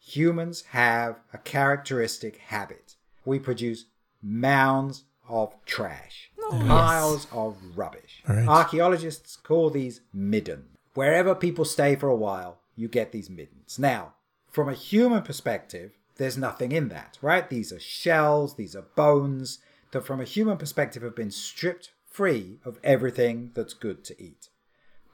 humans 0.00 0.62
have 0.70 1.20
a 1.34 1.38
characteristic 1.38 2.38
habit. 2.38 2.94
We 3.26 3.38
produce 3.38 3.84
mounds 4.22 5.04
of 5.28 5.54
trash, 5.64 6.30
piles 6.50 7.26
of 7.32 7.56
rubbish. 7.74 8.22
Right. 8.28 8.46
Archaeologists 8.46 9.36
call 9.36 9.70
these 9.70 10.00
midden. 10.12 10.66
Wherever 10.94 11.34
people 11.34 11.64
stay 11.64 11.96
for 11.96 12.08
a 12.08 12.16
while, 12.16 12.58
you 12.76 12.88
get 12.88 13.12
these 13.12 13.30
middens. 13.30 13.78
Now, 13.78 14.14
from 14.50 14.68
a 14.68 14.74
human 14.74 15.22
perspective, 15.22 15.92
there's 16.16 16.38
nothing 16.38 16.72
in 16.72 16.88
that, 16.88 17.18
right? 17.20 17.48
These 17.48 17.72
are 17.72 17.80
shells, 17.80 18.54
these 18.54 18.76
are 18.76 18.86
bones 18.94 19.58
that, 19.90 20.06
from 20.06 20.20
a 20.20 20.24
human 20.24 20.56
perspective, 20.56 21.02
have 21.02 21.16
been 21.16 21.30
stripped 21.30 21.90
free 22.08 22.58
of 22.64 22.78
everything 22.84 23.50
that's 23.54 23.74
good 23.74 24.04
to 24.04 24.22
eat. 24.22 24.48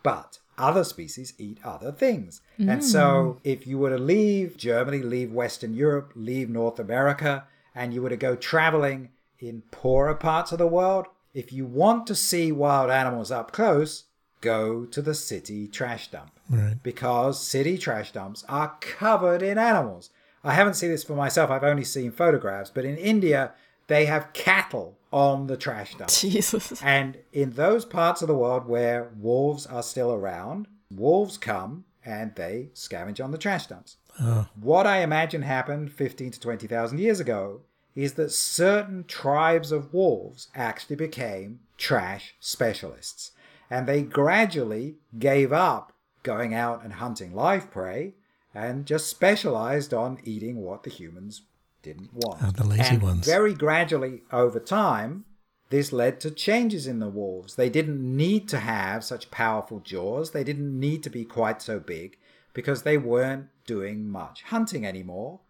But 0.02 0.38
other 0.58 0.84
species 0.84 1.32
eat 1.38 1.58
other 1.64 1.92
things. 1.92 2.42
And 2.58 2.84
so, 2.84 3.00
mm. 3.00 3.40
if 3.44 3.66
you 3.66 3.78
were 3.78 3.90
to 3.90 3.98
leave 3.98 4.58
Germany, 4.58 4.98
leave 4.98 5.32
Western 5.32 5.72
Europe, 5.72 6.12
leave 6.14 6.50
North 6.50 6.78
America, 6.78 7.44
and 7.74 7.94
you 7.94 8.02
were 8.02 8.10
to 8.10 8.16
go 8.16 8.36
traveling 8.36 9.08
in 9.40 9.62
poorer 9.70 10.14
parts 10.14 10.52
of 10.52 10.58
the 10.58 10.66
world, 10.66 11.06
if 11.34 11.52
you 11.52 11.64
want 11.64 12.06
to 12.06 12.14
see 12.14 12.52
wild 12.52 12.90
animals 12.90 13.30
up 13.30 13.52
close, 13.52 14.04
go 14.40 14.84
to 14.86 15.02
the 15.02 15.14
city 15.14 15.66
trash 15.66 16.10
dump. 16.10 16.32
Right. 16.48 16.76
Because 16.82 17.44
city 17.44 17.78
trash 17.78 18.12
dumps 18.12 18.44
are 18.48 18.76
covered 18.80 19.42
in 19.42 19.58
animals. 19.58 20.10
I 20.42 20.54
haven't 20.54 20.74
seen 20.74 20.90
this 20.90 21.04
for 21.04 21.14
myself, 21.14 21.50
I've 21.50 21.64
only 21.64 21.84
seen 21.84 22.12
photographs, 22.12 22.70
but 22.70 22.84
in 22.84 22.96
India, 22.96 23.52
they 23.86 24.06
have 24.06 24.32
cattle 24.32 24.96
on 25.12 25.46
the 25.46 25.56
trash 25.56 25.94
dump. 25.94 26.10
Jesus. 26.10 26.80
And 26.82 27.18
in 27.32 27.50
those 27.50 27.84
parts 27.84 28.22
of 28.22 28.28
the 28.28 28.34
world 28.34 28.66
where 28.66 29.10
wolves 29.18 29.66
are 29.66 29.82
still 29.82 30.12
around, 30.12 30.66
wolves 30.90 31.36
come 31.38 31.84
and 32.04 32.34
they 32.34 32.70
scavenge 32.74 33.22
on 33.22 33.30
the 33.30 33.38
trash 33.38 33.66
dumps. 33.66 33.96
Oh. 34.20 34.48
What 34.54 34.86
I 34.86 35.02
imagine 35.02 35.42
happened 35.42 35.92
15 35.92 36.32
to 36.32 36.40
20,000 36.40 36.98
years 36.98 37.20
ago 37.20 37.60
is 37.94 38.14
that 38.14 38.32
certain 38.32 39.04
tribes 39.04 39.72
of 39.72 39.92
wolves 39.92 40.48
actually 40.54 40.96
became 40.96 41.60
trash 41.76 42.34
specialists. 42.40 43.32
And 43.68 43.86
they 43.86 44.02
gradually 44.02 44.96
gave 45.18 45.52
up 45.52 45.92
going 46.22 46.54
out 46.54 46.84
and 46.84 46.94
hunting 46.94 47.34
live 47.34 47.70
prey 47.70 48.14
and 48.54 48.86
just 48.86 49.08
specialized 49.08 49.94
on 49.94 50.18
eating 50.24 50.56
what 50.56 50.82
the 50.82 50.90
humans 50.90 51.42
didn't 51.82 52.12
want. 52.12 52.42
Ah, 52.42 52.50
the 52.54 52.66
lazy 52.66 52.94
and 52.94 53.02
ones. 53.02 53.26
Very 53.26 53.54
gradually 53.54 54.22
over 54.32 54.58
time, 54.58 55.24
this 55.70 55.92
led 55.92 56.20
to 56.20 56.30
changes 56.30 56.86
in 56.86 56.98
the 56.98 57.08
wolves. 57.08 57.54
They 57.54 57.70
didn't 57.70 58.00
need 58.00 58.48
to 58.48 58.58
have 58.58 59.04
such 59.04 59.30
powerful 59.30 59.80
jaws. 59.80 60.32
They 60.32 60.44
didn't 60.44 60.78
need 60.78 61.02
to 61.04 61.10
be 61.10 61.24
quite 61.24 61.62
so 61.62 61.78
big 61.78 62.18
because 62.52 62.82
they 62.82 62.98
weren't 62.98 63.48
doing 63.66 64.08
much 64.08 64.42
hunting 64.42 64.84
anymore. 64.84 65.40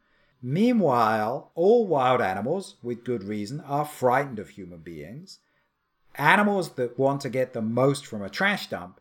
Meanwhile, 0.43 1.51
all 1.55 1.87
wild 1.87 2.21
animals, 2.21 2.77
with 2.83 3.05
good 3.05 3.25
reason, 3.25 3.61
are 3.61 3.85
frightened 3.85 4.39
of 4.39 4.51
human 4.51 4.81
beings. 4.81 5.39
Animals 6.15 6.73
that 6.73 6.99
want 6.99 7.21
to 7.23 7.31
get 7.31 7.53
the 7.53 7.63
most 7.63 8.07
from 8.07 8.23
a 8.23 8.31
trash 8.31 8.69
dump, 8.69 9.01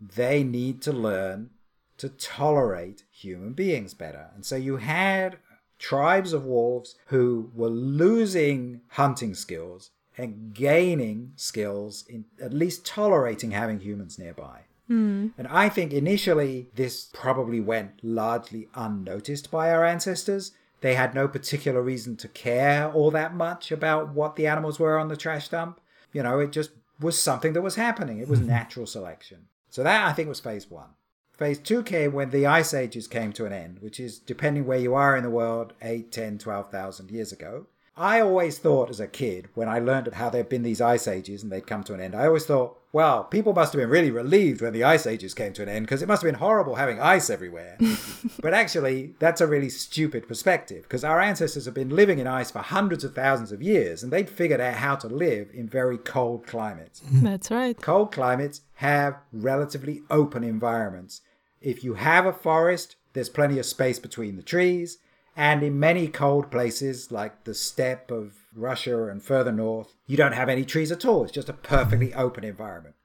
they 0.00 0.42
need 0.42 0.80
to 0.82 0.92
learn 0.92 1.50
to 1.98 2.08
tolerate 2.08 3.04
human 3.10 3.52
beings 3.52 3.92
better. 3.92 4.30
And 4.34 4.46
so 4.46 4.56
you 4.56 4.76
had 4.76 5.38
tribes 5.78 6.32
of 6.32 6.44
wolves 6.44 6.96
who 7.06 7.50
were 7.54 7.68
losing 7.68 8.80
hunting 8.88 9.34
skills 9.34 9.90
and 10.16 10.52
gaining 10.52 11.32
skills 11.36 12.04
in 12.08 12.24
at 12.42 12.52
least 12.52 12.84
tolerating 12.84 13.52
having 13.52 13.80
humans 13.80 14.18
nearby. 14.18 14.62
Mm. 14.90 15.32
And 15.36 15.46
I 15.48 15.68
think 15.68 15.92
initially 15.92 16.68
this 16.74 17.08
probably 17.12 17.60
went 17.60 18.00
largely 18.02 18.68
unnoticed 18.74 19.50
by 19.50 19.70
our 19.70 19.84
ancestors. 19.84 20.52
They 20.80 20.94
had 20.94 21.14
no 21.14 21.26
particular 21.26 21.82
reason 21.82 22.16
to 22.18 22.28
care 22.28 22.90
all 22.92 23.10
that 23.10 23.34
much 23.34 23.72
about 23.72 24.10
what 24.10 24.36
the 24.36 24.46
animals 24.46 24.78
were 24.78 24.98
on 24.98 25.08
the 25.08 25.16
trash 25.16 25.48
dump. 25.48 25.80
You 26.12 26.22
know, 26.22 26.38
it 26.38 26.52
just 26.52 26.70
was 27.00 27.20
something 27.20 27.52
that 27.52 27.62
was 27.62 27.74
happening. 27.74 28.18
It 28.18 28.28
was 28.28 28.38
mm-hmm. 28.40 28.48
natural 28.48 28.86
selection. 28.86 29.48
So 29.70 29.82
that 29.82 30.06
I 30.06 30.12
think 30.12 30.28
was 30.28 30.40
phase 30.40 30.70
one. 30.70 30.90
Phase 31.32 31.58
two 31.58 31.82
came 31.82 32.12
when 32.12 32.30
the 32.30 32.46
ice 32.46 32.74
ages 32.74 33.06
came 33.06 33.32
to 33.34 33.46
an 33.46 33.52
end, 33.52 33.78
which 33.80 34.00
is, 34.00 34.18
depending 34.18 34.66
where 34.66 34.78
you 34.78 34.94
are 34.94 35.16
in 35.16 35.22
the 35.22 35.30
world, 35.30 35.72
8, 35.80 36.10
10, 36.10 36.38
12,000 36.38 37.10
years 37.10 37.30
ago. 37.30 37.66
I 37.98 38.20
always 38.20 38.58
thought 38.58 38.90
as 38.90 39.00
a 39.00 39.08
kid, 39.08 39.48
when 39.54 39.68
I 39.68 39.80
learned 39.80 40.14
how 40.14 40.30
there 40.30 40.40
had 40.40 40.48
been 40.48 40.62
these 40.62 40.80
ice 40.80 41.08
ages 41.08 41.42
and 41.42 41.50
they'd 41.50 41.66
come 41.66 41.82
to 41.84 41.94
an 41.94 42.00
end, 42.00 42.14
I 42.14 42.26
always 42.26 42.46
thought, 42.46 42.78
well, 42.92 43.24
people 43.24 43.52
must 43.52 43.72
have 43.72 43.80
been 43.80 43.90
really 43.90 44.12
relieved 44.12 44.62
when 44.62 44.72
the 44.72 44.84
ice 44.84 45.06
ages 45.06 45.34
came 45.34 45.52
to 45.54 45.62
an 45.62 45.68
end 45.68 45.86
because 45.86 46.00
it 46.00 46.06
must 46.06 46.22
have 46.22 46.28
been 46.28 46.38
horrible 46.38 46.76
having 46.76 47.00
ice 47.00 47.28
everywhere. 47.28 47.76
but 48.40 48.54
actually, 48.54 49.14
that's 49.18 49.40
a 49.40 49.46
really 49.46 49.68
stupid 49.68 50.28
perspective 50.28 50.84
because 50.84 51.04
our 51.04 51.20
ancestors 51.20 51.64
have 51.64 51.74
been 51.74 51.94
living 51.94 52.20
in 52.20 52.26
ice 52.26 52.50
for 52.50 52.60
hundreds 52.60 53.02
of 53.02 53.14
thousands 53.14 53.50
of 53.50 53.62
years 53.62 54.02
and 54.02 54.12
they'd 54.12 54.30
figured 54.30 54.60
out 54.60 54.74
how 54.74 54.94
to 54.94 55.08
live 55.08 55.50
in 55.52 55.68
very 55.68 55.98
cold 55.98 56.46
climates. 56.46 57.00
Mm-hmm. 57.00 57.24
That's 57.24 57.50
right. 57.50 57.78
Cold 57.80 58.12
climates 58.12 58.62
have 58.74 59.16
relatively 59.32 60.02
open 60.08 60.44
environments. 60.44 61.20
If 61.60 61.82
you 61.82 61.94
have 61.94 62.24
a 62.24 62.32
forest, 62.32 62.94
there's 63.12 63.28
plenty 63.28 63.58
of 63.58 63.66
space 63.66 63.98
between 63.98 64.36
the 64.36 64.42
trees. 64.42 64.98
And 65.38 65.62
in 65.62 65.78
many 65.78 66.08
cold 66.08 66.50
places, 66.50 67.12
like 67.12 67.44
the 67.44 67.54
steppe 67.54 68.10
of 68.10 68.34
Russia 68.56 69.04
and 69.04 69.22
further 69.22 69.52
north, 69.52 69.94
you 70.04 70.16
don't 70.16 70.32
have 70.32 70.48
any 70.48 70.64
trees 70.64 70.90
at 70.90 71.04
all. 71.04 71.22
It's 71.22 71.32
just 71.32 71.48
a 71.48 71.52
perfectly 71.52 72.12
open 72.12 72.42
environment. 72.42 72.96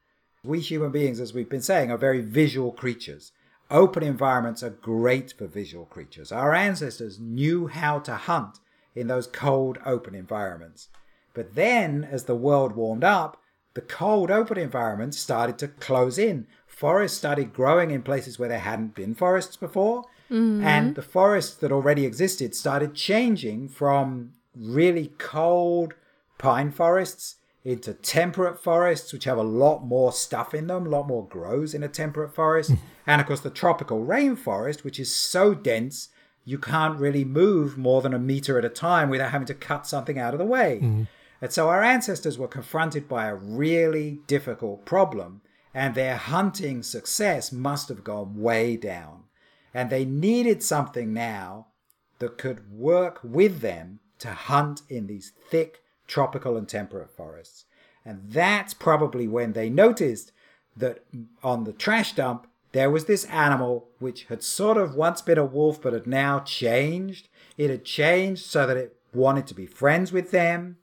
We 0.43 0.59
human 0.59 0.91
beings, 0.91 1.19
as 1.19 1.31
we've 1.31 1.47
been 1.47 1.61
saying, 1.61 1.91
are 1.91 1.97
very 1.97 2.21
visual 2.21 2.71
creatures. 2.71 3.33
Open 3.69 4.01
environments 4.01 4.63
are 4.63 4.71
great 4.71 5.31
for 5.31 5.45
visual 5.45 5.85
creatures. 5.85 6.31
Our 6.31 6.55
ancestors 6.55 7.19
knew 7.19 7.67
how 7.67 7.99
to 7.99 8.15
hunt 8.15 8.57
in 8.95 9.05
those 9.05 9.27
cold, 9.27 9.77
open 9.85 10.15
environments. 10.15 10.89
But 11.35 11.53
then, 11.53 12.03
as 12.03 12.23
the 12.23 12.35
world 12.35 12.75
warmed 12.75 13.03
up, 13.03 13.39
the 13.75 13.81
cold, 13.81 14.31
open 14.31 14.57
environments 14.57 15.19
started 15.19 15.59
to 15.59 15.67
close 15.67 16.17
in. 16.17 16.47
Forests 16.65 17.15
started 17.15 17.53
growing 17.53 17.91
in 17.91 18.01
places 18.01 18.39
where 18.39 18.49
there 18.49 18.57
hadn't 18.57 18.95
been 18.95 19.13
forests 19.13 19.55
before. 19.55 20.05
Mm-hmm. 20.33 20.65
And 20.65 20.95
the 20.95 21.03
forests 21.03 21.55
that 21.57 21.71
already 21.71 22.05
existed 22.05 22.55
started 22.55 22.95
changing 22.95 23.69
from 23.69 24.33
really 24.55 25.13
cold 25.19 25.93
pine 26.39 26.71
forests 26.71 27.35
into 27.63 27.93
temperate 27.93 28.61
forests, 28.61 29.13
which 29.13 29.25
have 29.25 29.37
a 29.37 29.43
lot 29.43 29.85
more 29.85 30.11
stuff 30.11 30.53
in 30.53 30.67
them, 30.67 30.87
a 30.87 30.89
lot 30.89 31.07
more 31.07 31.25
grows 31.27 31.73
in 31.73 31.83
a 31.83 31.87
temperate 31.87 32.33
forest. 32.33 32.71
and 33.07 33.21
of 33.21 33.27
course, 33.27 33.41
the 33.41 33.49
tropical 33.49 34.03
rainforest, 34.03 34.83
which 34.83 34.99
is 34.99 35.15
so 35.15 35.53
dense, 35.53 36.09
you 36.45 36.57
can't 36.57 36.99
really 36.99 37.23
move 37.23 37.77
more 37.77 38.01
than 38.01 38.13
a 38.13 38.19
meter 38.19 38.57
at 38.57 38.65
a 38.65 38.69
time 38.69 39.09
without 39.09 39.31
having 39.31 39.47
to 39.47 39.53
cut 39.53 39.87
something 39.87 40.17
out 40.19 40.33
of 40.33 40.39
the 40.39 40.45
way. 40.45 40.79
Mm-hmm. 40.81 41.03
And 41.41 41.51
so 41.51 41.69
our 41.69 41.83
ancestors 41.83 42.37
were 42.37 42.47
confronted 42.47 43.07
by 43.07 43.27
a 43.27 43.35
really 43.35 44.19
difficult 44.27 44.85
problem, 44.85 45.41
and 45.73 45.93
their 45.93 46.17
hunting 46.17 46.83
success 46.83 47.51
must 47.51 47.89
have 47.89 48.03
gone 48.03 48.41
way 48.41 48.77
down. 48.77 49.22
And 49.73 49.89
they 49.89 50.05
needed 50.05 50.61
something 50.61 51.13
now 51.13 51.67
that 52.19 52.37
could 52.37 52.71
work 52.71 53.19
with 53.23 53.61
them 53.61 53.99
to 54.19 54.29
hunt 54.29 54.83
in 54.89 55.07
these 55.07 55.31
thick 55.49 55.81
tropical 56.07 56.55
and 56.57 56.67
temperate 56.67 57.09
forests. 57.09 57.65
And 58.05 58.21
that's 58.31 58.73
probably 58.73 59.27
when 59.27 59.53
they 59.53 59.69
noticed 59.69 60.31
that 60.75 61.03
on 61.43 61.63
the 61.63 61.73
trash 61.73 62.13
dump 62.13 62.47
there 62.73 62.89
was 62.89 63.05
this 63.05 63.25
animal 63.25 63.87
which 63.99 64.25
had 64.25 64.43
sort 64.43 64.77
of 64.77 64.95
once 64.95 65.21
been 65.21 65.37
a 65.37 65.45
wolf 65.45 65.81
but 65.81 65.93
had 65.93 66.07
now 66.07 66.39
changed. 66.39 67.29
It 67.55 67.69
had 67.69 67.85
changed 67.85 68.45
so 68.45 68.65
that 68.65 68.77
it 68.77 68.97
wanted 69.13 69.45
to 69.47 69.53
be 69.53 69.67
friends 69.67 70.11
with 70.11 70.31
them, 70.31 70.77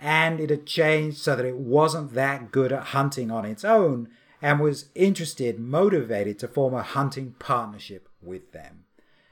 and 0.00 0.40
it 0.40 0.48
had 0.48 0.64
changed 0.64 1.18
so 1.18 1.36
that 1.36 1.44
it 1.44 1.56
wasn't 1.56 2.14
that 2.14 2.50
good 2.50 2.72
at 2.72 2.84
hunting 2.84 3.30
on 3.30 3.44
its 3.44 3.62
own 3.62 4.08
and 4.44 4.60
was 4.60 4.90
interested, 4.94 5.58
motivated 5.58 6.38
to 6.38 6.46
form 6.46 6.74
a 6.74 6.82
hunting 6.82 7.34
partnership 7.38 8.10
with 8.20 8.52
them. 8.52 8.84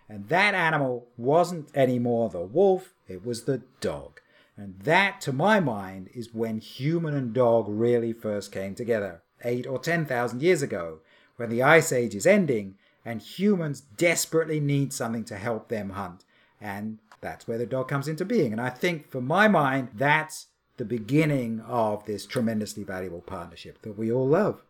And 0.09 0.31
that 0.31 0.55
animal 0.55 1.07
wasn't 1.19 1.69
anymore 1.75 2.31
the 2.31 2.41
wolf, 2.41 2.95
it 3.07 3.23
was 3.23 3.45
the 3.45 3.61
dog. 3.83 4.23
And 4.57 4.81
that, 4.81 5.21
to 5.21 5.33
my 5.35 5.61
mind, 5.61 6.09
is 6.15 6.33
when 6.33 6.61
human 6.61 7.15
and 7.15 7.35
dog 7.35 7.67
really 7.69 8.15
first 8.15 8.53
came 8.53 8.75
together, 8.75 9.21
eight 9.45 9.67
or 9.67 9.79
ten 9.79 10.07
thousand 10.07 10.41
years 10.41 10.63
ago, 10.63 11.01
when 11.37 11.51
the 11.51 11.63
Ice 11.63 11.93
Age 11.93 12.15
is 12.15 12.27
ending 12.27 12.77
and 13.05 13.21
humans 13.21 13.83
desperately 13.83 14.61
need 14.61 14.95
something 14.95 15.25
to 15.25 15.37
help 15.37 15.69
them 15.69 15.91
hunt. 15.91 16.25
And 16.59 17.01
that's 17.21 17.47
where 17.47 17.59
the 17.59 17.67
dog 17.67 17.87
comes 17.87 18.09
into 18.09 18.25
being. 18.25 18.53
And 18.53 18.63
I 18.63 18.71
think, 18.71 19.11
for 19.11 19.21
my 19.21 19.47
mind, 19.47 19.91
that's 19.93 20.47
the 20.79 20.87
beginning 20.87 21.61
of 21.61 22.07
this 22.07 22.25
tremendously 22.25 22.83
valuable 22.83 23.21
partnership 23.21 23.83
that 23.83 23.99
we 23.99 24.11
all 24.11 24.27
love. 24.27 24.63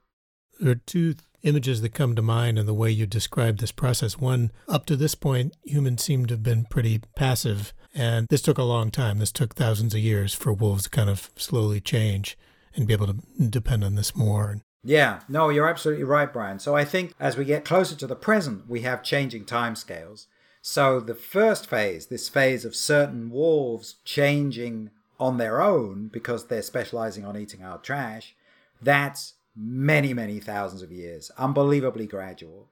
There 0.63 0.71
are 0.71 0.77
two 0.77 1.17
images 1.43 1.81
that 1.81 1.93
come 1.93 2.15
to 2.15 2.23
mind 2.23 2.57
in 2.57 2.67
the 2.67 2.73
way 2.73 2.89
you 2.89 3.05
describe 3.05 3.59
this 3.59 3.73
process. 3.73 4.19
One, 4.19 4.53
up 4.69 4.87
to 4.87 4.95
this 4.95 5.17
point, 5.17 5.57
humans 5.65 6.05
seem 6.05 6.25
to 6.27 6.35
have 6.35 6.45
been 6.45 6.67
pretty 6.67 7.01
passive, 7.17 7.73
and 7.93 8.29
this 8.29 8.43
took 8.43 8.59
a 8.59 8.63
long 8.63 8.93
time. 8.93 9.19
This 9.19 9.33
took 9.33 9.57
thousands 9.57 9.93
of 9.93 9.99
years 9.99 10.35
for 10.35 10.53
wolves 10.53 10.85
to 10.85 10.91
kind 10.91 11.11
of 11.11 11.31
slowly 11.35 11.81
change 11.81 12.39
and 12.77 12.87
be 12.87 12.93
able 12.93 13.09
to 13.09 13.17
depend 13.51 13.83
on 13.83 13.97
this 13.97 14.15
more. 14.15 14.61
Yeah, 14.85 15.23
no, 15.29 15.49
you're 15.49 15.69
absolutely 15.69 16.05
right, 16.05 16.33
Brian. 16.33 16.61
So 16.61 16.77
I 16.77 16.85
think 16.85 17.13
as 17.19 17.37
we 17.37 17.45
get 17.45 17.65
closer 17.65 17.97
to 17.97 18.07
the 18.07 18.15
present, 18.15 18.69
we 18.69 18.83
have 18.83 19.03
changing 19.03 19.47
timescales. 19.47 20.27
So 20.61 21.01
the 21.01 21.17
first 21.17 21.69
phase, 21.69 22.07
this 22.07 22.29
phase 22.29 22.65
of 22.65 22.77
certain 22.77 23.31
wolves 23.31 23.97
changing 24.05 24.91
on 25.19 25.39
their 25.39 25.61
own 25.61 26.07
because 26.13 26.47
they're 26.47 26.63
specializing 26.63 27.25
on 27.25 27.37
eating 27.37 27.65
our 27.65 27.79
trash, 27.79 28.37
that's 28.81 29.35
many, 29.57 30.15
many 30.15 30.41
thousands 30.41 30.83
of 30.83 30.93
years, 30.93 31.31
unbelievably 31.39 32.07
gradual. 32.07 32.69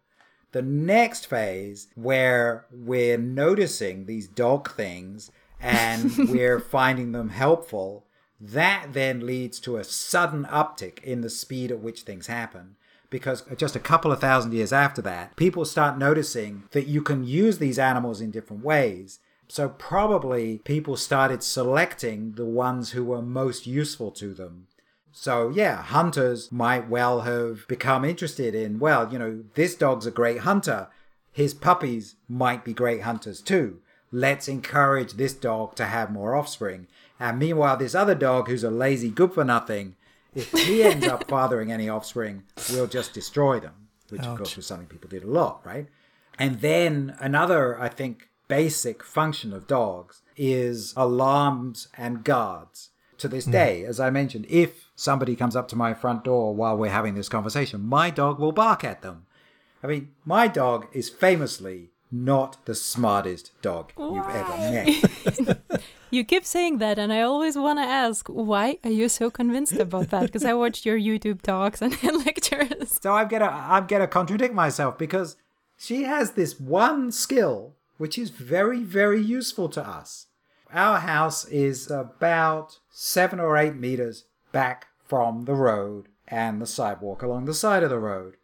The 0.52 0.62
next 0.62 1.26
phase, 1.26 1.88
where 1.94 2.66
we're 2.72 3.18
noticing 3.18 4.06
these 4.06 4.26
dog 4.26 4.72
things 4.72 5.30
and 5.60 6.12
we're 6.28 6.58
finding 6.58 7.12
them 7.12 7.28
helpful, 7.28 8.06
that 8.40 8.92
then 8.92 9.26
leads 9.26 9.60
to 9.60 9.76
a 9.76 9.84
sudden 9.84 10.44
uptick 10.46 11.02
in 11.04 11.20
the 11.20 11.30
speed 11.30 11.70
at 11.70 11.80
which 11.80 12.02
things 12.02 12.26
happen. 12.26 12.76
Because 13.10 13.42
just 13.56 13.76
a 13.76 13.80
couple 13.80 14.12
of 14.12 14.20
thousand 14.20 14.52
years 14.52 14.72
after 14.72 15.02
that, 15.02 15.36
people 15.36 15.64
start 15.64 15.98
noticing 15.98 16.62
that 16.70 16.86
you 16.86 17.02
can 17.02 17.24
use 17.24 17.58
these 17.58 17.78
animals 17.78 18.20
in 18.20 18.30
different 18.30 18.64
ways. 18.64 19.18
So, 19.48 19.68
probably 19.68 20.58
people 20.58 20.96
started 20.96 21.42
selecting 21.42 22.32
the 22.32 22.44
ones 22.44 22.92
who 22.92 23.02
were 23.04 23.20
most 23.20 23.66
useful 23.66 24.12
to 24.12 24.32
them. 24.32 24.68
So, 25.12 25.50
yeah, 25.50 25.82
hunters 25.82 26.52
might 26.52 26.88
well 26.88 27.22
have 27.22 27.66
become 27.68 28.04
interested 28.04 28.54
in, 28.54 28.78
well, 28.78 29.12
you 29.12 29.18
know, 29.18 29.44
this 29.54 29.74
dog's 29.74 30.06
a 30.06 30.10
great 30.10 30.40
hunter. 30.40 30.88
His 31.32 31.54
puppies 31.54 32.16
might 32.28 32.64
be 32.64 32.72
great 32.72 33.02
hunters 33.02 33.40
too. 33.40 33.80
Let's 34.12 34.48
encourage 34.48 35.14
this 35.14 35.32
dog 35.32 35.76
to 35.76 35.84
have 35.84 36.10
more 36.10 36.34
offspring. 36.34 36.86
And 37.18 37.38
meanwhile, 37.38 37.76
this 37.76 37.94
other 37.94 38.14
dog 38.14 38.48
who's 38.48 38.64
a 38.64 38.70
lazy 38.70 39.10
good 39.10 39.32
for 39.32 39.44
nothing, 39.44 39.96
if 40.34 40.50
he 40.52 40.82
ends 40.84 41.06
up 41.06 41.28
fathering 41.28 41.70
any 41.70 41.88
offspring, 41.88 42.44
we'll 42.72 42.86
just 42.86 43.12
destroy 43.12 43.60
them, 43.60 43.88
which 44.08 44.22
of 44.22 44.36
course 44.36 44.56
was 44.56 44.66
something 44.66 44.86
people 44.86 45.10
did 45.10 45.24
a 45.24 45.30
lot, 45.30 45.60
right? 45.64 45.86
And 46.38 46.60
then 46.60 47.16
another, 47.20 47.80
I 47.80 47.88
think, 47.88 48.30
basic 48.48 49.04
function 49.04 49.52
of 49.52 49.66
dogs 49.66 50.22
is 50.36 50.94
alarms 50.96 51.88
and 51.96 52.24
guards. 52.24 52.89
To 53.20 53.28
this 53.28 53.44
hmm. 53.44 53.50
day, 53.52 53.84
as 53.84 54.00
I 54.00 54.08
mentioned, 54.08 54.46
if 54.48 54.90
somebody 54.96 55.36
comes 55.36 55.54
up 55.54 55.68
to 55.68 55.76
my 55.76 55.92
front 55.92 56.24
door 56.24 56.54
while 56.54 56.76
we're 56.76 56.90
having 56.90 57.14
this 57.14 57.28
conversation, 57.28 57.86
my 57.86 58.08
dog 58.08 58.38
will 58.38 58.52
bark 58.52 58.82
at 58.82 59.02
them. 59.02 59.26
I 59.82 59.86
mean, 59.88 60.12
my 60.24 60.48
dog 60.48 60.86
is 60.92 61.10
famously 61.10 61.90
not 62.10 62.64
the 62.64 62.74
smartest 62.74 63.52
dog 63.62 63.92
you've 63.98 64.28
ever 64.28 64.56
met. 64.56 65.60
You 66.12 66.24
keep 66.24 66.44
saying 66.44 66.78
that, 66.78 66.98
and 66.98 67.12
I 67.12 67.20
always 67.20 67.56
want 67.56 67.78
to 67.78 67.84
ask, 67.84 68.26
why 68.26 68.78
are 68.82 68.90
you 68.90 69.08
so 69.08 69.30
convinced 69.30 69.74
about 69.74 70.10
that? 70.10 70.22
Because 70.22 70.44
I 70.44 70.54
watched 70.54 70.84
your 70.84 70.98
YouTube 70.98 71.40
talks 71.40 71.80
and 71.80 71.96
lectures. 72.26 72.98
So 73.00 73.12
I'm 73.12 73.28
gonna 73.28 73.46
I'm 73.46 73.86
gonna 73.86 74.08
contradict 74.08 74.52
myself 74.52 74.98
because 74.98 75.36
she 75.76 76.02
has 76.02 76.32
this 76.32 76.58
one 76.58 77.12
skill 77.12 77.76
which 77.96 78.18
is 78.18 78.30
very 78.30 78.82
very 78.82 79.22
useful 79.22 79.68
to 79.68 79.86
us. 79.86 80.26
Our 80.72 80.98
house 81.00 81.44
is 81.46 81.90
about 81.90 82.78
seven 82.90 83.40
or 83.40 83.56
eight 83.56 83.74
meters 83.76 84.24
back 84.52 84.88
from 85.04 85.44
the 85.44 85.54
road 85.54 86.06
and 86.28 86.60
the 86.62 86.66
sidewalk 86.66 87.22
along 87.22 87.44
the 87.46 87.54
side 87.54 87.82
of 87.82 87.90
the 87.90 87.98
road. 87.98 88.36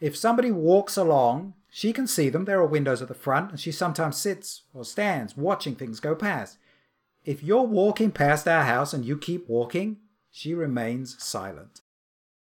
If 0.00 0.16
somebody 0.16 0.50
walks 0.50 0.96
along, 0.96 1.54
She 1.68 1.92
can 1.92 2.06
see 2.06 2.30
them. 2.30 2.46
There 2.46 2.58
are 2.60 2.66
windows 2.66 3.02
at 3.02 3.08
the 3.08 3.12
front, 3.14 3.50
and 3.50 3.60
she 3.60 3.70
sometimes 3.70 4.16
sits 4.16 4.62
or 4.72 4.82
stands 4.82 5.36
watching 5.36 5.74
things 5.74 6.00
go 6.00 6.14
past. 6.14 6.56
If 7.26 7.42
you're 7.42 7.64
walking 7.64 8.12
past 8.12 8.48
our 8.48 8.62
house 8.62 8.94
and 8.94 9.04
you 9.04 9.18
keep 9.18 9.46
walking, 9.46 9.98
she 10.30 10.54
remains 10.54 11.22
silent. 11.22 11.82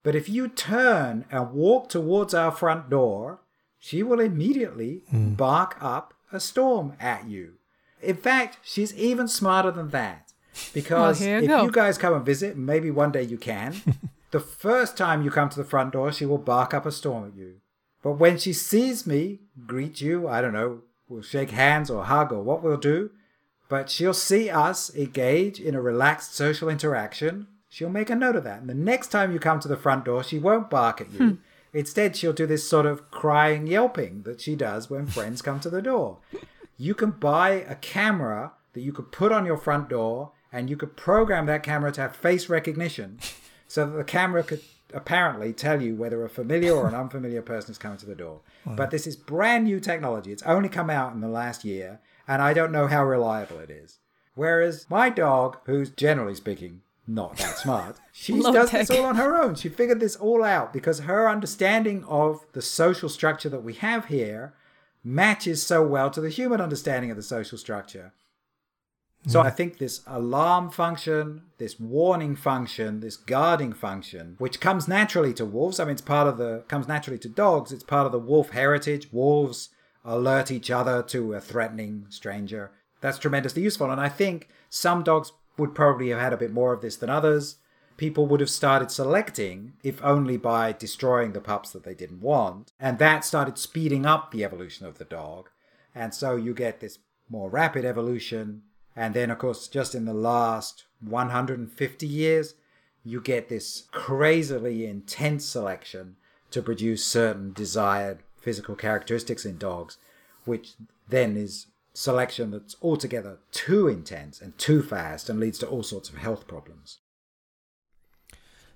But 0.03 0.15
if 0.15 0.29
you 0.29 0.47
turn 0.47 1.25
and 1.31 1.53
walk 1.53 1.89
towards 1.89 2.35
our 2.35 2.51
front 2.51 2.87
door, 2.87 3.39
she 3.79 4.03
will 4.03 4.19
immediately 4.19 5.01
Mm. 5.11 5.35
bark 5.35 5.75
up 5.81 6.13
a 6.31 6.39
storm 6.39 6.93
at 6.99 7.25
you. 7.27 7.53
In 8.05 8.17
fact, 8.17 8.57
she's 8.63 8.93
even 8.95 9.27
smarter 9.27 9.71
than 9.71 9.89
that. 9.89 10.33
Because 10.73 11.21
you 11.21 11.37
if 11.37 11.47
go. 11.47 11.63
you 11.63 11.71
guys 11.71 11.97
come 11.97 12.13
and 12.13 12.25
visit, 12.25 12.55
maybe 12.57 12.89
one 12.89 13.11
day 13.11 13.23
you 13.23 13.37
can, 13.37 13.75
the 14.31 14.39
first 14.39 14.95
time 14.97 15.21
you 15.21 15.29
come 15.29 15.49
to 15.49 15.57
the 15.57 15.65
front 15.65 15.93
door, 15.93 16.11
she 16.11 16.25
will 16.25 16.37
bark 16.37 16.73
up 16.73 16.85
a 16.85 16.91
storm 16.91 17.27
at 17.27 17.35
you. 17.35 17.55
But 18.01 18.13
when 18.13 18.37
she 18.37 18.53
sees 18.53 19.05
me 19.05 19.39
greet 19.65 19.99
you, 19.99 20.27
I 20.27 20.39
don't 20.39 20.53
know, 20.53 20.81
we'll 21.09 21.23
shake 21.23 21.51
hands 21.51 21.89
or 21.89 22.05
hug 22.05 22.31
or 22.31 22.41
what 22.41 22.63
we'll 22.63 22.77
do, 22.77 23.09
but 23.67 23.89
she'll 23.89 24.13
see 24.13 24.49
us 24.49 24.95
engage 24.95 25.59
in 25.59 25.75
a 25.75 25.81
relaxed 25.81 26.35
social 26.35 26.69
interaction. 26.69 27.47
She'll 27.67 27.89
make 27.89 28.09
a 28.09 28.15
note 28.15 28.35
of 28.35 28.43
that. 28.43 28.61
And 28.61 28.69
the 28.69 28.75
next 28.75 29.07
time 29.07 29.33
you 29.33 29.39
come 29.39 29.59
to 29.59 29.67
the 29.67 29.75
front 29.75 30.05
door, 30.05 30.23
she 30.23 30.39
won't 30.39 30.69
bark 30.69 31.01
at 31.01 31.11
you. 31.11 31.17
Hmm. 31.17 31.33
Instead, 31.73 32.15
she'll 32.15 32.31
do 32.31 32.45
this 32.45 32.69
sort 32.69 32.85
of 32.85 33.11
crying 33.11 33.67
yelping 33.67 34.21
that 34.23 34.39
she 34.39 34.55
does 34.55 34.89
when 34.89 35.07
friends 35.07 35.41
come 35.41 35.59
to 35.59 35.69
the 35.69 35.81
door. 35.81 36.19
You 36.77 36.93
can 36.93 37.11
buy 37.11 37.49
a 37.51 37.75
camera 37.75 38.53
that 38.73 38.81
you 38.81 38.91
could 38.91 39.11
put 39.11 39.31
on 39.31 39.45
your 39.45 39.57
front 39.57 39.89
door 39.89 40.31
and 40.51 40.69
you 40.69 40.77
could 40.77 40.95
program 40.95 41.45
that 41.45 41.63
camera 41.63 41.91
to 41.93 42.01
have 42.01 42.15
face 42.15 42.49
recognition 42.49 43.19
so 43.67 43.85
that 43.85 43.97
the 43.97 44.03
camera 44.03 44.43
could 44.43 44.61
apparently 44.93 45.51
tell 45.51 45.81
you 45.81 45.95
whether 45.95 46.23
a 46.23 46.29
familiar 46.29 46.73
or 46.73 46.87
an 46.87 46.95
unfamiliar 47.03 47.41
person 47.41 47.71
is 47.71 47.77
coming 47.77 47.97
to 47.97 48.05
the 48.05 48.15
door. 48.15 48.41
But 48.65 48.91
this 48.91 49.05
is 49.05 49.15
brand 49.15 49.65
new 49.65 49.79
technology. 49.79 50.31
It's 50.31 50.43
only 50.43 50.69
come 50.69 50.89
out 50.89 51.13
in 51.13 51.21
the 51.21 51.27
last 51.27 51.65
year, 51.65 51.99
and 52.27 52.41
I 52.41 52.53
don't 52.53 52.71
know 52.71 52.87
how 52.87 53.05
reliable 53.05 53.59
it 53.59 53.69
is. 53.69 53.99
Whereas 54.33 54.85
my 54.89 55.09
dog, 55.09 55.57
who's 55.65 55.89
generally 55.89 56.35
speaking 56.35 56.81
not 57.07 57.37
that 57.37 57.57
smart, 57.57 57.97
she 58.11 58.41
does 58.41 58.71
this 58.71 58.89
all 58.89 59.05
on 59.05 59.15
her 59.15 59.41
own. 59.41 59.55
She 59.55 59.69
figured 59.69 59.99
this 59.99 60.15
all 60.15 60.43
out 60.43 60.73
because 60.73 60.99
her 61.01 61.29
understanding 61.29 62.03
of 62.05 62.45
the 62.53 62.61
social 62.61 63.09
structure 63.09 63.49
that 63.49 63.63
we 63.63 63.73
have 63.73 64.05
here 64.05 64.53
matches 65.05 65.63
so 65.63 65.85
well 65.85 66.09
to 66.09 66.19
the 66.19 66.29
human 66.29 66.59
understanding 66.59 67.11
of 67.11 67.15
the 67.15 67.23
social 67.23 67.57
structure. 67.57 68.11
So 69.27 69.41
mm. 69.41 69.45
I 69.45 69.49
think 69.51 69.77
this 69.77 70.01
alarm 70.05 70.71
function, 70.71 71.43
this 71.57 71.79
warning 71.79 72.35
function, 72.35 72.99
this 72.99 73.15
guarding 73.15 73.73
function, 73.73 74.35
which 74.39 74.59
comes 74.59 74.87
naturally 74.87 75.33
to 75.35 75.45
wolves. 75.45 75.79
I 75.79 75.85
mean, 75.85 75.93
it's 75.93 76.01
part 76.01 76.27
of 76.27 76.37
the 76.37 76.63
comes 76.67 76.87
naturally 76.87 77.19
to 77.19 77.29
dogs. 77.29 77.71
It's 77.71 77.83
part 77.83 78.05
of 78.05 78.11
the 78.11 78.19
wolf 78.19 78.49
heritage. 78.49 79.11
Wolves 79.11 79.69
alert 80.03 80.51
each 80.51 80.69
other 80.69 81.01
to 81.03 81.33
a 81.33 81.41
threatening 81.41 82.07
stranger. 82.09 82.71
That's 83.01 83.19
tremendously 83.19 83.61
useful. 83.61 83.91
And 83.91 84.01
I 84.01 84.09
think 84.09 84.49
some 84.69 85.03
dogs 85.03 85.31
would 85.57 85.73
probably 85.73 86.09
have 86.09 86.19
had 86.19 86.33
a 86.33 86.37
bit 86.37 86.51
more 86.51 86.73
of 86.73 86.81
this 86.81 86.97
than 86.97 87.09
others. 87.09 87.57
People 87.97 88.27
would 88.27 88.39
have 88.41 88.49
started 88.49 88.91
selecting, 88.91 89.73
if 89.83 90.03
only 90.03 90.37
by 90.37 90.73
destroying 90.73 91.31
the 91.31 91.41
pups 91.41 91.71
that 91.71 91.83
they 91.83 91.95
didn't 91.95 92.21
want. 92.21 92.73
And 92.79 92.99
that 92.99 93.23
started 93.23 93.57
speeding 93.57 94.05
up 94.05 94.31
the 94.31 94.43
evolution 94.43 94.85
of 94.85 94.97
the 94.97 95.05
dog. 95.05 95.49
And 95.93 96.13
so 96.13 96.35
you 96.35 96.53
get 96.53 96.81
this 96.81 96.99
more 97.29 97.49
rapid 97.49 97.85
evolution. 97.85 98.63
And 98.95 99.13
then, 99.13 99.31
of 99.31 99.37
course, 99.37 99.67
just 99.67 99.95
in 99.95 100.05
the 100.05 100.13
last 100.13 100.85
150 101.01 102.07
years, 102.07 102.55
you 103.03 103.21
get 103.21 103.49
this 103.49 103.87
crazily 103.91 104.85
intense 104.85 105.45
selection 105.45 106.17
to 106.51 106.61
produce 106.61 107.05
certain 107.05 107.53
desired 107.53 108.19
physical 108.37 108.75
characteristics 108.75 109.45
in 109.45 109.57
dogs, 109.57 109.97
which 110.43 110.73
then 111.07 111.37
is 111.37 111.67
selection 111.93 112.51
that's 112.51 112.75
altogether 112.81 113.39
too 113.51 113.87
intense 113.87 114.41
and 114.41 114.57
too 114.57 114.83
fast 114.83 115.29
and 115.29 115.39
leads 115.39 115.57
to 115.59 115.67
all 115.67 115.83
sorts 115.83 116.09
of 116.09 116.17
health 116.17 116.47
problems. 116.47 116.99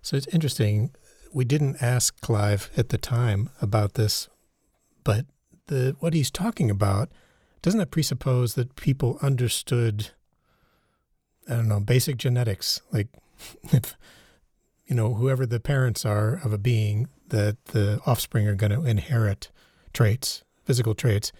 So 0.01 0.17
it's 0.17 0.27
interesting. 0.27 0.91
We 1.33 1.45
didn't 1.45 1.81
ask 1.81 2.19
Clive 2.21 2.69
at 2.75 2.89
the 2.89 2.97
time 2.97 3.49
about 3.61 3.93
this, 3.93 4.29
but 5.03 5.25
the 5.67 5.95
what 5.99 6.13
he's 6.13 6.31
talking 6.31 6.71
about 6.71 7.09
doesn't 7.61 7.81
it 7.81 7.91
presuppose 7.91 8.55
that 8.55 8.75
people 8.75 9.19
understood 9.21 10.11
I 11.47 11.55
don't 11.55 11.67
know, 11.67 11.79
basic 11.79 12.17
genetics, 12.17 12.81
like 12.91 13.07
if 13.71 13.97
you 14.89 14.95
know, 14.95 15.13
whoever 15.13 15.45
the 15.45 15.59
parents 15.59 16.03
are 16.03 16.41
of 16.43 16.51
a 16.51 16.57
being, 16.57 17.07
that 17.27 17.63
the 17.65 18.01
offspring 18.07 18.47
are 18.47 18.55
going 18.55 18.71
to 18.71 18.83
inherit 18.83 19.51
traits, 19.93 20.43
physical 20.65 20.95
traits. 20.95 21.31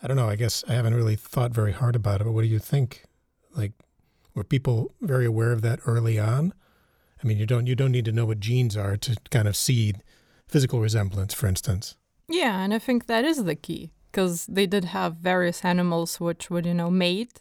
I 0.00 0.06
don't 0.06 0.16
know. 0.16 0.28
I 0.28 0.36
guess 0.36 0.62
I 0.68 0.74
haven't 0.74 0.94
really 0.94 1.16
thought 1.16 1.50
very 1.50 1.72
hard 1.72 1.96
about 1.96 2.20
it, 2.20 2.24
but 2.24 2.32
what 2.32 2.42
do 2.42 2.48
you 2.48 2.60
think? 2.60 3.04
Like, 3.54 3.72
were 4.34 4.44
people 4.44 4.94
very 5.00 5.26
aware 5.26 5.50
of 5.50 5.60
that 5.62 5.80
early 5.86 6.20
on? 6.20 6.54
I 7.24 7.26
mean, 7.26 7.38
you 7.38 7.46
don't 7.46 7.66
you 7.66 7.74
don't 7.74 7.92
need 7.92 8.04
to 8.04 8.12
know 8.12 8.26
what 8.26 8.38
genes 8.38 8.76
are 8.76 8.98
to 8.98 9.16
kind 9.30 9.48
of 9.48 9.56
see 9.56 9.94
physical 10.46 10.80
resemblance, 10.80 11.32
for 11.32 11.46
instance. 11.46 11.96
Yeah, 12.28 12.60
and 12.60 12.74
I 12.74 12.78
think 12.78 13.06
that 13.06 13.24
is 13.24 13.44
the 13.44 13.54
key 13.54 13.92
because 14.10 14.46
they 14.46 14.66
did 14.66 14.84
have 14.86 15.16
various 15.16 15.64
animals 15.64 16.20
which 16.20 16.50
would, 16.50 16.66
you 16.66 16.74
know, 16.74 16.90
mate, 16.90 17.40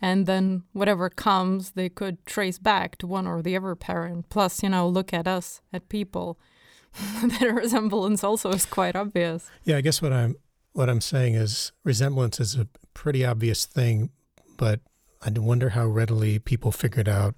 and 0.00 0.26
then 0.26 0.62
whatever 0.72 1.10
comes, 1.10 1.72
they 1.72 1.88
could 1.88 2.24
trace 2.26 2.58
back 2.58 2.96
to 2.98 3.06
one 3.06 3.26
or 3.26 3.42
the 3.42 3.56
other 3.56 3.74
parent. 3.74 4.28
Plus, 4.30 4.62
you 4.62 4.68
know, 4.68 4.88
look 4.88 5.12
at 5.12 5.26
us, 5.26 5.60
at 5.72 5.88
people. 5.88 6.38
that 7.22 7.52
resemblance 7.52 8.22
also 8.22 8.50
is 8.52 8.64
quite 8.64 8.94
obvious. 8.94 9.50
Yeah, 9.64 9.78
I 9.78 9.80
guess 9.80 10.00
what 10.00 10.12
I'm 10.12 10.36
what 10.74 10.88
I'm 10.88 11.00
saying 11.00 11.34
is 11.34 11.72
resemblance 11.82 12.38
is 12.38 12.54
a 12.54 12.68
pretty 12.94 13.24
obvious 13.24 13.66
thing, 13.66 14.10
but 14.56 14.80
I 15.22 15.30
wonder 15.30 15.70
how 15.70 15.86
readily 15.86 16.38
people 16.38 16.70
figured 16.70 17.08
out 17.08 17.34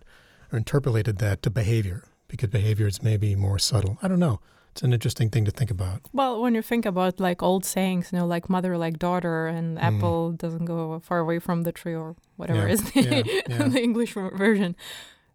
or 0.52 0.58
interpolated 0.58 1.18
that 1.18 1.42
to 1.42 1.50
behavior 1.50 2.04
because 2.28 2.48
behavior 2.48 2.86
is 2.86 3.02
maybe 3.02 3.34
more 3.34 3.58
subtle. 3.58 3.98
I 4.02 4.08
don't 4.08 4.18
know. 4.18 4.40
It's 4.72 4.82
an 4.82 4.92
interesting 4.92 5.30
thing 5.30 5.46
to 5.46 5.50
think 5.50 5.70
about. 5.70 6.02
Well, 6.12 6.42
when 6.42 6.54
you 6.54 6.60
think 6.60 6.84
about 6.84 7.18
like 7.18 7.42
old 7.42 7.64
sayings, 7.64 8.12
you 8.12 8.18
know, 8.18 8.26
like 8.26 8.50
mother 8.50 8.76
like 8.76 8.98
daughter 8.98 9.46
and 9.46 9.78
mm. 9.78 9.82
apple 9.82 10.32
doesn't 10.32 10.66
go 10.66 11.00
far 11.00 11.18
away 11.18 11.38
from 11.38 11.62
the 11.62 11.72
tree 11.72 11.94
or 11.94 12.14
whatever 12.36 12.66
Yeah, 12.66 12.74
is 12.74 12.92
the, 12.92 13.02
yeah, 13.02 13.22
yeah. 13.48 13.68
the 13.68 13.82
English 13.82 14.12
version. 14.12 14.76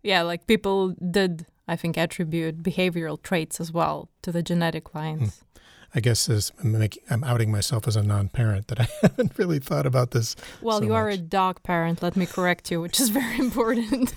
Yeah, 0.03 0.21
like 0.21 0.45
people 0.45 0.89
did, 0.89 1.47
I 1.67 1.75
think, 1.75 1.97
attribute 1.97 2.61
behavioral 2.61 3.21
traits 3.21 3.59
as 3.59 3.71
well 3.71 4.09
to 4.21 4.31
the 4.31 4.43
genetic 4.43 4.93
lines. 4.93 5.39
Hmm. 5.39 5.45
I 5.93 5.99
guess 5.99 6.29
as 6.29 6.51
I'm, 6.63 6.77
making, 6.77 7.03
I'm 7.09 7.23
outing 7.23 7.51
myself 7.51 7.87
as 7.87 7.95
a 7.95 8.03
non-parent 8.03 8.67
that 8.67 8.79
I 8.79 8.87
haven't 9.01 9.37
really 9.37 9.59
thought 9.59 9.85
about 9.85 10.11
this. 10.11 10.35
Well, 10.61 10.79
so 10.79 10.85
you 10.85 10.93
are 10.93 11.09
a 11.09 11.17
dog 11.17 11.63
parent, 11.63 12.01
let 12.01 12.15
me 12.15 12.25
correct 12.25 12.71
you, 12.71 12.79
which 12.79 12.99
is 12.99 13.09
very 13.09 13.39
important. 13.39 14.13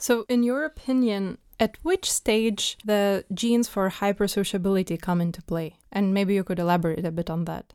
So, 0.00 0.24
in 0.28 0.42
your 0.42 0.64
opinion, 0.64 1.38
at 1.58 1.76
which 1.82 2.10
stage 2.10 2.78
the 2.84 3.24
genes 3.32 3.68
for 3.68 3.88
hypersociability 3.90 5.00
come 5.00 5.20
into 5.20 5.42
play? 5.42 5.76
And 5.92 6.14
maybe 6.14 6.34
you 6.34 6.44
could 6.44 6.58
elaborate 6.58 7.04
a 7.04 7.10
bit 7.10 7.30
on 7.30 7.44
that. 7.44 7.74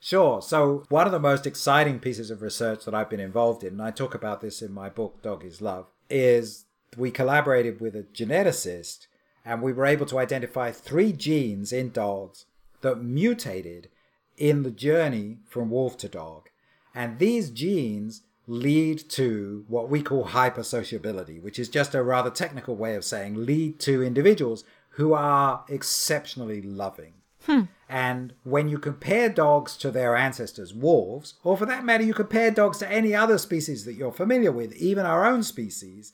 Sure. 0.00 0.42
So, 0.42 0.84
one 0.88 1.06
of 1.06 1.12
the 1.12 1.20
most 1.20 1.46
exciting 1.46 2.00
pieces 2.00 2.30
of 2.30 2.42
research 2.42 2.84
that 2.84 2.94
I've 2.94 3.10
been 3.10 3.20
involved 3.20 3.62
in, 3.62 3.74
and 3.74 3.82
I 3.82 3.90
talk 3.90 4.14
about 4.14 4.40
this 4.40 4.62
in 4.62 4.72
my 4.72 4.88
book, 4.88 5.22
Dog 5.22 5.44
is 5.44 5.60
Love, 5.60 5.86
is 6.08 6.64
we 6.96 7.10
collaborated 7.10 7.80
with 7.80 7.94
a 7.94 8.02
geneticist 8.02 9.06
and 9.44 9.62
we 9.62 9.72
were 9.72 9.86
able 9.86 10.06
to 10.06 10.18
identify 10.18 10.70
three 10.70 11.12
genes 11.12 11.72
in 11.72 11.90
dogs 11.90 12.46
that 12.80 13.02
mutated 13.02 13.88
in 14.36 14.62
the 14.62 14.70
journey 14.70 15.38
from 15.48 15.70
wolf 15.70 15.96
to 15.98 16.08
dog. 16.08 16.48
And 16.94 17.18
these 17.18 17.50
genes 17.50 18.22
lead 18.50 19.08
to 19.08 19.64
what 19.68 19.88
we 19.88 20.02
call 20.02 20.26
hypersociability, 20.26 21.40
which 21.40 21.56
is 21.56 21.68
just 21.68 21.94
a 21.94 22.02
rather 22.02 22.30
technical 22.30 22.74
way 22.74 22.96
of 22.96 23.04
saying 23.04 23.46
lead 23.46 23.78
to 23.78 24.02
individuals 24.02 24.64
who 24.90 25.12
are 25.12 25.64
exceptionally 25.68 26.60
loving. 26.60 27.12
Hmm. 27.46 27.62
And 27.88 28.34
when 28.42 28.68
you 28.68 28.78
compare 28.78 29.28
dogs 29.28 29.76
to 29.78 29.92
their 29.92 30.16
ancestors, 30.16 30.74
wolves, 30.74 31.34
or 31.44 31.56
for 31.56 31.64
that 31.66 31.84
matter, 31.84 32.02
you 32.02 32.12
compare 32.12 32.50
dogs 32.50 32.78
to 32.78 32.90
any 32.90 33.14
other 33.14 33.38
species 33.38 33.84
that 33.84 33.94
you're 33.94 34.12
familiar 34.12 34.50
with, 34.50 34.74
even 34.74 35.06
our 35.06 35.24
own 35.24 35.44
species, 35.44 36.12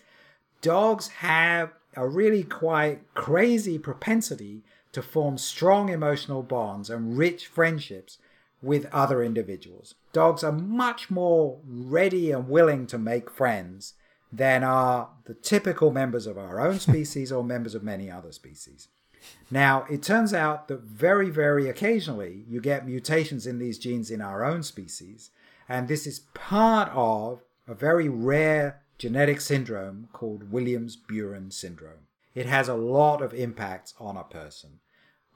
dogs 0.60 1.08
have 1.08 1.72
a 1.96 2.06
really 2.06 2.42
quite 2.42 3.00
crazy 3.14 3.78
propensity 3.78 4.62
to 4.92 5.00
form 5.00 5.38
strong 5.38 5.88
emotional 5.88 6.42
bonds 6.42 6.90
and 6.90 7.16
rich 7.16 7.46
friendships 7.46 8.18
with 8.62 8.86
other 8.92 9.22
individuals. 9.22 9.94
Dogs 10.12 10.42
are 10.42 10.52
much 10.52 11.10
more 11.10 11.58
ready 11.66 12.30
and 12.30 12.48
willing 12.48 12.86
to 12.88 12.98
make 12.98 13.30
friends 13.30 13.94
than 14.32 14.64
are 14.64 15.10
the 15.24 15.34
typical 15.34 15.90
members 15.92 16.26
of 16.26 16.36
our 16.36 16.60
own 16.60 16.78
species 16.78 17.30
or 17.30 17.44
members 17.44 17.74
of 17.74 17.82
many 17.82 18.10
other 18.10 18.32
species. 18.32 18.88
Now, 19.50 19.86
it 19.90 20.02
turns 20.02 20.32
out 20.32 20.68
that 20.68 20.82
very, 20.82 21.30
very 21.30 21.68
occasionally 21.68 22.44
you 22.48 22.60
get 22.60 22.86
mutations 22.86 23.46
in 23.46 23.58
these 23.58 23.78
genes 23.78 24.10
in 24.10 24.20
our 24.20 24.44
own 24.44 24.62
species, 24.62 25.30
and 25.68 25.88
this 25.88 26.06
is 26.06 26.20
part 26.34 26.90
of 26.92 27.40
a 27.66 27.74
very 27.74 28.08
rare 28.08 28.82
genetic 28.98 29.40
syndrome 29.40 30.08
called 30.12 30.50
Williams 30.50 30.96
Beuren 30.96 31.52
syndrome. 31.52 32.06
It 32.34 32.46
has 32.46 32.68
a 32.68 32.74
lot 32.74 33.22
of 33.22 33.34
impacts 33.34 33.94
on 33.98 34.16
a 34.16 34.24
person. 34.24 34.80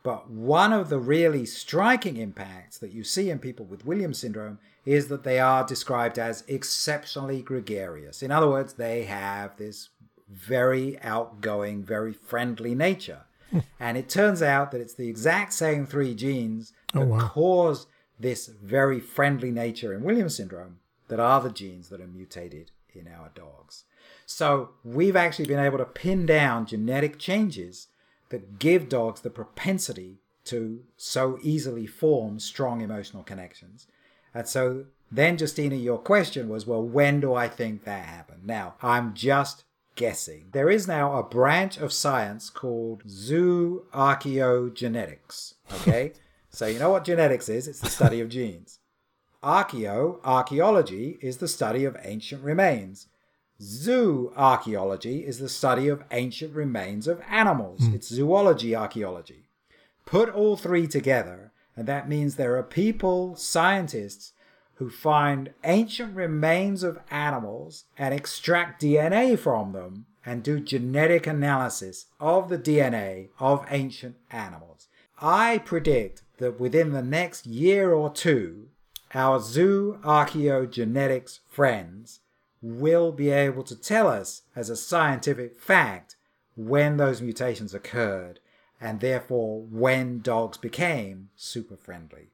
But 0.02 0.30
one 0.30 0.72
of 0.72 0.88
the 0.88 0.98
really 0.98 1.44
striking 1.44 2.16
impacts 2.16 2.78
that 2.78 2.92
you 2.92 3.04
see 3.04 3.28
in 3.30 3.38
people 3.38 3.66
with 3.66 3.84
Williams 3.84 4.18
syndrome 4.18 4.58
is 4.86 5.08
that 5.08 5.24
they 5.24 5.38
are 5.38 5.66
described 5.66 6.18
as 6.18 6.42
exceptionally 6.48 7.42
gregarious. 7.42 8.22
In 8.22 8.30
other 8.30 8.48
words, 8.48 8.74
they 8.74 9.04
have 9.04 9.56
this 9.58 9.90
very 10.28 10.98
outgoing, 11.02 11.82
very 11.82 12.12
friendly 12.12 12.74
nature. 12.74 13.22
Hmm. 13.50 13.58
and 13.80 13.98
it 13.98 14.08
turns 14.08 14.42
out 14.42 14.70
that 14.70 14.80
it's 14.80 14.94
the 14.94 15.08
exact 15.08 15.52
same 15.52 15.84
three 15.84 16.14
genes 16.14 16.72
oh, 16.94 17.00
that 17.00 17.04
Oh, 17.04 17.08
wow. 17.08 17.28
cause 17.34 17.86
this 18.18 18.46
very 18.46 19.00
friendly 19.00 19.50
nature 19.50 19.92
in 19.92 20.04
Williams 20.04 20.36
syndrome 20.36 20.78
that 21.08 21.18
are 21.18 21.40
the 21.40 21.50
genes 21.50 21.88
that 21.88 22.00
are 22.00 22.06
mutated 22.06 22.70
in 22.94 23.08
our 23.08 23.30
dogs. 23.34 23.84
So 24.24 24.70
we've 24.84 25.16
actually 25.16 25.46
been 25.46 25.58
able 25.58 25.78
to 25.78 25.84
pin 25.84 26.26
down 26.26 26.64
genetic 26.64 27.18
changes 27.18 27.88
that 28.30 28.58
give 28.58 28.88
dogs 28.88 29.20
the 29.20 29.30
propensity 29.30 30.18
to 30.44 30.82
so 30.96 31.38
easily 31.42 31.86
form 31.86 32.40
strong 32.40 32.80
emotional 32.80 33.22
connections. 33.22 33.86
And 34.34 34.48
so 34.48 34.86
then, 35.12 35.36
Justina, 35.36 35.76
your 35.76 35.98
question 35.98 36.48
was, 36.48 36.66
well, 36.66 36.82
when 36.82 37.20
do 37.20 37.34
I 37.34 37.48
think 37.48 37.84
that 37.84 38.06
happened? 38.06 38.46
Now, 38.46 38.76
I'm 38.80 39.12
just 39.14 39.64
guessing. 39.96 40.46
There 40.52 40.70
is 40.70 40.88
now 40.88 41.18
a 41.18 41.22
branch 41.22 41.76
of 41.76 41.92
science 41.92 42.48
called 42.48 43.04
zooarchaeogenetics. 43.04 45.54
Okay? 45.72 46.14
so 46.50 46.66
you 46.66 46.78
know 46.78 46.90
what 46.90 47.04
genetics 47.04 47.48
is? 47.48 47.66
It's 47.68 47.80
the 47.80 47.90
study 47.90 48.20
of 48.20 48.28
genes. 48.28 48.78
Archaeo, 49.42 50.20
archaeology, 50.22 51.18
is 51.20 51.38
the 51.38 51.48
study 51.48 51.84
of 51.84 51.96
ancient 52.02 52.44
remains. 52.44 53.08
Zoo 53.60 54.32
archaeology 54.36 55.26
is 55.26 55.38
the 55.38 55.48
study 55.48 55.88
of 55.88 56.04
ancient 56.10 56.54
remains 56.54 57.06
of 57.06 57.20
animals. 57.28 57.80
Hmm. 57.80 57.94
It's 57.94 58.08
zoology 58.08 58.74
archaeology. 58.74 59.44
Put 60.06 60.30
all 60.30 60.56
three 60.56 60.86
together, 60.86 61.52
and 61.76 61.86
that 61.86 62.08
means 62.08 62.36
there 62.36 62.56
are 62.56 62.62
people, 62.62 63.36
scientists, 63.36 64.32
who 64.76 64.88
find 64.88 65.52
ancient 65.62 66.16
remains 66.16 66.82
of 66.82 67.00
animals 67.10 67.84
and 67.98 68.14
extract 68.14 68.80
DNA 68.80 69.38
from 69.38 69.72
them 69.72 70.06
and 70.24 70.42
do 70.42 70.58
genetic 70.58 71.26
analysis 71.26 72.06
of 72.18 72.48
the 72.48 72.58
DNA 72.58 73.28
of 73.38 73.66
ancient 73.68 74.16
animals. 74.30 74.88
I 75.20 75.58
predict 75.58 76.22
that 76.38 76.58
within 76.58 76.92
the 76.92 77.02
next 77.02 77.46
year 77.46 77.92
or 77.92 78.08
two, 78.10 78.68
our 79.12 79.38
zoo 79.38 79.98
archaeogenetics 80.02 81.40
friends 81.46 82.20
will 82.62 83.12
be 83.12 83.30
able 83.30 83.62
to 83.64 83.76
tell 83.76 84.08
us 84.08 84.42
as 84.54 84.68
a 84.68 84.76
scientific 84.76 85.58
fact 85.58 86.16
when 86.56 86.96
those 86.96 87.22
mutations 87.22 87.74
occurred 87.74 88.40
and 88.80 89.00
therefore 89.00 89.62
when 89.62 90.20
dogs 90.20 90.58
became 90.58 91.28
super 91.36 91.76
friendly. 91.76 92.28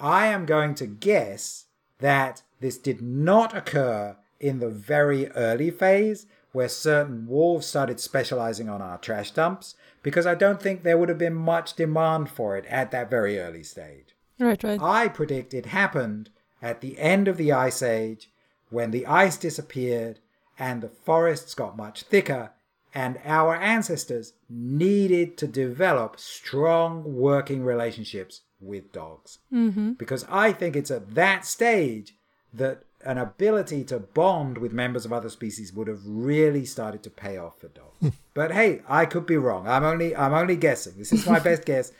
I 0.00 0.26
am 0.26 0.46
going 0.46 0.74
to 0.76 0.86
guess 0.86 1.66
that 1.98 2.42
this 2.60 2.78
did 2.78 3.00
not 3.00 3.56
occur 3.56 4.16
in 4.40 4.58
the 4.58 4.68
very 4.68 5.28
early 5.30 5.70
phase 5.70 6.26
where 6.52 6.68
certain 6.68 7.26
wolves 7.26 7.66
started 7.66 7.98
specializing 7.98 8.68
on 8.68 8.82
our 8.82 8.98
trash 8.98 9.30
dumps 9.30 9.74
because 10.02 10.26
I 10.26 10.34
don't 10.34 10.60
think 10.60 10.82
there 10.82 10.98
would 10.98 11.08
have 11.08 11.18
been 11.18 11.34
much 11.34 11.74
demand 11.74 12.30
for 12.30 12.56
it 12.56 12.66
at 12.66 12.90
that 12.90 13.10
very 13.10 13.38
early 13.38 13.62
stage. 13.62 14.14
Right, 14.38 14.62
right. 14.62 14.80
I 14.80 15.08
predict 15.08 15.54
it 15.54 15.66
happened 15.66 16.30
at 16.60 16.80
the 16.80 16.98
end 16.98 17.28
of 17.28 17.36
the 17.36 17.52
Ice 17.52 17.82
Age 17.82 18.30
when 18.74 18.90
the 18.90 19.06
ice 19.06 19.36
disappeared 19.36 20.18
and 20.58 20.82
the 20.82 20.88
forests 20.88 21.54
got 21.54 21.76
much 21.76 22.02
thicker, 22.02 22.50
and 22.94 23.18
our 23.24 23.56
ancestors 23.56 24.34
needed 24.48 25.36
to 25.38 25.46
develop 25.46 26.18
strong 26.18 27.16
working 27.16 27.64
relationships 27.64 28.42
with 28.60 28.92
dogs. 28.92 29.38
Mm-hmm. 29.52 29.92
Because 29.92 30.24
I 30.28 30.52
think 30.52 30.76
it's 30.76 30.90
at 30.90 31.14
that 31.14 31.44
stage 31.44 32.14
that 32.52 32.84
an 33.04 33.18
ability 33.18 33.84
to 33.84 33.98
bond 33.98 34.58
with 34.58 34.72
members 34.72 35.04
of 35.04 35.12
other 35.12 35.28
species 35.28 35.72
would 35.72 35.88
have 35.88 36.00
really 36.04 36.64
started 36.64 37.02
to 37.02 37.10
pay 37.10 37.36
off 37.36 37.60
for 37.60 37.68
dogs. 37.68 38.16
but 38.32 38.52
hey, 38.52 38.82
I 38.88 39.06
could 39.06 39.26
be 39.26 39.36
wrong. 39.36 39.68
I'm 39.68 39.84
only 39.84 40.14
I'm 40.16 40.32
only 40.32 40.56
guessing. 40.56 40.94
This 40.96 41.12
is 41.12 41.26
my 41.26 41.38
best 41.38 41.64
guess. 41.66 41.92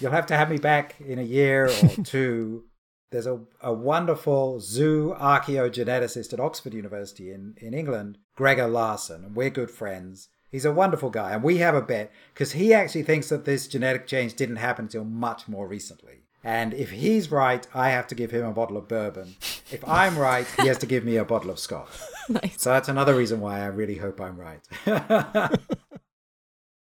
You'll 0.00 0.12
have 0.12 0.26
to 0.26 0.36
have 0.36 0.50
me 0.50 0.58
back 0.58 0.96
in 1.00 1.18
a 1.18 1.22
year 1.22 1.66
or 1.66 1.88
two. 2.04 2.64
There's 3.12 3.26
a, 3.26 3.40
a 3.60 3.72
wonderful 3.74 4.58
zoo 4.58 5.14
archaeogeneticist 5.20 6.32
at 6.32 6.40
Oxford 6.40 6.72
University 6.72 7.30
in, 7.30 7.54
in 7.58 7.74
England, 7.74 8.16
Greger 8.38 8.72
Larson, 8.72 9.22
and 9.22 9.36
we're 9.36 9.50
good 9.50 9.70
friends. 9.70 10.28
He's 10.50 10.64
a 10.64 10.72
wonderful 10.72 11.10
guy, 11.10 11.32
and 11.32 11.42
we 11.42 11.58
have 11.58 11.74
a 11.74 11.82
bet 11.82 12.10
because 12.32 12.52
he 12.52 12.72
actually 12.72 13.02
thinks 13.02 13.28
that 13.28 13.44
this 13.44 13.68
genetic 13.68 14.06
change 14.06 14.34
didn't 14.34 14.56
happen 14.56 14.86
until 14.86 15.04
much 15.04 15.46
more 15.46 15.68
recently. 15.68 16.22
And 16.42 16.72
if 16.72 16.90
he's 16.90 17.30
right, 17.30 17.66
I 17.74 17.90
have 17.90 18.06
to 18.08 18.14
give 18.14 18.30
him 18.30 18.46
a 18.46 18.52
bottle 18.52 18.78
of 18.78 18.88
bourbon. 18.88 19.36
If 19.70 19.86
I'm 19.86 20.18
right, 20.18 20.46
he 20.58 20.66
has 20.68 20.78
to 20.78 20.86
give 20.86 21.04
me 21.04 21.16
a 21.16 21.24
bottle 21.24 21.50
of 21.50 21.58
scotch. 21.58 21.90
nice. 22.30 22.62
So 22.62 22.70
that's 22.70 22.88
another 22.88 23.14
reason 23.14 23.40
why 23.40 23.60
I 23.60 23.66
really 23.66 23.96
hope 23.96 24.22
I'm 24.22 24.38
right. 24.40 24.66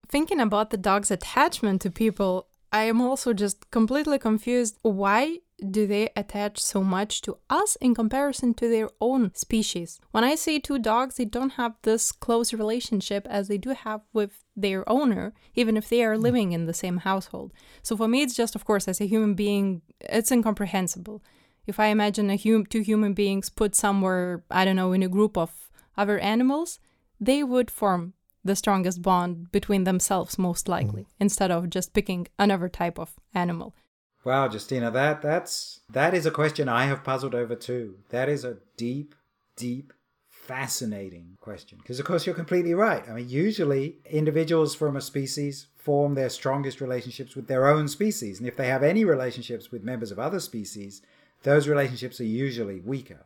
Thinking 0.08 0.40
about 0.40 0.70
the 0.70 0.78
dog's 0.78 1.10
attachment 1.10 1.82
to 1.82 1.90
people, 1.90 2.48
I 2.72 2.84
am 2.84 3.02
also 3.02 3.34
just 3.34 3.72
completely 3.72 4.20
confused. 4.20 4.78
Why 4.84 5.40
do 5.70 5.86
they 5.86 6.10
attach 6.16 6.60
so 6.60 6.84
much 6.84 7.22
to 7.22 7.38
us 7.50 7.76
in 7.80 7.94
comparison 7.94 8.54
to 8.56 8.68
their 8.68 8.90
own 9.00 9.34
species? 9.36 10.00
When 10.12 10.24
I 10.24 10.36
see 10.36 10.60
two 10.60 10.80
dogs, 10.80 11.16
they 11.16 11.26
don't 11.26 11.52
have 11.52 11.76
this 11.84 12.12
close 12.12 12.54
relationship 12.54 13.28
as 13.30 13.48
they 13.48 13.58
do 13.58 13.70
have 13.70 14.02
with 14.14 14.44
their 14.56 14.88
owner, 14.90 15.34
even 15.56 15.78
if 15.78 15.88
they 15.88 16.04
are 16.04 16.16
hmm. 16.16 16.22
living 16.22 16.52
in 16.52 16.66
the 16.66 16.74
same 16.74 16.98
household. 16.98 17.54
So 17.84 17.96
for 17.96 18.08
me, 18.08 18.22
it's 18.22 18.36
just, 18.36 18.56
of 18.56 18.66
course, 18.66 18.88
as 18.88 19.00
a 19.00 19.08
human 19.08 19.36
being, 19.36 19.82
it's 20.00 20.32
incomprehensible. 20.32 21.24
If 21.68 21.80
I 21.80 21.88
imagine 21.88 22.30
a 22.30 22.38
hum- 22.38 22.66
two 22.66 22.82
human 22.82 23.14
beings 23.14 23.50
put 23.50 23.76
somewhere, 23.76 24.44
I 24.50 24.66
don't 24.66 24.76
know, 24.76 24.94
in 24.94 25.04
a 25.04 25.10
group 25.10 25.38
of 25.38 25.70
other 25.96 26.18
animals, 26.20 26.80
they 27.20 27.44
would 27.44 27.70
form 27.70 28.14
the 28.44 28.56
strongest 28.56 29.04
bond 29.04 29.52
between 29.52 29.84
themselves, 29.84 30.40
most 30.40 30.68
likely, 30.68 31.04
hmm. 31.04 31.10
instead 31.20 31.52
of 31.52 31.70
just 31.70 31.94
picking 31.94 32.28
another 32.40 32.68
type 32.68 32.98
of 32.98 33.20
animal. 33.36 33.76
Wow, 34.24 34.50
Justina, 34.50 34.92
that 34.92 35.22
that's 35.22 35.80
that 35.90 36.14
is 36.14 36.26
a 36.26 36.32
question 36.32 36.70
I 36.70 36.86
have 36.86 37.04
puzzled 37.04 37.34
over 37.34 37.56
too. 37.56 37.96
That 38.10 38.30
is 38.30 38.44
a 38.44 38.58
deep, 38.78 39.16
deep, 39.56 39.94
fascinating 40.30 41.38
question. 41.42 41.80
Because 41.82 42.00
of 42.00 42.06
course 42.06 42.26
you're 42.26 42.36
completely 42.36 42.76
right. 42.76 43.08
I 43.10 43.14
mean, 43.14 43.30
usually 43.30 43.98
individuals 44.06 44.76
from 44.76 44.96
a 44.96 45.02
species 45.02 45.68
form 45.76 46.14
their 46.14 46.30
strongest 46.30 46.82
relationships 46.82 47.36
with 47.36 47.48
their 47.48 47.68
own 47.68 47.88
species, 47.88 48.38
and 48.38 48.48
if 48.48 48.56
they 48.56 48.68
have 48.68 48.84
any 48.84 49.04
relationships 49.04 49.72
with 49.72 49.84
members 49.84 50.12
of 50.12 50.20
other 50.20 50.40
species, 50.40 51.02
those 51.42 51.68
relationships 51.68 52.20
are 52.20 52.26
usually 52.26 52.80
weaker. 52.80 53.26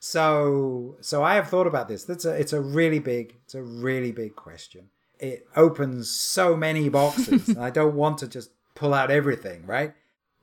So, 0.00 0.96
so 1.02 1.22
I 1.22 1.34
have 1.34 1.48
thought 1.48 1.66
about 1.66 1.86
this. 1.86 2.04
That's 2.04 2.24
a, 2.24 2.32
it's 2.32 2.54
a 2.54 2.60
really 2.60 2.98
big, 2.98 3.36
it's 3.44 3.54
a 3.54 3.62
really 3.62 4.12
big 4.12 4.34
question. 4.34 4.88
It 5.18 5.46
opens 5.54 6.10
so 6.10 6.56
many 6.56 6.88
boxes. 6.88 7.56
I 7.58 7.70
don't 7.70 7.94
want 7.94 8.18
to 8.18 8.26
just 8.26 8.50
pull 8.74 8.94
out 8.94 9.10
everything, 9.10 9.66
right? 9.66 9.92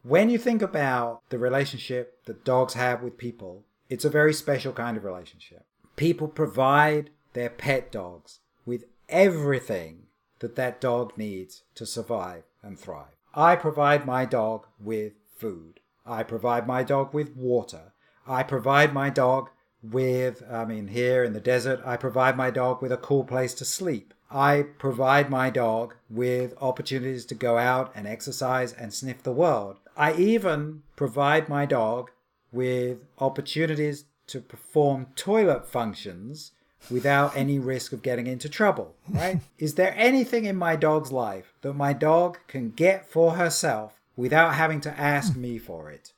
When 0.08 0.30
you 0.30 0.38
think 0.38 0.62
about 0.62 1.30
the 1.32 1.38
relationship 1.38 2.24
that 2.28 2.46
dogs 2.46 2.76
have 2.76 3.02
with 3.02 3.18
people, 3.18 3.66
it's 3.90 4.06
a 4.06 4.10
very 4.10 4.34
special 4.34 4.72
kind 4.72 4.96
of 4.96 5.04
relationship. 5.04 5.66
People 5.98 6.30
provide 6.30 7.10
their 7.34 7.50
pet 7.50 7.92
dogs 7.92 8.40
with 8.66 8.86
everything 9.10 10.04
that 10.40 10.56
that 10.56 10.80
dog 10.80 11.18
needs 11.18 11.64
to 11.76 11.86
survive 11.86 12.44
and 12.64 12.80
thrive. 12.80 13.18
I 13.36 13.58
provide 13.58 14.06
my 14.06 14.24
dog 14.24 14.68
with 14.80 15.12
food. 15.36 15.82
I 16.06 16.24
provide 16.24 16.66
my 16.66 16.84
dog 16.84 17.14
with 17.14 17.36
water. 17.36 17.92
I 18.26 18.44
provide 18.44 18.94
my 18.94 19.10
dog 19.10 19.50
with, 19.84 20.42
I 20.50 20.64
mean, 20.64 20.88
here 20.88 21.22
in 21.26 21.34
the 21.34 21.42
desert, 21.42 21.82
I 21.86 21.98
provide 21.98 22.38
my 22.38 22.50
dog 22.50 22.82
with 22.82 22.94
a 22.94 22.98
cool 22.98 23.26
place 23.26 23.54
to 23.56 23.66
sleep. 23.66 24.14
I 24.32 24.68
provide 24.78 25.30
my 25.30 25.50
dog 25.50 25.96
with 26.10 26.54
opportunities 26.62 27.26
to 27.26 27.36
go 27.36 27.58
out 27.58 27.92
and 27.94 28.08
exercise 28.08 28.72
and 28.72 28.94
sniff 28.94 29.24
the 29.24 29.34
world. 29.34 29.80
I 29.98 30.14
even 30.14 30.84
provide 30.96 31.50
my 31.50 31.66
dog 31.66 32.12
with 32.52 33.00
opportunities 33.18 34.06
to 34.28 34.40
perform 34.40 35.08
toilet 35.16 35.68
functions 35.68 36.52
without 36.92 37.36
any 37.36 37.58
risk 37.58 37.92
of 37.92 38.04
getting 38.04 38.28
into 38.28 38.48
trouble, 38.48 38.96
right? 39.10 39.40
Is 39.58 39.74
there 39.74 39.96
anything 39.98 40.46
in 40.46 40.56
my 40.56 40.76
dog's 40.76 41.12
life 41.12 41.54
that 41.62 41.74
my 41.74 41.94
dog 41.94 42.38
can 42.48 42.70
get 42.70 43.10
for 43.10 43.34
herself 43.34 44.00
without 44.16 44.54
having 44.54 44.82
to 44.82 45.00
ask 45.00 45.36
me 45.36 45.58
for 45.58 45.90
it? 45.90 46.14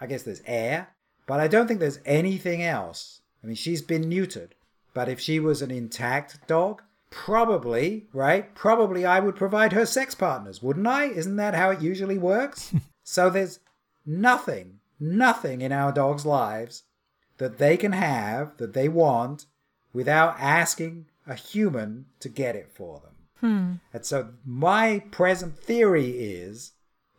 I 0.00 0.06
guess 0.06 0.24
there's 0.24 0.42
air, 0.44 0.88
but 1.26 1.38
I 1.38 1.46
don't 1.46 1.68
think 1.68 1.78
there's 1.78 2.00
anything 2.04 2.62
else. 2.62 3.20
I 3.44 3.46
mean, 3.46 3.56
she's 3.56 3.82
been 3.82 4.10
neutered, 4.10 4.50
but 4.92 5.08
if 5.08 5.20
she 5.20 5.38
was 5.38 5.62
an 5.62 5.70
intact 5.70 6.48
dog, 6.48 6.82
probably, 7.10 8.08
right? 8.12 8.52
Probably 8.56 9.06
I 9.06 9.20
would 9.20 9.36
provide 9.36 9.72
her 9.72 9.86
sex 9.86 10.16
partners, 10.16 10.62
wouldn't 10.62 10.86
I? 10.86 11.04
Isn't 11.04 11.36
that 11.36 11.54
how 11.54 11.70
it 11.70 11.80
usually 11.80 12.18
works? 12.18 12.74
so 13.02 13.30
there's 13.30 13.60
nothing, 14.06 14.80
nothing 14.98 15.60
in 15.60 15.72
our 15.72 15.92
dogs' 15.92 16.26
lives 16.26 16.84
that 17.38 17.58
they 17.58 17.76
can 17.76 17.92
have, 17.92 18.56
that 18.58 18.74
they 18.74 18.88
want, 18.88 19.46
without 19.92 20.36
asking 20.38 21.06
a 21.26 21.34
human 21.34 22.06
to 22.20 22.28
get 22.28 22.56
it 22.56 22.70
for 22.72 23.00
them. 23.00 23.10
Hmm. 23.40 23.72
And 23.94 24.04
so 24.04 24.30
my 24.44 25.04
present 25.10 25.58
theory 25.58 26.10
is 26.10 26.72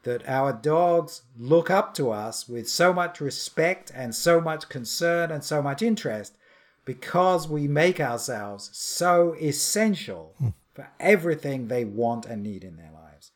that 0.04 0.28
our 0.28 0.54
dogs 0.54 1.24
look 1.38 1.70
up 1.70 1.94
to 1.96 2.12
us 2.12 2.48
with 2.48 2.68
so 2.68 2.94
much 2.94 3.22
respect 3.22 3.92
and 3.94 4.16
so 4.16 4.42
much 4.42 4.70
concern 4.70 5.32
and 5.32 5.44
so 5.44 5.62
much 5.62 5.82
interest 5.82 6.38
because 6.86 7.48
we 7.48 7.68
make 7.68 8.00
ourselves 8.00 8.70
so 8.74 9.36
essential 9.40 10.36
for 10.74 10.90
everything 11.00 11.68
they 11.68 11.86
want 11.86 12.26
and 12.26 12.42
need 12.42 12.64
in 12.64 12.78
their 12.78 12.92
lives. 12.92 13.32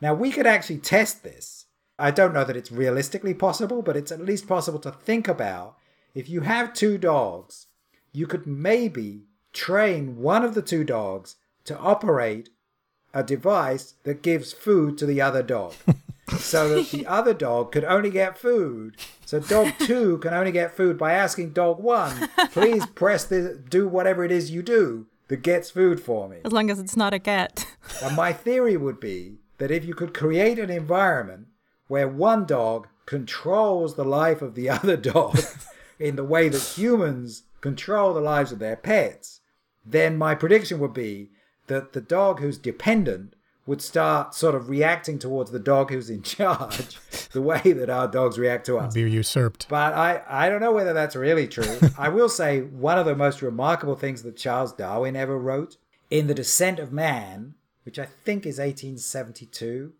Now, 0.00 0.14
we 0.14 0.30
could 0.30 0.46
actually 0.46 0.78
test 0.78 1.22
this. 1.22 1.57
I 1.98 2.10
don't 2.10 2.32
know 2.32 2.44
that 2.44 2.56
it's 2.56 2.70
realistically 2.70 3.34
possible, 3.34 3.82
but 3.82 3.96
it's 3.96 4.12
at 4.12 4.20
least 4.20 4.46
possible 4.46 4.78
to 4.80 4.92
think 4.92 5.26
about. 5.26 5.76
If 6.14 6.28
you 6.28 6.42
have 6.42 6.72
two 6.72 6.96
dogs, 6.96 7.66
you 8.12 8.26
could 8.26 8.46
maybe 8.46 9.24
train 9.52 10.18
one 10.18 10.44
of 10.44 10.54
the 10.54 10.62
two 10.62 10.84
dogs 10.84 11.36
to 11.64 11.76
operate 11.78 12.50
a 13.12 13.22
device 13.22 13.94
that 14.04 14.22
gives 14.22 14.52
food 14.52 14.96
to 14.98 15.06
the 15.06 15.20
other 15.20 15.42
dog. 15.42 15.74
so 16.38 16.68
that 16.68 16.90
the 16.90 17.06
other 17.06 17.34
dog 17.34 17.72
could 17.72 17.84
only 17.84 18.10
get 18.10 18.38
food. 18.38 18.96
So 19.24 19.40
dog 19.40 19.72
two 19.78 20.18
can 20.18 20.34
only 20.34 20.52
get 20.52 20.76
food 20.76 20.98
by 20.98 21.12
asking 21.12 21.50
dog 21.50 21.80
one, 21.80 22.28
please 22.52 22.86
press 22.94 23.24
the 23.24 23.60
do 23.68 23.88
whatever 23.88 24.24
it 24.24 24.30
is 24.30 24.50
you 24.50 24.62
do 24.62 25.06
that 25.28 25.42
gets 25.42 25.70
food 25.70 26.00
for 26.00 26.28
me. 26.28 26.38
As 26.44 26.52
long 26.52 26.70
as 26.70 26.78
it's 26.78 26.96
not 26.96 27.14
a 27.14 27.18
cat. 27.18 27.66
And 28.02 28.16
my 28.16 28.32
theory 28.32 28.76
would 28.76 29.00
be 29.00 29.38
that 29.58 29.70
if 29.70 29.84
you 29.84 29.94
could 29.94 30.14
create 30.14 30.58
an 30.58 30.70
environment 30.70 31.48
where 31.88 32.08
one 32.08 32.46
dog 32.46 32.86
controls 33.06 33.96
the 33.96 34.04
life 34.04 34.40
of 34.42 34.54
the 34.54 34.68
other 34.78 34.96
dog 34.96 35.38
in 35.98 36.16
the 36.16 36.24
way 36.24 36.48
that 36.48 36.62
humans 36.62 37.42
control 37.60 38.14
the 38.14 38.20
lives 38.20 38.52
of 38.52 38.58
their 38.58 38.76
pets, 38.76 39.40
then 39.84 40.16
my 40.16 40.34
prediction 40.34 40.78
would 40.78 40.92
be 40.92 41.30
that 41.66 41.92
the 41.92 42.00
dog 42.00 42.40
who's 42.40 42.58
dependent 42.58 43.34
would 43.66 43.82
start 43.82 44.34
sort 44.34 44.54
of 44.54 44.70
reacting 44.70 45.18
towards 45.18 45.50
the 45.50 45.58
dog 45.58 45.90
who's 45.90 46.08
in 46.08 46.22
charge 46.36 46.98
the 47.32 47.42
way 47.42 47.60
that 47.60 47.90
our 47.90 48.08
dogs 48.08 48.38
react 48.38 48.64
to 48.64 48.78
us. 48.78 48.94
Be 48.94 49.02
usurped. 49.02 49.68
But 49.68 49.92
I, 49.92 50.22
I 50.26 50.48
don't 50.48 50.62
know 50.62 50.72
whether 50.72 50.94
that's 50.94 51.14
really 51.14 51.46
true. 51.46 51.78
I 51.98 52.08
will 52.08 52.30
say 52.30 52.62
one 52.62 52.98
of 52.98 53.04
the 53.04 53.14
most 53.14 53.42
remarkable 53.42 53.94
things 53.94 54.22
that 54.22 54.36
Charles 54.36 54.72
Darwin 54.72 55.16
ever 55.16 55.38
wrote 55.38 55.76
in 56.10 56.26
The 56.26 56.34
Descent 56.34 56.78
of 56.78 56.92
Man, 56.92 57.54
which 57.84 57.98
I 57.98 58.06
think 58.06 58.46
is 58.46 58.58
1872, 58.58 59.92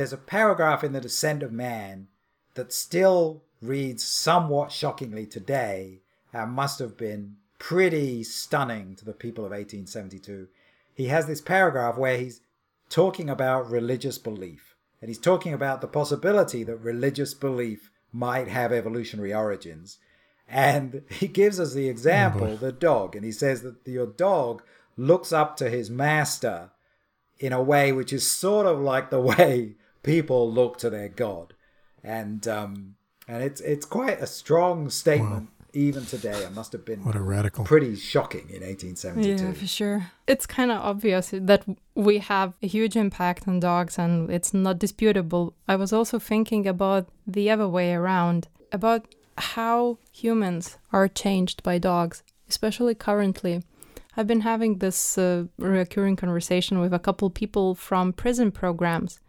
there's 0.00 0.14
a 0.14 0.16
paragraph 0.16 0.82
in 0.82 0.94
The 0.94 1.00
Descent 1.02 1.42
of 1.42 1.52
Man 1.52 2.08
that 2.54 2.72
still 2.72 3.42
reads 3.60 4.02
somewhat 4.02 4.72
shockingly 4.72 5.26
today 5.26 6.00
and 6.32 6.52
must 6.52 6.78
have 6.78 6.96
been 6.96 7.36
pretty 7.58 8.24
stunning 8.24 8.96
to 8.96 9.04
the 9.04 9.12
people 9.12 9.44
of 9.44 9.50
1872. 9.50 10.48
He 10.94 11.08
has 11.08 11.26
this 11.26 11.42
paragraph 11.42 11.98
where 11.98 12.16
he's 12.16 12.40
talking 12.88 13.28
about 13.28 13.70
religious 13.70 14.16
belief. 14.16 14.74
And 15.02 15.10
he's 15.10 15.18
talking 15.18 15.52
about 15.52 15.82
the 15.82 15.86
possibility 15.86 16.64
that 16.64 16.76
religious 16.78 17.34
belief 17.34 17.90
might 18.10 18.48
have 18.48 18.72
evolutionary 18.72 19.34
origins. 19.34 19.98
And 20.48 21.02
he 21.10 21.28
gives 21.28 21.60
us 21.60 21.74
the 21.74 21.90
example, 21.90 22.52
oh, 22.52 22.56
the 22.56 22.72
dog. 22.72 23.14
And 23.14 23.22
he 23.22 23.32
says 23.32 23.60
that 23.60 23.76
your 23.84 24.06
dog 24.06 24.62
looks 24.96 25.30
up 25.30 25.58
to 25.58 25.68
his 25.68 25.90
master 25.90 26.70
in 27.38 27.52
a 27.52 27.62
way 27.62 27.92
which 27.92 28.14
is 28.14 28.26
sort 28.26 28.64
of 28.64 28.80
like 28.80 29.10
the 29.10 29.20
way 29.38 29.74
people 30.02 30.50
look 30.50 30.78
to 30.78 30.90
their 30.90 31.08
god. 31.08 31.54
And 32.02 32.46
um, 32.48 32.96
and 33.28 33.42
it's 33.42 33.60
it's 33.60 33.86
quite 33.86 34.20
a 34.20 34.26
strong 34.26 34.90
statement 34.90 35.50
even 35.72 36.04
today. 36.04 36.42
It 36.42 36.52
must 36.52 36.72
have 36.72 36.84
been 36.84 37.04
What 37.04 37.14
a 37.14 37.20
radical. 37.20 37.64
pretty 37.64 37.94
shocking 37.96 38.48
in 38.50 38.62
1872. 38.62 39.44
Yeah, 39.44 39.52
for 39.52 39.66
sure. 39.66 40.10
It's 40.26 40.46
kind 40.46 40.70
of 40.70 40.78
obvious 40.78 41.30
that 41.32 41.64
we 41.94 42.18
have 42.18 42.54
a 42.62 42.66
huge 42.66 42.96
impact 42.96 43.46
on 43.46 43.60
dogs 43.60 43.98
and 43.98 44.30
it's 44.30 44.52
not 44.52 44.78
disputable. 44.78 45.54
I 45.68 45.76
was 45.76 45.92
also 45.92 46.18
thinking 46.18 46.66
about 46.66 47.08
the 47.26 47.50
other 47.50 47.68
way 47.68 47.92
around, 47.94 48.48
about 48.72 49.06
how 49.38 49.98
humans 50.12 50.78
are 50.92 51.08
changed 51.08 51.62
by 51.62 51.78
dogs, 51.78 52.22
especially 52.48 52.94
currently. 52.94 53.62
I've 54.16 54.26
been 54.26 54.40
having 54.40 54.78
this 54.78 55.16
uh, 55.16 55.44
recurring 55.56 56.16
conversation 56.16 56.80
with 56.80 56.92
a 56.92 56.98
couple 56.98 57.30
people 57.30 57.74
from 57.74 58.12
prison 58.12 58.50
programs 58.50 59.20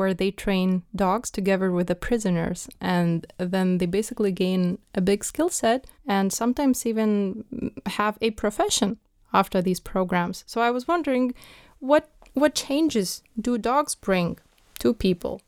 where 0.00 0.14
they 0.14 0.30
train 0.30 0.82
dogs 0.96 1.30
together 1.30 1.70
with 1.70 1.86
the 1.86 1.94
prisoners 1.94 2.70
and 2.80 3.30
then 3.36 3.76
they 3.76 3.84
basically 3.84 4.32
gain 4.32 4.78
a 4.94 5.00
big 5.02 5.22
skill 5.22 5.50
set 5.50 5.86
and 6.06 6.32
sometimes 6.32 6.86
even 6.86 7.44
have 7.84 8.16
a 8.22 8.30
profession 8.30 8.96
after 9.34 9.60
these 9.60 9.78
programs. 9.78 10.42
So 10.46 10.62
I 10.62 10.70
was 10.70 10.88
wondering 10.88 11.34
what 11.80 12.08
what 12.32 12.54
changes 12.54 13.22
do 13.38 13.58
dogs 13.58 13.94
bring 13.94 14.38
to 14.78 14.94
people? 14.94 15.42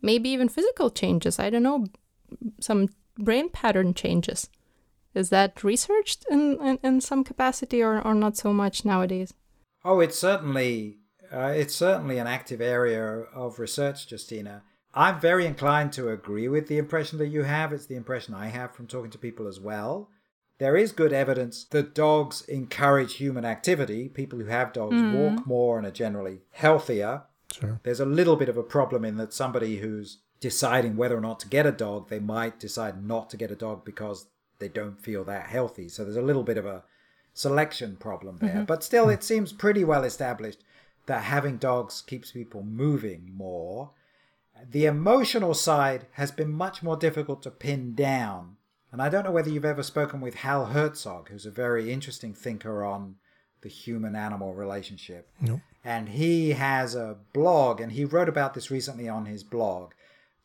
Maybe 0.00 0.28
even 0.28 0.48
physical 0.48 0.90
changes. 0.90 1.40
I 1.40 1.50
don't 1.50 1.64
know, 1.64 1.86
some 2.60 2.90
brain 3.18 3.48
pattern 3.48 3.94
changes. 3.94 4.48
Is 5.12 5.30
that 5.30 5.64
researched 5.64 6.24
in, 6.30 6.42
in, 6.68 6.78
in 6.84 7.00
some 7.00 7.24
capacity 7.24 7.82
or, 7.82 8.00
or 8.00 8.14
not 8.14 8.36
so 8.36 8.52
much 8.52 8.84
nowadays? 8.84 9.34
Oh, 9.84 9.98
it's 9.98 10.18
certainly 10.18 10.98
uh, 11.32 11.52
it's 11.54 11.74
certainly 11.74 12.18
an 12.18 12.26
active 12.26 12.60
area 12.60 13.04
of 13.34 13.58
research, 13.58 14.10
Justina. 14.10 14.62
I'm 14.94 15.20
very 15.20 15.46
inclined 15.46 15.92
to 15.94 16.08
agree 16.08 16.48
with 16.48 16.68
the 16.68 16.78
impression 16.78 17.18
that 17.18 17.28
you 17.28 17.42
have. 17.42 17.72
It's 17.72 17.86
the 17.86 17.96
impression 17.96 18.34
I 18.34 18.46
have 18.46 18.74
from 18.74 18.86
talking 18.86 19.10
to 19.10 19.18
people 19.18 19.46
as 19.46 19.60
well. 19.60 20.08
There 20.58 20.76
is 20.76 20.90
good 20.90 21.12
evidence 21.12 21.64
that 21.70 21.94
dogs 21.94 22.42
encourage 22.42 23.14
human 23.14 23.44
activity. 23.44 24.08
People 24.08 24.40
who 24.40 24.46
have 24.46 24.72
dogs 24.72 24.96
hmm. 24.96 25.12
walk 25.14 25.46
more 25.46 25.78
and 25.78 25.86
are 25.86 25.92
generally 25.92 26.40
healthier. 26.50 27.22
Sure. 27.52 27.80
There's 27.84 28.00
a 28.00 28.06
little 28.06 28.36
bit 28.36 28.48
of 28.48 28.56
a 28.56 28.62
problem 28.62 29.04
in 29.04 29.16
that 29.18 29.32
somebody 29.32 29.78
who's 29.78 30.18
deciding 30.40 30.96
whether 30.96 31.16
or 31.16 31.20
not 31.20 31.40
to 31.40 31.48
get 31.48 31.66
a 31.66 31.72
dog, 31.72 32.08
they 32.08 32.18
might 32.18 32.58
decide 32.58 33.04
not 33.04 33.30
to 33.30 33.36
get 33.36 33.50
a 33.50 33.56
dog 33.56 33.84
because 33.84 34.26
they 34.58 34.68
don't 34.68 35.00
feel 35.00 35.22
that 35.24 35.46
healthy. 35.46 35.88
So 35.88 36.04
there's 36.04 36.16
a 36.16 36.22
little 36.22 36.42
bit 36.42 36.58
of 36.58 36.66
a 36.66 36.82
selection 37.34 37.96
problem 37.96 38.38
there. 38.38 38.50
Mm-hmm. 38.50 38.64
But 38.64 38.82
still, 38.82 39.04
hmm. 39.04 39.12
it 39.12 39.22
seems 39.22 39.52
pretty 39.52 39.84
well 39.84 40.02
established 40.02 40.64
that 41.08 41.24
having 41.24 41.56
dogs 41.56 42.02
keeps 42.02 42.30
people 42.30 42.62
moving 42.62 43.32
more. 43.34 43.90
The 44.70 44.86
emotional 44.86 45.54
side 45.54 46.06
has 46.12 46.30
been 46.30 46.52
much 46.52 46.82
more 46.82 46.96
difficult 46.96 47.42
to 47.42 47.50
pin 47.50 47.94
down. 47.94 48.56
And 48.92 49.02
I 49.02 49.08
don't 49.08 49.24
know 49.24 49.30
whether 49.30 49.50
you've 49.50 49.64
ever 49.64 49.82
spoken 49.82 50.20
with 50.20 50.36
Hal 50.36 50.66
Herzog, 50.66 51.30
who's 51.30 51.46
a 51.46 51.50
very 51.50 51.90
interesting 51.92 52.34
thinker 52.34 52.84
on 52.84 53.16
the 53.62 53.68
human 53.68 54.14
animal 54.14 54.54
relationship. 54.54 55.28
Nope. 55.40 55.60
And 55.84 56.10
he 56.10 56.50
has 56.50 56.94
a 56.94 57.16
blog, 57.32 57.80
and 57.80 57.92
he 57.92 58.04
wrote 58.04 58.28
about 58.28 58.54
this 58.54 58.70
recently 58.70 59.08
on 59.08 59.26
his 59.26 59.42
blog, 59.42 59.92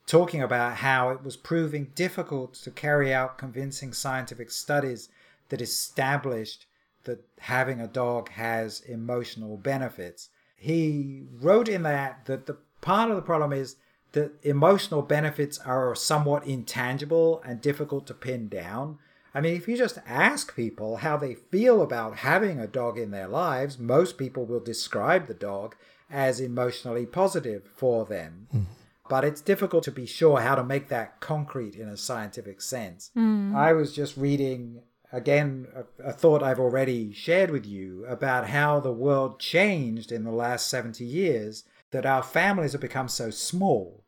talking 0.07 0.41
about 0.41 0.78
how 0.78 1.09
it 1.09 1.24
was 1.24 1.36
proving 1.36 1.91
difficult 1.95 2.53
to 2.55 2.72
carry 2.72 3.14
out 3.14 3.38
convincing 3.38 3.93
scientific 3.93 4.51
studies 4.51 5.09
that 5.49 5.61
established 5.61 6.66
that 7.03 7.26
having 7.39 7.82
a 7.82 7.88
dog 7.88 8.30
has 8.30 8.82
emotional 8.82 9.57
benefits. 9.57 10.30
He 10.64 11.24
wrote 11.41 11.68
in 11.68 11.84
that 11.84 12.26
that 12.26 12.45
the 12.45 12.57
part 12.80 13.09
of 13.09 13.18
the 13.18 13.22
problem 13.22 13.51
is 13.51 13.76
that 14.14 14.32
emotional 14.43 15.01
benefits 15.01 15.57
are 15.59 15.93
somewhat 15.93 16.47
intangible 16.47 17.41
and 17.45 17.59
difficult 17.59 18.07
to 18.07 18.14
pin 18.14 18.47
down. 18.47 18.97
I 19.36 19.41
mean, 19.41 19.57
if 19.57 19.68
you 19.68 19.76
just 19.76 19.97
ask 20.07 20.55
people 20.55 20.97
how 20.97 21.18
they 21.18 21.34
feel 21.36 21.82
about 21.82 22.20
having 22.20 22.59
a 22.59 22.68
dog 22.68 22.97
in 22.97 23.11
their 23.11 23.28
lives, 23.28 23.78
most 23.78 24.18
people 24.18 24.45
will 24.45 24.61
describe 24.61 25.28
the 25.28 25.34
dog 25.34 25.76
as 26.09 26.39
emotionally 26.39 27.05
positive 27.05 27.64
for 27.76 28.05
them. 28.05 28.47
Hmm. 28.51 28.61
But 29.09 29.26
it's 29.26 29.41
difficult 29.41 29.84
to 29.84 29.91
be 29.91 30.05
sure 30.05 30.39
how 30.39 30.55
to 30.55 30.64
make 30.64 30.88
that 30.88 31.20
concrete 31.20 31.76
in 31.76 31.89
a 31.89 31.97
scientific 31.97 32.61
sense. 32.61 33.11
Hmm. 33.16 33.53
I 33.53 33.74
was 33.74 33.93
just 33.93 34.16
reading, 34.16 34.82
again, 35.14 35.68
a, 35.76 36.09
a 36.09 36.11
thought 36.11 36.43
I've 36.43 36.59
already 36.59 37.14
shared 37.14 37.51
with 37.51 37.66
you 37.66 38.03
about 38.07 38.49
how 38.49 38.80
the 38.80 38.91
world 38.91 39.39
changed 39.39 40.11
in 40.11 40.24
the 40.24 40.32
last 40.32 40.68
70 40.68 41.05
years, 41.05 41.64
that 41.91 42.05
our 42.05 42.24
families 42.24 42.72
have 42.72 42.82
become 42.82 43.07
so 43.07 43.30
small. 43.30 44.03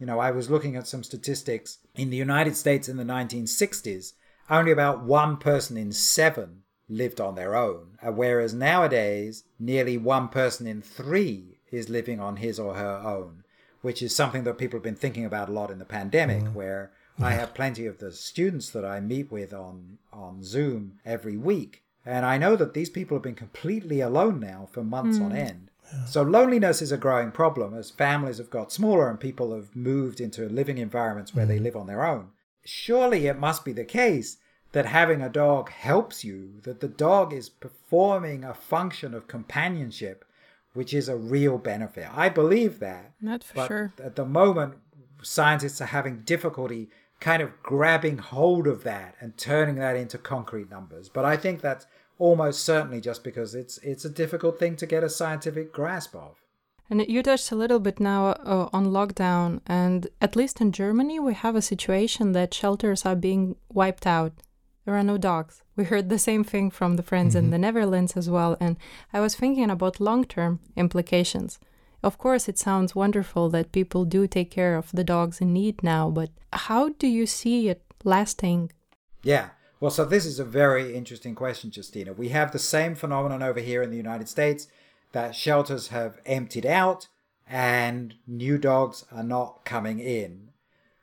You 0.00 0.06
know, 0.06 0.18
I 0.18 0.32
was 0.32 0.50
looking 0.50 0.74
at 0.74 0.88
some 0.88 1.04
statistics 1.04 1.78
in 1.94 2.10
the 2.10 2.16
United 2.16 2.56
States 2.56 2.88
in 2.88 2.96
the 2.96 3.04
1960s, 3.04 4.14
only 4.50 4.72
about 4.72 5.04
one 5.04 5.36
person 5.36 5.76
in 5.76 5.92
seven 5.92 6.62
lived 6.88 7.20
on 7.20 7.36
their 7.36 7.54
own, 7.54 7.98
whereas 8.02 8.52
nowadays, 8.52 9.44
nearly 9.58 9.96
one 9.96 10.28
person 10.28 10.66
in 10.66 10.82
three 10.82 11.58
is 11.70 11.88
living 11.88 12.18
on 12.18 12.36
his 12.36 12.58
or 12.58 12.74
her 12.74 13.00
own, 13.04 13.44
which 13.82 14.02
is 14.02 14.16
something 14.16 14.42
that 14.44 14.58
people 14.58 14.78
have 14.78 14.84
been 14.84 14.96
thinking 14.96 15.24
about 15.24 15.48
a 15.48 15.52
lot 15.52 15.70
in 15.70 15.78
the 15.78 15.84
pandemic, 15.84 16.42
mm-hmm. 16.44 16.54
where 16.54 16.92
I 17.20 17.32
have 17.32 17.54
plenty 17.54 17.86
of 17.86 17.98
the 17.98 18.12
students 18.12 18.70
that 18.70 18.84
I 18.84 19.00
meet 19.00 19.30
with 19.30 19.52
on, 19.52 19.98
on 20.12 20.42
Zoom 20.42 21.00
every 21.04 21.36
week. 21.36 21.82
And 22.06 22.24
I 22.24 22.38
know 22.38 22.56
that 22.56 22.74
these 22.74 22.90
people 22.90 23.16
have 23.16 23.22
been 23.22 23.34
completely 23.34 24.00
alone 24.00 24.40
now 24.40 24.68
for 24.70 24.82
months 24.82 25.18
on 25.18 25.30
hmm. 25.30 25.36
end. 25.36 25.70
So 26.06 26.22
loneliness 26.22 26.82
is 26.82 26.92
a 26.92 26.98
growing 26.98 27.30
problem 27.30 27.74
as 27.74 27.90
families 27.90 28.38
have 28.38 28.50
got 28.50 28.72
smaller 28.72 29.08
and 29.08 29.18
people 29.18 29.54
have 29.54 29.74
moved 29.74 30.20
into 30.20 30.48
living 30.48 30.78
environments 30.78 31.34
where 31.34 31.46
they 31.46 31.58
hmm. 31.58 31.64
live 31.64 31.76
on 31.76 31.86
their 31.86 32.04
own. 32.04 32.28
Surely 32.64 33.26
it 33.26 33.38
must 33.38 33.64
be 33.64 33.72
the 33.72 33.84
case 33.84 34.36
that 34.72 34.86
having 34.86 35.22
a 35.22 35.30
dog 35.30 35.70
helps 35.70 36.24
you, 36.24 36.60
that 36.64 36.80
the 36.80 36.88
dog 36.88 37.32
is 37.32 37.48
performing 37.48 38.44
a 38.44 38.52
function 38.52 39.14
of 39.14 39.26
companionship 39.26 40.24
which 40.74 40.94
is 40.94 41.08
a 41.08 41.16
real 41.16 41.58
benefit. 41.58 42.06
I 42.14 42.28
believe 42.28 42.78
that. 42.78 43.12
Not 43.20 43.42
for 43.42 43.54
but 43.54 43.66
sure. 43.66 43.92
At 44.02 44.16
the 44.16 44.24
moment, 44.24 44.74
scientists 45.22 45.80
are 45.80 45.86
having 45.86 46.20
difficulty 46.20 46.88
kind 47.20 47.42
of 47.42 47.62
grabbing 47.62 48.18
hold 48.18 48.66
of 48.66 48.84
that 48.84 49.14
and 49.20 49.36
turning 49.36 49.76
that 49.76 49.96
into 49.96 50.18
concrete 50.18 50.70
numbers. 50.70 51.08
But 51.08 51.24
I 51.24 51.36
think 51.36 51.60
that's 51.60 51.86
almost 52.18 52.64
certainly 52.64 53.00
just 53.00 53.24
because 53.24 53.54
it's 53.54 53.78
it's 53.78 54.04
a 54.04 54.10
difficult 54.10 54.58
thing 54.58 54.76
to 54.76 54.86
get 54.86 55.04
a 55.04 55.10
scientific 55.10 55.72
grasp 55.72 56.14
of. 56.14 56.36
And 56.90 57.06
you 57.06 57.22
touched 57.22 57.52
a 57.52 57.56
little 57.56 57.80
bit 57.80 58.00
now 58.00 58.28
uh, 58.28 58.68
on 58.72 58.86
lockdown, 58.86 59.60
and 59.66 60.06
at 60.22 60.36
least 60.36 60.60
in 60.60 60.72
Germany, 60.72 61.20
we 61.20 61.34
have 61.34 61.54
a 61.54 61.60
situation 61.60 62.32
that 62.32 62.54
shelters 62.54 63.04
are 63.04 63.14
being 63.14 63.56
wiped 63.70 64.06
out. 64.06 64.32
There 64.86 64.96
are 64.96 65.04
no 65.04 65.18
dogs. 65.18 65.62
We 65.76 65.84
heard 65.84 66.08
the 66.08 66.18
same 66.18 66.44
thing 66.44 66.70
from 66.70 66.96
the 66.96 67.02
friends 67.02 67.34
mm-hmm. 67.34 67.44
in 67.44 67.50
the 67.50 67.58
Netherlands 67.58 68.16
as 68.16 68.30
well, 68.30 68.56
and 68.58 68.78
I 69.12 69.20
was 69.20 69.34
thinking 69.34 69.70
about 69.70 70.00
long 70.00 70.24
term 70.24 70.60
implications. 70.76 71.58
Of 72.02 72.18
course, 72.18 72.48
it 72.48 72.58
sounds 72.58 72.94
wonderful 72.94 73.48
that 73.50 73.72
people 73.72 74.04
do 74.04 74.26
take 74.26 74.50
care 74.50 74.76
of 74.76 74.92
the 74.92 75.04
dogs 75.04 75.40
in 75.40 75.52
need 75.52 75.82
now, 75.82 76.10
but 76.10 76.30
how 76.52 76.90
do 76.90 77.06
you 77.06 77.26
see 77.26 77.68
it 77.68 77.82
lasting? 78.04 78.72
Yeah. 79.22 79.50
Well, 79.80 79.90
so 79.90 80.04
this 80.04 80.26
is 80.26 80.38
a 80.38 80.44
very 80.44 80.94
interesting 80.94 81.34
question, 81.34 81.70
Justina. 81.74 82.12
We 82.12 82.30
have 82.30 82.52
the 82.52 82.58
same 82.58 82.94
phenomenon 82.94 83.42
over 83.42 83.60
here 83.60 83.82
in 83.82 83.90
the 83.90 83.96
United 83.96 84.28
States 84.28 84.68
that 85.12 85.34
shelters 85.34 85.88
have 85.88 86.20
emptied 86.26 86.66
out 86.66 87.08
and 87.46 88.14
new 88.26 88.58
dogs 88.58 89.04
are 89.10 89.22
not 89.22 89.64
coming 89.64 89.98
in. 89.98 90.50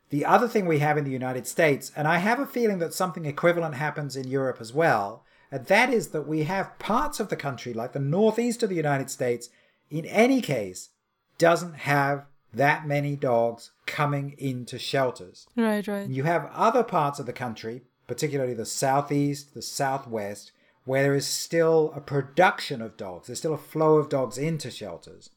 The 0.10 0.26
other 0.26 0.48
thing 0.48 0.66
we 0.66 0.80
have 0.80 0.98
in 0.98 1.04
the 1.04 1.12
United 1.12 1.48
States, 1.48 1.92
and 1.96 2.08
I 2.08 2.18
have 2.18 2.40
a 2.40 2.46
feeling 2.46 2.80
that 2.80 2.94
something 2.94 3.26
equivalent 3.26 3.76
happens 3.76 4.16
in 4.16 4.28
Europe 4.28 4.58
as 4.62 4.72
well, 4.72 5.24
and 5.52 5.66
that 5.66 5.90
is 5.90 6.10
that 6.10 6.28
we 6.28 6.44
have 6.44 6.78
parts 6.80 7.20
of 7.20 7.30
the 7.30 7.36
country, 7.36 7.74
like 7.74 7.94
the 7.94 8.00
northeast 8.00 8.62
of 8.62 8.70
the 8.70 8.76
United 8.76 9.10
States, 9.10 9.50
in 9.90 10.06
any 10.06 10.42
case, 10.42 10.90
doesn't 11.38 11.76
have 11.76 12.26
that 12.54 12.88
many 12.88 13.16
dogs 13.16 13.72
coming 13.86 14.36
into 14.38 14.80
shelters. 14.80 15.48
Right, 15.56 15.86
right. 15.88 16.08
You 16.08 16.24
have 16.24 16.50
other 16.54 16.84
parts 16.84 17.20
of 17.20 17.26
the 17.26 17.34
country, 17.34 17.82
particularly 18.08 18.54
the 18.54 18.66
southeast, 18.66 19.54
the 19.54 19.62
southwest, 19.62 20.52
where 20.86 21.04
there 21.04 21.16
is 21.16 21.28
still 21.28 21.92
a 21.96 22.00
production 22.00 22.82
of 22.82 22.96
dogs. 22.96 23.28
There's 23.28 23.40
still 23.40 23.54
a 23.54 23.58
flow 23.58 23.96
of 23.98 24.10
dogs 24.10 24.38
into 24.38 24.72
shelters. 24.72 25.30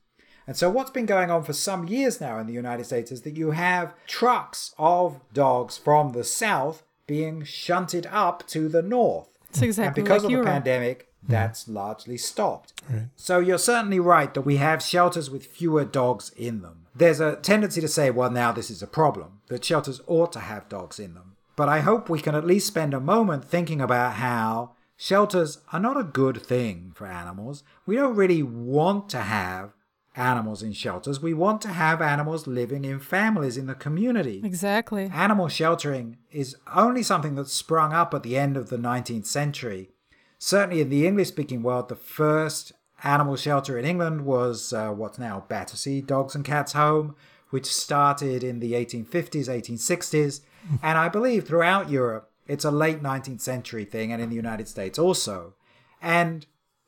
And 0.47 0.57
so, 0.57 0.71
what's 0.71 0.91
been 0.91 1.07
going 1.07 1.31
on 1.31 1.43
for 1.43 1.53
some 1.53 1.89
years 1.89 2.21
now 2.21 2.39
in 2.39 2.47
the 2.47 2.55
United 2.55 2.85
States 2.85 3.13
is 3.13 3.23
that 3.23 3.37
you 3.37 3.51
have 3.51 3.95
trucks 4.07 4.75
of 4.79 5.21
dogs 5.35 5.77
from 5.77 6.13
the 6.13 6.25
south 6.25 6.85
being 7.07 7.45
shunted 7.45 8.07
up 8.07 8.47
to 8.49 8.69
the 8.69 8.83
north. 8.83 9.29
It's 9.51 9.63
exactly 9.63 10.01
and 10.01 10.07
because 10.07 10.23
like 10.23 10.29
of 10.29 10.31
Europe. 10.31 10.47
the 10.47 10.53
pandemic, 10.53 11.08
Hmm. 11.27 11.33
that's 11.33 11.69
largely 11.69 12.17
stopped. 12.17 12.81
Right. 12.89 13.09
So, 13.17 13.39
you're 13.39 13.59
certainly 13.59 14.01
right 14.01 14.33
that 14.35 14.43
we 14.43 14.57
have 14.57 14.83
shelters 14.83 15.31
with 15.31 15.47
fewer 15.47 15.85
dogs 15.85 16.31
in 16.37 16.63
them. 16.63 16.87
There's 16.95 17.21
a 17.21 17.37
tendency 17.37 17.81
to 17.81 17.89
say, 17.89 18.11
well, 18.11 18.31
now 18.31 18.53
this 18.53 18.71
is 18.71 18.83
a 18.83 18.87
problem, 18.87 19.41
that 19.49 19.65
shelters 19.65 20.01
ought 20.07 20.33
to 20.33 20.41
have 20.41 20.69
dogs 20.69 20.99
in 20.99 21.15
them. 21.15 21.37
But 21.57 21.69
I 21.69 21.81
hope 21.81 22.09
we 22.09 22.21
can 22.21 22.35
at 22.35 22.47
least 22.47 22.69
spend 22.69 22.95
a 22.95 23.01
moment 23.01 23.45
thinking 23.45 23.81
about 23.81 24.15
how 24.15 24.77
Shelters 25.01 25.59
are 25.73 25.79
not 25.79 25.97
a 25.97 26.03
good 26.03 26.43
thing 26.43 26.91
for 26.93 27.07
animals. 27.07 27.63
We 27.87 27.95
don't 27.95 28.17
really 28.17 28.43
want 28.43 29.09
to 29.11 29.19
have 29.19 29.73
animals 30.17 30.61
in 30.61 30.73
shelters. 30.73 31.23
We 31.23 31.33
want 31.33 31.63
to 31.63 31.69
have 31.69 32.03
animals 32.03 32.49
living 32.49 32.85
in 32.85 32.99
families 32.99 33.57
in 33.57 33.69
the 33.69 33.77
community. 33.77 34.43
Exactly. 34.43 35.09
Animal 35.15 35.47
sheltering 35.47 36.17
is 36.33 36.57
only 36.75 37.05
something 37.05 37.37
that 37.37 37.49
sprung 37.49 37.93
up 37.93 38.13
at 38.13 38.25
the 38.25 38.37
end 38.37 38.57
of 38.57 38.71
the 38.71 38.77
19th 38.77 39.27
century. 39.27 39.91
Certainly 40.39 40.81
in 40.81 40.89
the 40.89 41.07
English 41.07 41.29
speaking 41.29 41.63
world, 41.63 41.89
the 41.89 41.97
first 41.97 42.73
animal 43.03 43.37
shelter 43.37 43.79
in 43.79 43.85
England 43.85 44.25
was 44.25 44.73
uh, 44.73 44.91
what's 44.91 45.19
now 45.19 45.45
Battersea 45.49 46.01
Dogs 46.03 46.35
and 46.35 46.45
Cats 46.45 46.73
Home, 46.73 47.17
which 47.51 47.67
started 47.67 48.45
in 48.45 48.61
the 48.61 48.73
1850s, 48.73 49.49
1860s. 49.49 50.41
and 50.83 50.99
I 50.99 51.09
believe 51.09 51.47
throughout 51.47 51.91
Europe, 51.91 52.31
it's 52.47 52.65
a 52.65 52.71
late 52.71 53.03
19th 53.03 53.41
century 53.41 53.85
thing, 53.85 54.13
and 54.13 54.23
in 54.23 54.31
the 54.31 54.37
United 54.37 54.69
States 54.69 54.99
also. 54.99 55.55
And 56.01 56.47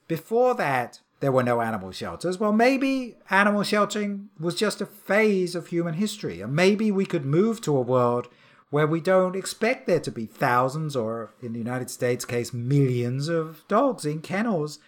before 0.08 0.54
that, 0.54 1.00
there 1.20 1.32
were 1.32 1.42
no 1.42 1.60
animal 1.60 1.92
shelters. 1.92 2.38
Well, 2.38 2.52
maybe 2.52 3.16
animal 3.28 3.62
sheltering 3.62 4.30
was 4.38 4.54
just 4.54 4.80
a 4.80 4.86
phase 4.86 5.54
of 5.54 5.66
human 5.66 5.94
history, 5.94 6.40
and 6.40 6.54
maybe 6.54 6.90
we 6.90 7.04
could 7.04 7.26
move 7.26 7.60
to 7.62 7.76
a 7.76 7.82
world 7.82 8.28
where 8.70 8.86
we 8.86 9.00
don't 9.00 9.36
expect 9.36 9.86
there 9.86 10.00
to 10.00 10.10
be 10.10 10.26
thousands, 10.26 10.96
or 10.96 11.34
in 11.42 11.52
the 11.52 11.58
United 11.58 11.90
States 11.90 12.24
case, 12.24 12.54
millions 12.54 13.28
of 13.28 13.66
dogs 13.68 14.04
in 14.04 14.20
kennels, 14.20 14.78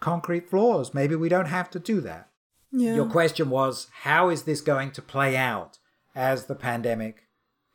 concrete 0.00 0.48
floors. 0.48 0.94
Maybe 0.94 1.14
we 1.14 1.28
don't 1.28 1.46
have 1.46 1.70
to 1.70 1.78
do 1.78 2.00
that. 2.00 2.28
Yeah. 2.70 2.94
Your 2.94 3.06
question 3.06 3.50
was 3.50 3.88
how 4.00 4.30
is 4.30 4.44
this 4.44 4.60
going 4.60 4.92
to 4.92 5.02
play 5.02 5.36
out 5.36 5.78
as 6.14 6.46
the 6.46 6.54
pandemic 6.54 7.24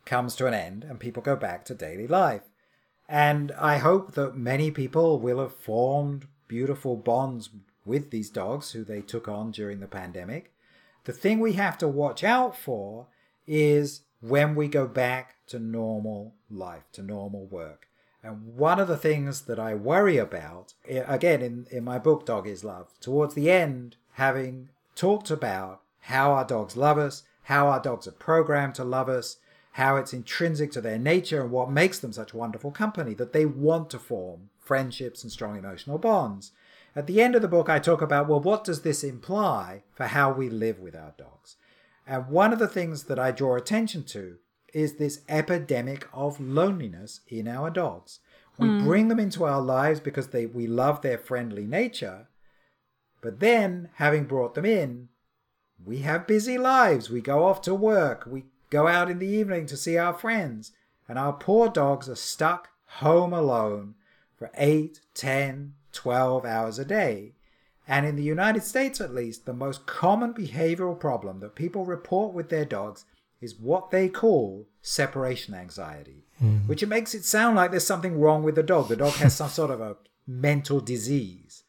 comes 0.05 0.35
to 0.35 0.47
an 0.47 0.53
end 0.53 0.83
and 0.83 0.99
people 0.99 1.21
go 1.21 1.35
back 1.35 1.65
to 1.65 1.75
daily 1.75 2.07
life. 2.07 2.43
And 3.07 3.51
I 3.53 3.77
hope 3.77 4.13
that 4.13 4.35
many 4.35 4.71
people 4.71 5.19
will 5.19 5.39
have 5.39 5.55
formed 5.55 6.27
beautiful 6.47 6.95
bonds 6.95 7.49
with 7.85 8.09
these 8.09 8.29
dogs 8.29 8.71
who 8.71 8.83
they 8.83 9.01
took 9.01 9.27
on 9.27 9.51
during 9.51 9.79
the 9.79 9.87
pandemic. 9.87 10.51
The 11.05 11.13
thing 11.13 11.39
we 11.39 11.53
have 11.53 11.77
to 11.79 11.87
watch 11.87 12.23
out 12.23 12.55
for 12.57 13.07
is 13.45 14.01
when 14.21 14.55
we 14.55 14.67
go 14.67 14.87
back 14.87 15.35
to 15.47 15.59
normal 15.59 16.33
life, 16.49 16.83
to 16.93 17.01
normal 17.01 17.45
work. 17.45 17.87
And 18.23 18.55
one 18.55 18.79
of 18.79 18.87
the 18.87 18.97
things 18.97 19.41
that 19.41 19.59
I 19.59 19.73
worry 19.75 20.17
about, 20.17 20.73
eh, 20.87 21.03
again, 21.07 21.41
in, 21.41 21.67
in 21.71 21.83
my 21.83 21.99
book, 21.99 22.25
Dog 22.25 22.47
is 22.47 22.63
Love, 22.63 22.87
towards 22.99 23.35
the 23.35 23.51
end, 23.51 23.95
having 24.13 24.69
talked 24.95 25.29
about 25.29 25.81
how 26.01 26.31
our 26.31 26.45
dogs 26.45 26.75
love 26.75 26.97
us, 26.97 27.23
how 27.43 27.67
our 27.67 27.81
dogs 27.81 28.07
are 28.07 28.11
programmed 28.11 28.75
to 28.75 28.83
love 28.83 29.07
us, 29.07 29.37
how 29.73 29.95
it's 29.95 30.13
intrinsic 30.13 30.71
to 30.71 30.81
their 30.81 30.97
nature 30.97 31.41
and 31.41 31.51
what 31.51 31.69
makes 31.69 31.99
them 31.99 32.11
such 32.11 32.33
wonderful 32.33 32.71
company, 32.71 33.13
that 33.13 33.31
they 33.31 33.45
want 33.45 33.89
to 33.91 33.99
form 33.99 34.49
friendships 34.59 35.23
and 35.23 35.31
strong 35.31 35.55
emotional 35.55 35.97
bonds. 35.97 36.51
At 36.95 37.05
the 37.05 37.21
end 37.21 37.35
of 37.35 37.43
the 37.43 37.47
book, 37.47 37.69
I 37.69 37.77
talk 37.77 38.01
about, 38.01 38.27
well, 38.27 38.39
what 38.39 38.63
does 38.63 38.81
this 38.81 39.03
imply 39.03 39.83
for 39.93 40.07
how 40.07 40.31
we 40.33 40.49
live 40.49 40.79
with 40.79 40.95
our 40.95 41.13
dogs? 41.17 41.57
And 42.07 42.27
one 42.27 42.53
of 42.53 42.59
the 42.59 42.69
things 42.69 43.03
that 43.03 43.19
I 43.19 43.31
draw 43.31 43.55
attention 43.55 44.03
to 44.05 44.37
is 44.73 44.95
this 44.95 45.21
epidemic 45.27 46.07
of 46.13 46.39
loneliness 46.39 47.21
in 47.27 47.47
our 47.47 47.69
dogs. 47.69 48.19
We 48.57 48.67
mm. 48.67 48.83
bring 48.83 49.07
them 49.09 49.19
into 49.19 49.43
our 49.43 49.61
lives 49.61 49.99
because 49.99 50.29
they, 50.29 50.45
we 50.45 50.67
love 50.67 51.01
their 51.01 51.17
friendly 51.17 51.65
nature. 51.65 52.27
But 53.21 53.39
then, 53.39 53.89
having 53.95 54.25
brought 54.25 54.55
them 54.55 54.65
in, 54.65 55.09
we 55.83 55.99
have 55.99 56.27
busy 56.27 56.57
lives. 56.57 57.09
We 57.09 57.21
go 57.21 57.45
off 57.45 57.61
to 57.63 57.75
work. 57.75 58.25
We 58.25 58.45
go 58.69 58.87
out 58.87 59.09
in 59.11 59.19
the 59.19 59.27
evening 59.27 59.65
to 59.67 59.77
see 59.77 59.97
our 59.97 60.13
friends, 60.13 60.71
and 61.07 61.19
our 61.19 61.33
poor 61.33 61.69
dogs 61.69 62.09
are 62.09 62.15
stuck 62.15 62.69
home 62.85 63.33
alone 63.33 63.95
for 64.37 64.49
8, 64.55 65.01
10, 65.13 65.73
12 65.91 66.45
hours 66.45 66.79
a 66.79 66.85
day. 66.85 67.33
And 67.87 68.05
in 68.05 68.17
the 68.17 68.23
United 68.23 68.63
States, 68.63 68.99
at 68.99 69.13
least, 69.13 69.45
the 69.45 69.53
most 69.53 69.85
common 69.85 70.33
behavioral 70.33 70.99
problem 70.99 71.39
that 71.39 71.55
people 71.55 71.85
report 71.85 72.33
with 72.33 72.49
their 72.49 72.65
dogs 72.65 73.05
is 73.39 73.55
what 73.55 73.91
they 73.91 74.09
call 74.09 74.67
separation 74.81 75.53
anxiety, 75.53 76.25
mm. 76.43 76.67
which 76.67 76.85
makes 76.85 77.13
it 77.13 77.23
sound 77.23 77.55
like 77.55 77.71
there's 77.71 77.85
something 77.85 78.19
wrong 78.19 78.43
with 78.43 78.55
the 78.55 78.63
dog. 78.63 78.89
The 78.89 78.95
dog 78.95 79.13
has 79.15 79.35
some 79.35 79.49
sort 79.59 79.71
of 79.71 79.79
a 79.79 79.95
mental 80.25 80.81
disease. 80.81 81.63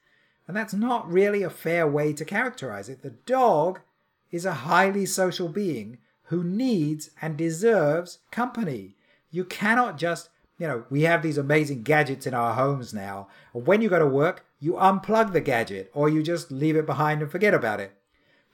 And 0.48 0.56
that's 0.56 0.74
not 0.74 1.10
really 1.10 1.42
a 1.42 1.50
fair 1.50 1.86
way 1.86 2.12
to 2.14 2.24
characterize 2.24 2.88
it. 2.88 3.02
The 3.02 3.10
dog 3.10 3.80
is 4.30 4.44
a 4.44 4.52
highly 4.52 5.06
social 5.06 5.48
being 5.48 5.98
who 6.24 6.42
needs 6.42 7.10
and 7.22 7.36
deserves 7.36 8.18
company. 8.30 8.96
You 9.30 9.44
cannot 9.44 9.98
just, 9.98 10.30
you 10.58 10.66
know, 10.66 10.84
we 10.90 11.02
have 11.02 11.22
these 11.22 11.38
amazing 11.38 11.82
gadgets 11.82 12.26
in 12.26 12.34
our 12.34 12.54
homes 12.54 12.92
now. 12.92 13.28
When 13.52 13.82
you 13.82 13.88
go 13.88 13.98
to 13.98 14.06
work, 14.06 14.46
you 14.61 14.72
unplug 14.72 15.32
the 15.32 15.40
gadget 15.40 15.90
or 15.94 16.09
you 16.09 16.22
just 16.22 16.50
leave 16.50 16.76
it 16.76 16.86
behind 16.86 17.22
and 17.22 17.30
forget 17.30 17.54
about 17.54 17.80
it. 17.80 17.92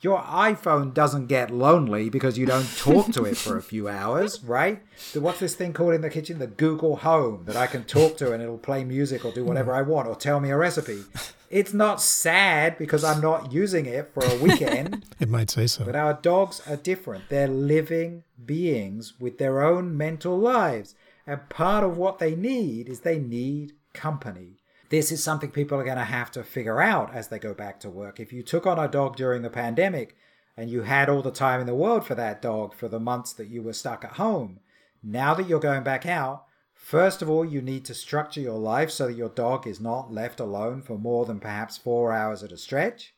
Your 0.01 0.21
iPhone 0.21 0.93
doesn't 0.93 1.29
get 1.29 1.51
lonely 1.51 2.11
because 2.11 2.37
you 2.37 2.45
don't 2.45 2.69
talk 2.77 3.11
to 3.13 3.25
it 3.25 3.39
for 3.39 3.57
a 3.57 3.63
few 3.63 3.89
hours, 3.89 4.43
right? 4.45 4.83
What's 5.15 5.41
this 5.41 5.55
thing 5.55 5.73
called 5.73 5.95
in 5.95 6.03
the 6.03 6.11
kitchen? 6.11 6.39
The 6.39 6.47
Google 6.47 6.97
Home 6.97 7.45
that 7.47 7.57
I 7.57 7.67
can 7.67 7.85
talk 7.85 8.19
to 8.19 8.33
and 8.33 8.43
it'll 8.43 8.59
play 8.59 8.85
music 8.85 9.25
or 9.25 9.33
do 9.33 9.45
whatever 9.45 9.73
I 9.73 9.81
want 9.81 10.09
or 10.09 10.15
tell 10.15 10.41
me 10.41 10.51
a 10.51 10.59
recipe. 10.59 11.05
It's 11.49 11.73
not 11.73 12.03
sad 12.03 12.77
because 12.77 13.05
I'm 13.05 13.23
not 13.23 13.53
using 13.53 13.87
it 13.87 14.11
for 14.13 14.25
a 14.25 14.43
weekend. 14.43 15.07
it 15.21 15.29
might 15.29 15.51
say 15.51 15.69
so. 15.69 15.85
But 15.85 15.97
our 15.97 16.15
dogs 16.15 16.61
are 16.67 16.77
different. 16.77 17.29
They're 17.31 17.49
living 17.49 18.25
beings 18.45 19.15
with 19.19 19.39
their 19.39 19.63
own 19.63 19.97
mental 19.97 20.37
lives. 20.37 20.95
And 21.27 21.49
part 21.49 21.85
of 21.85 21.97
what 21.97 22.19
they 22.19 22.35
need 22.35 22.89
is 22.89 23.01
they 23.01 23.19
need 23.19 23.73
company. 23.95 24.59
This 24.95 25.11
is 25.11 25.25
something 25.25 25.51
people 25.51 25.77
are 25.77 25.85
going 25.85 25.97
to 25.97 26.05
have 26.05 26.31
to 26.31 26.45
figure 26.45 26.81
out 26.81 27.13
as 27.13 27.27
they 27.27 27.41
go 27.41 27.53
back 27.53 27.81
to 27.81 27.91
work. 27.91 28.21
If 28.21 28.33
you 28.33 28.45
took 28.45 28.65
on 28.65 28.79
a 28.79 28.87
dog 28.87 29.17
during 29.17 29.43
the 29.43 29.51
pandemic 29.51 30.15
and 30.57 30.71
you 30.71 30.83
had 30.83 31.09
all 31.09 31.21
the 31.21 31.33
time 31.33 31.61
in 31.61 31.67
the 31.67 31.75
world 31.75 32.07
for 32.07 32.15
that 32.15 32.41
dog 32.41 32.73
for 32.73 32.87
the 32.87 33.01
months 33.01 33.33
that 33.33 33.49
you 33.49 33.61
were 33.61 33.73
stuck 33.73 34.05
at 34.05 34.13
home, 34.13 34.61
now 35.03 35.35
that 35.35 35.49
you're 35.49 35.59
going 35.59 35.83
back 35.83 36.07
out, 36.07 36.45
first 36.75 37.23
of 37.23 37.29
all, 37.29 37.45
you 37.45 37.61
need 37.61 37.85
to 37.87 37.93
structure 37.93 38.41
your 38.41 38.57
life 38.57 38.89
so 38.89 39.09
that 39.09 39.17
your 39.17 39.31
dog 39.31 39.67
is 39.67 39.81
not 39.81 40.13
left 40.13 40.39
alone 40.39 40.81
for 40.81 40.97
more 40.97 41.27
than 41.27 41.41
perhaps 41.41 41.77
four 41.77 42.13
hours 42.13 42.45
at 42.45 42.53
a 42.53 42.57
stretch. 42.57 43.17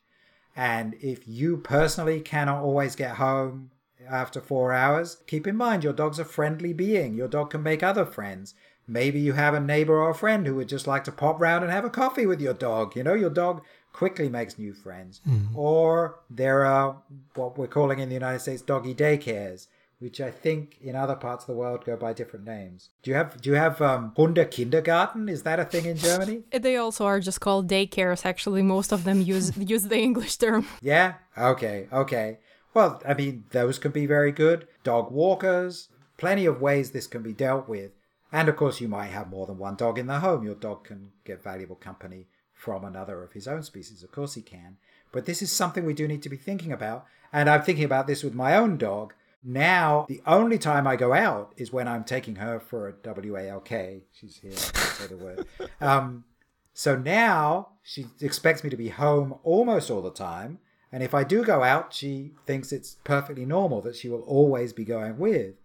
And 0.55 0.95
if 0.99 1.27
you 1.27 1.57
personally 1.57 2.21
cannot 2.21 2.63
always 2.63 2.95
get 2.95 3.17
home 3.17 3.69
after 4.09 4.41
four 4.41 4.73
hours, 4.73 5.17
keep 5.27 5.45
in 5.45 5.55
mind 5.55 5.83
your 5.83 5.93
dog's 5.93 6.17
a 6.17 6.25
friendly 6.25 6.73
being. 6.73 7.13
Your 7.13 7.27
dog 7.27 7.51
can 7.51 7.61
make 7.61 7.83
other 7.83 8.03
friends. 8.03 8.55
Maybe 8.87 9.19
you 9.19 9.33
have 9.33 9.53
a 9.53 9.59
neighbor 9.59 9.97
or 9.97 10.11
a 10.11 10.15
friend 10.15 10.47
who 10.47 10.55
would 10.55 10.69
just 10.69 10.87
like 10.87 11.03
to 11.05 11.11
pop 11.11 11.39
round 11.41 11.63
and 11.63 11.73
have 11.73 11.85
a 11.85 11.89
coffee 11.89 12.25
with 12.25 12.39
your 12.39 12.53
dog. 12.53 12.95
You 12.95 13.03
know, 13.03 13.13
your 13.13 13.29
dog 13.29 13.61
quickly 13.91 14.29
makes 14.29 14.57
new 14.57 14.73
friends. 14.73 15.21
Or 15.55 16.19
there 16.29 16.65
are 16.65 17.01
what 17.35 17.57
we're 17.57 17.67
calling 17.67 17.99
in 17.99 18.09
the 18.09 18.13
United 18.13 18.39
States 18.39 18.61
doggy 18.61 18.93
daycares, 18.95 19.67
which 19.99 20.21
I 20.21 20.31
think 20.31 20.77
in 20.81 20.95
other 20.95 21.15
parts 21.15 21.43
of 21.43 21.47
the 21.47 21.55
world 21.55 21.83
go 21.83 21.97
by 21.97 22.13
different 22.13 22.45
names. 22.45 22.89
Do 23.01 23.11
you 23.11 23.17
have 23.17 23.41
do 23.41 23.49
you 23.49 23.55
have 23.55 23.81
um, 23.81 24.13
Hunde 24.15 24.49
Kindergarten? 24.51 25.27
Is 25.27 25.43
that 25.43 25.59
a 25.59 25.65
thing 25.65 25.85
in 25.85 25.97
Germany? 25.97 26.43
They 26.51 26.77
also 26.77 27.05
are 27.05 27.19
just 27.19 27.41
called 27.41 27.67
daycares. 27.67 28.25
Actually, 28.25 28.61
most 28.61 28.91
of 28.93 29.03
them 29.03 29.21
use 29.21 29.57
use 29.73 29.83
the 29.83 29.99
English 29.99 30.37
term. 30.37 30.65
Yeah. 30.81 31.15
Okay. 31.37 31.87
Okay. 31.91 32.37
Well, 32.73 33.01
I 33.07 33.15
mean, 33.15 33.45
those 33.49 33.79
can 33.79 33.91
be 33.91 34.05
very 34.05 34.31
good. 34.31 34.67
Dog 34.83 35.11
walkers, 35.11 35.89
plenty 36.17 36.45
of 36.45 36.61
ways 36.61 36.91
this 36.91 37.07
can 37.07 37.23
be 37.23 37.33
dealt 37.33 37.67
with. 37.67 37.91
And 38.31 38.49
of 38.49 38.55
course, 38.55 38.81
you 38.81 38.87
might 38.87 39.07
have 39.07 39.29
more 39.29 39.45
than 39.45 39.57
one 39.57 39.75
dog 39.75 39.97
in 39.97 40.07
the 40.07 40.19
home. 40.19 40.43
Your 40.43 40.55
dog 40.55 40.83
can 40.83 41.11
get 41.23 41.43
valuable 41.43 41.75
company 41.75 42.27
from 42.53 42.83
another 42.83 43.23
of 43.23 43.33
his 43.33 43.47
own 43.47 43.63
species. 43.63 44.03
Of 44.03 44.11
course, 44.11 44.33
he 44.33 44.41
can. 44.41 44.77
But 45.11 45.25
this 45.25 45.41
is 45.41 45.51
something 45.51 45.85
we 45.85 45.93
do 45.93 46.07
need 46.07 46.23
to 46.23 46.29
be 46.29 46.37
thinking 46.37 46.71
about. 46.71 47.05
And 47.31 47.49
I'm 47.49 47.61
thinking 47.61 47.85
about 47.85 48.07
this 48.07 48.23
with 48.23 48.33
my 48.33 48.55
own 48.55 48.77
dog. 48.77 49.13
Now, 49.43 50.05
the 50.09 50.21
only 50.25 50.57
time 50.57 50.87
I 50.87 50.95
go 50.95 51.13
out 51.13 51.53
is 51.55 51.71
when 51.71 51.87
I'm 51.87 52.03
taking 52.03 52.35
her 52.37 52.59
for 52.59 52.89
a 52.89 52.93
WALK. 52.93 54.03
She's 54.11 54.37
here, 54.41 54.51
I 54.51 54.55
say 54.55 55.07
the 55.07 55.17
word. 55.17 55.45
Um, 55.79 56.25
so 56.73 56.97
now 56.97 57.69
she 57.81 58.07
expects 58.19 58.63
me 58.63 58.69
to 58.69 58.77
be 58.77 58.89
home 58.89 59.35
almost 59.43 59.89
all 59.89 60.01
the 60.01 60.11
time. 60.11 60.59
And 60.91 61.03
if 61.03 61.13
I 61.13 61.23
do 61.23 61.43
go 61.43 61.63
out, 61.63 61.93
she 61.93 62.33
thinks 62.45 62.71
it's 62.71 62.97
perfectly 63.03 63.45
normal 63.45 63.81
that 63.81 63.95
she 63.95 64.09
will 64.09 64.21
always 64.21 64.73
be 64.73 64.85
going 64.85 65.17
with. 65.17 65.55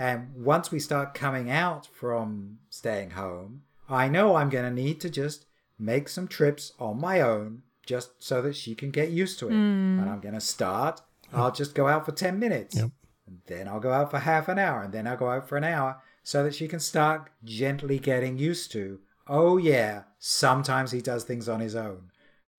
And 0.00 0.34
once 0.34 0.70
we 0.70 0.80
start 0.80 1.12
coming 1.12 1.50
out 1.50 1.86
from 1.86 2.56
staying 2.70 3.10
home, 3.10 3.64
I 3.86 4.08
know 4.08 4.34
I'm 4.34 4.48
going 4.48 4.64
to 4.64 4.82
need 4.82 4.98
to 5.02 5.10
just 5.10 5.44
make 5.78 6.08
some 6.08 6.26
trips 6.26 6.72
on 6.78 6.98
my 6.98 7.20
own 7.20 7.64
just 7.84 8.12
so 8.18 8.40
that 8.40 8.56
she 8.56 8.74
can 8.74 8.90
get 8.90 9.10
used 9.10 9.38
to 9.40 9.48
it. 9.48 9.52
Hmm. 9.52 9.98
And 10.00 10.08
I'm 10.08 10.20
going 10.20 10.32
to 10.32 10.40
start, 10.40 11.02
I'll 11.34 11.52
just 11.52 11.74
go 11.74 11.86
out 11.86 12.06
for 12.06 12.12
10 12.12 12.38
minutes. 12.38 12.76
Yep. 12.76 12.90
And 13.26 13.40
then 13.46 13.68
I'll 13.68 13.78
go 13.78 13.92
out 13.92 14.10
for 14.10 14.20
half 14.20 14.48
an 14.48 14.58
hour. 14.58 14.82
And 14.82 14.94
then 14.94 15.06
I'll 15.06 15.18
go 15.18 15.28
out 15.28 15.46
for 15.46 15.58
an 15.58 15.64
hour 15.64 16.00
so 16.22 16.44
that 16.44 16.54
she 16.54 16.66
can 16.66 16.80
start 16.80 17.28
gently 17.44 17.98
getting 17.98 18.38
used 18.38 18.72
to, 18.72 19.00
oh, 19.28 19.58
yeah, 19.58 20.04
sometimes 20.18 20.92
he 20.92 21.02
does 21.02 21.24
things 21.24 21.46
on 21.46 21.60
his 21.60 21.76
own. 21.76 22.10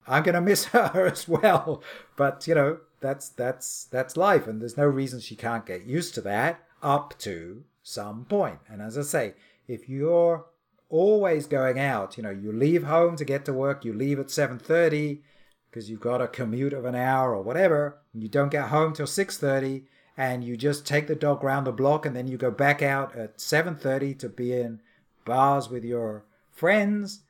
I'm 0.06 0.22
going 0.22 0.36
to 0.36 0.40
miss 0.40 0.64
her 0.66 1.06
as 1.06 1.26
well. 1.26 1.82
But, 2.14 2.46
you 2.46 2.54
know, 2.54 2.78
that's 3.00 3.30
that's 3.30 3.86
that's 3.90 4.16
life 4.16 4.46
and 4.46 4.60
there's 4.60 4.76
no 4.76 4.86
reason 4.86 5.18
she 5.18 5.34
can't 5.34 5.66
get 5.66 5.84
used 5.84 6.14
to 6.14 6.20
that 6.20 6.60
up 6.82 7.18
to 7.20 7.64
some 7.82 8.24
point. 8.24 8.58
And 8.68 8.82
as 8.82 8.98
I 8.98 9.02
say, 9.02 9.34
if 9.66 9.88
you're 9.88 10.46
always 10.88 11.46
going 11.46 11.78
out, 11.78 12.16
you 12.16 12.22
know, 12.22 12.30
you 12.30 12.52
leave 12.52 12.84
home 12.84 13.16
to 13.16 13.24
get 13.24 13.44
to 13.46 13.52
work, 13.52 13.84
you 13.84 13.92
leave 13.92 14.18
at 14.18 14.30
7:30 14.30 15.22
because 15.70 15.88
you've 15.88 16.00
got 16.00 16.20
a 16.20 16.28
commute 16.28 16.74
of 16.74 16.84
an 16.84 16.94
hour 16.94 17.34
or 17.34 17.42
whatever, 17.42 17.98
you 18.12 18.28
don't 18.28 18.50
get 18.50 18.68
home 18.68 18.92
till 18.92 19.06
6:30 19.06 19.86
and 20.16 20.44
you 20.44 20.56
just 20.56 20.86
take 20.86 21.06
the 21.06 21.14
dog 21.14 21.42
round 21.42 21.66
the 21.66 21.72
block 21.72 22.04
and 22.04 22.14
then 22.14 22.28
you 22.28 22.36
go 22.36 22.50
back 22.50 22.82
out 22.82 23.16
at 23.16 23.38
7:30 23.40 24.14
to 24.18 24.28
be 24.28 24.52
in 24.52 24.80
bars 25.24 25.70
with 25.70 25.84
your 25.84 26.24
friends 26.50 27.20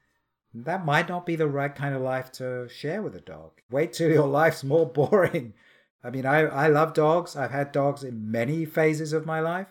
that 0.55 0.85
might 0.85 1.09
not 1.09 1.25
be 1.25 1.37
the 1.37 1.49
right 1.49 1.75
kind 1.75 1.95
of 1.95 2.03
life 2.03 2.31
to 2.33 2.69
share 2.69 3.03
with 3.03 3.15
a 3.17 3.21
dog. 3.21 3.53
Wait 3.71 3.93
till 3.93 4.11
your 4.11 4.27
life's 4.41 4.63
more 4.63 4.87
boring. 4.87 5.55
I 6.05 6.11
mean, 6.11 6.27
I, 6.27 6.41
I 6.41 6.67
love 6.69 6.95
dogs. 6.95 7.37
I've 7.37 7.51
had 7.51 7.73
dogs 7.73 8.03
in 8.03 8.31
many 8.31 8.65
phases 8.65 9.13
of 9.13 9.27
my 9.27 9.41
life. 9.41 9.69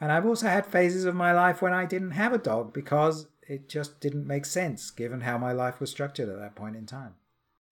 And 0.00 0.12
I've 0.12 0.26
also 0.26 0.48
had 0.48 0.66
phases 0.66 1.04
of 1.04 1.14
my 1.14 1.32
life 1.32 1.62
when 1.62 1.72
I 1.72 1.86
didn't 1.86 2.12
have 2.12 2.32
a 2.32 2.38
dog 2.38 2.72
because 2.72 3.26
it 3.48 3.68
just 3.68 4.00
didn't 4.00 4.26
make 4.26 4.44
sense 4.44 4.90
given 4.90 5.22
how 5.22 5.38
my 5.38 5.52
life 5.52 5.80
was 5.80 5.90
structured 5.90 6.28
at 6.28 6.38
that 6.38 6.54
point 6.54 6.76
in 6.76 6.86
time. 6.86 7.14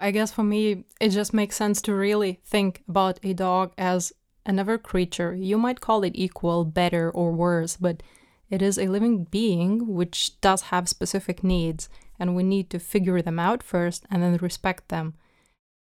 I 0.00 0.10
guess 0.10 0.32
for 0.32 0.42
me, 0.42 0.84
it 1.00 1.10
just 1.10 1.32
makes 1.32 1.56
sense 1.56 1.80
to 1.82 1.94
really 1.94 2.40
think 2.44 2.82
about 2.88 3.20
a 3.22 3.34
dog 3.34 3.72
as 3.78 4.12
another 4.44 4.78
creature. 4.78 5.34
You 5.34 5.58
might 5.58 5.80
call 5.80 6.02
it 6.02 6.12
equal, 6.16 6.64
better, 6.64 7.10
or 7.10 7.32
worse, 7.32 7.76
but 7.76 8.02
it 8.50 8.62
is 8.62 8.78
a 8.78 8.88
living 8.88 9.24
being 9.24 9.94
which 9.94 10.40
does 10.40 10.62
have 10.62 10.88
specific 10.88 11.44
needs, 11.44 11.88
and 12.18 12.34
we 12.34 12.42
need 12.42 12.68
to 12.70 12.78
figure 12.78 13.22
them 13.22 13.38
out 13.38 13.62
first 13.62 14.04
and 14.10 14.22
then 14.22 14.36
respect 14.38 14.88
them. 14.88 15.14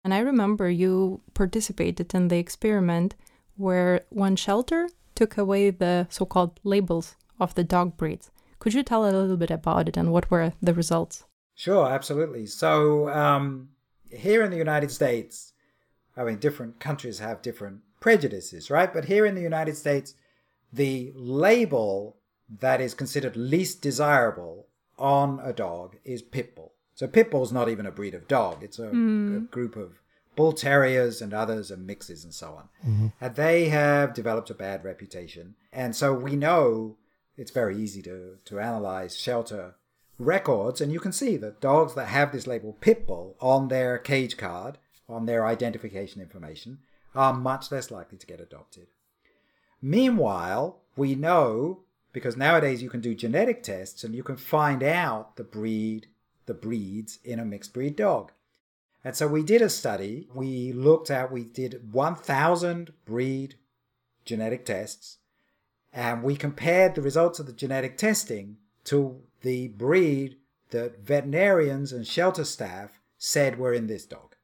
And 0.04 0.12
I 0.12 0.18
remember 0.18 0.68
you 0.68 1.20
participated 1.34 2.14
in 2.14 2.28
the 2.28 2.38
experiment 2.38 3.14
where 3.56 4.02
one 4.10 4.36
shelter 4.36 4.88
took 5.14 5.38
away 5.38 5.70
the 5.70 6.06
so 6.10 6.24
called 6.24 6.58
labels 6.64 7.14
of 7.38 7.54
the 7.54 7.64
dog 7.64 7.96
breeds. 7.96 8.30
Could 8.58 8.74
you 8.74 8.82
tell 8.82 9.04
a 9.04 9.10
little 9.10 9.36
bit 9.36 9.50
about 9.50 9.88
it 9.88 9.96
and 9.96 10.12
what 10.12 10.30
were 10.30 10.52
the 10.60 10.74
results? 10.74 11.24
Sure, 11.54 11.88
absolutely. 11.88 12.46
So, 12.46 13.08
um, 13.10 13.68
here 14.10 14.42
in 14.42 14.50
the 14.50 14.56
United 14.56 14.90
States, 14.90 15.52
I 16.16 16.24
mean, 16.24 16.38
different 16.38 16.80
countries 16.80 17.18
have 17.18 17.42
different 17.42 17.80
prejudices, 18.00 18.70
right? 18.70 18.92
But 18.92 19.06
here 19.06 19.24
in 19.26 19.34
the 19.34 19.42
United 19.42 19.76
States, 19.76 20.14
the 20.72 21.12
label 21.14 22.16
that 22.60 22.80
is 22.80 22.94
considered 22.94 23.36
least 23.36 23.80
desirable 23.80 24.66
on 24.98 25.40
a 25.42 25.52
dog 25.52 25.96
is 26.04 26.22
pit 26.22 26.54
bull. 26.54 26.71
So 27.02 27.08
pit 27.08 27.32
bull 27.32 27.42
is 27.42 27.50
not 27.50 27.68
even 27.68 27.84
a 27.84 27.90
breed 27.90 28.14
of 28.14 28.28
dog; 28.28 28.62
it's 28.62 28.78
a, 28.78 28.84
a 28.84 28.92
mm. 28.92 29.50
group 29.50 29.74
of 29.74 29.98
bull 30.36 30.52
terriers 30.52 31.20
and 31.20 31.34
others 31.34 31.68
and 31.68 31.84
mixes 31.84 32.22
and 32.22 32.32
so 32.32 32.52
on. 32.52 32.68
Mm-hmm. 32.88 33.06
And 33.20 33.34
they 33.34 33.70
have 33.70 34.14
developed 34.14 34.50
a 34.50 34.54
bad 34.54 34.84
reputation, 34.84 35.56
and 35.72 35.96
so 35.96 36.14
we 36.14 36.36
know 36.36 36.98
it's 37.36 37.50
very 37.50 37.76
easy 37.76 38.02
to 38.02 38.38
to 38.44 38.60
analyze 38.60 39.18
shelter 39.18 39.74
records, 40.16 40.80
and 40.80 40.92
you 40.92 41.00
can 41.00 41.10
see 41.10 41.36
that 41.38 41.60
dogs 41.60 41.94
that 41.94 42.06
have 42.06 42.30
this 42.30 42.46
label 42.46 42.78
pit 42.80 43.04
bull 43.04 43.36
on 43.40 43.66
their 43.66 43.98
cage 43.98 44.36
card, 44.36 44.78
on 45.08 45.26
their 45.26 45.44
identification 45.44 46.22
information, 46.22 46.78
are 47.16 47.34
much 47.34 47.72
less 47.72 47.90
likely 47.90 48.16
to 48.16 48.28
get 48.28 48.40
adopted. 48.40 48.86
Meanwhile, 49.82 50.78
we 50.96 51.16
know 51.16 51.80
because 52.12 52.36
nowadays 52.36 52.80
you 52.80 52.90
can 52.90 53.00
do 53.00 53.12
genetic 53.12 53.64
tests 53.64 54.04
and 54.04 54.14
you 54.14 54.22
can 54.22 54.36
find 54.36 54.84
out 54.84 55.34
the 55.34 55.42
breed, 55.42 56.06
the 56.46 56.54
breeds 56.54 57.18
in 57.24 57.38
a 57.38 57.44
mixed 57.44 57.72
breed 57.72 57.96
dog. 57.96 58.32
And 59.04 59.16
so 59.16 59.26
we 59.26 59.42
did 59.42 59.62
a 59.62 59.68
study. 59.68 60.28
We 60.34 60.72
looked 60.72 61.10
at, 61.10 61.32
we 61.32 61.44
did 61.44 61.92
1,000 61.92 62.92
breed 63.04 63.56
genetic 64.24 64.64
tests, 64.64 65.18
and 65.92 66.22
we 66.22 66.36
compared 66.36 66.94
the 66.94 67.02
results 67.02 67.40
of 67.40 67.46
the 67.46 67.52
genetic 67.52 67.96
testing 67.96 68.58
to 68.84 69.20
the 69.40 69.68
breed 69.68 70.36
that 70.70 71.00
veterinarians 71.00 71.92
and 71.92 72.06
shelter 72.06 72.44
staff 72.44 73.00
said 73.18 73.58
were 73.58 73.72
in 73.72 73.88
this 73.88 74.06
dog. 74.06 74.36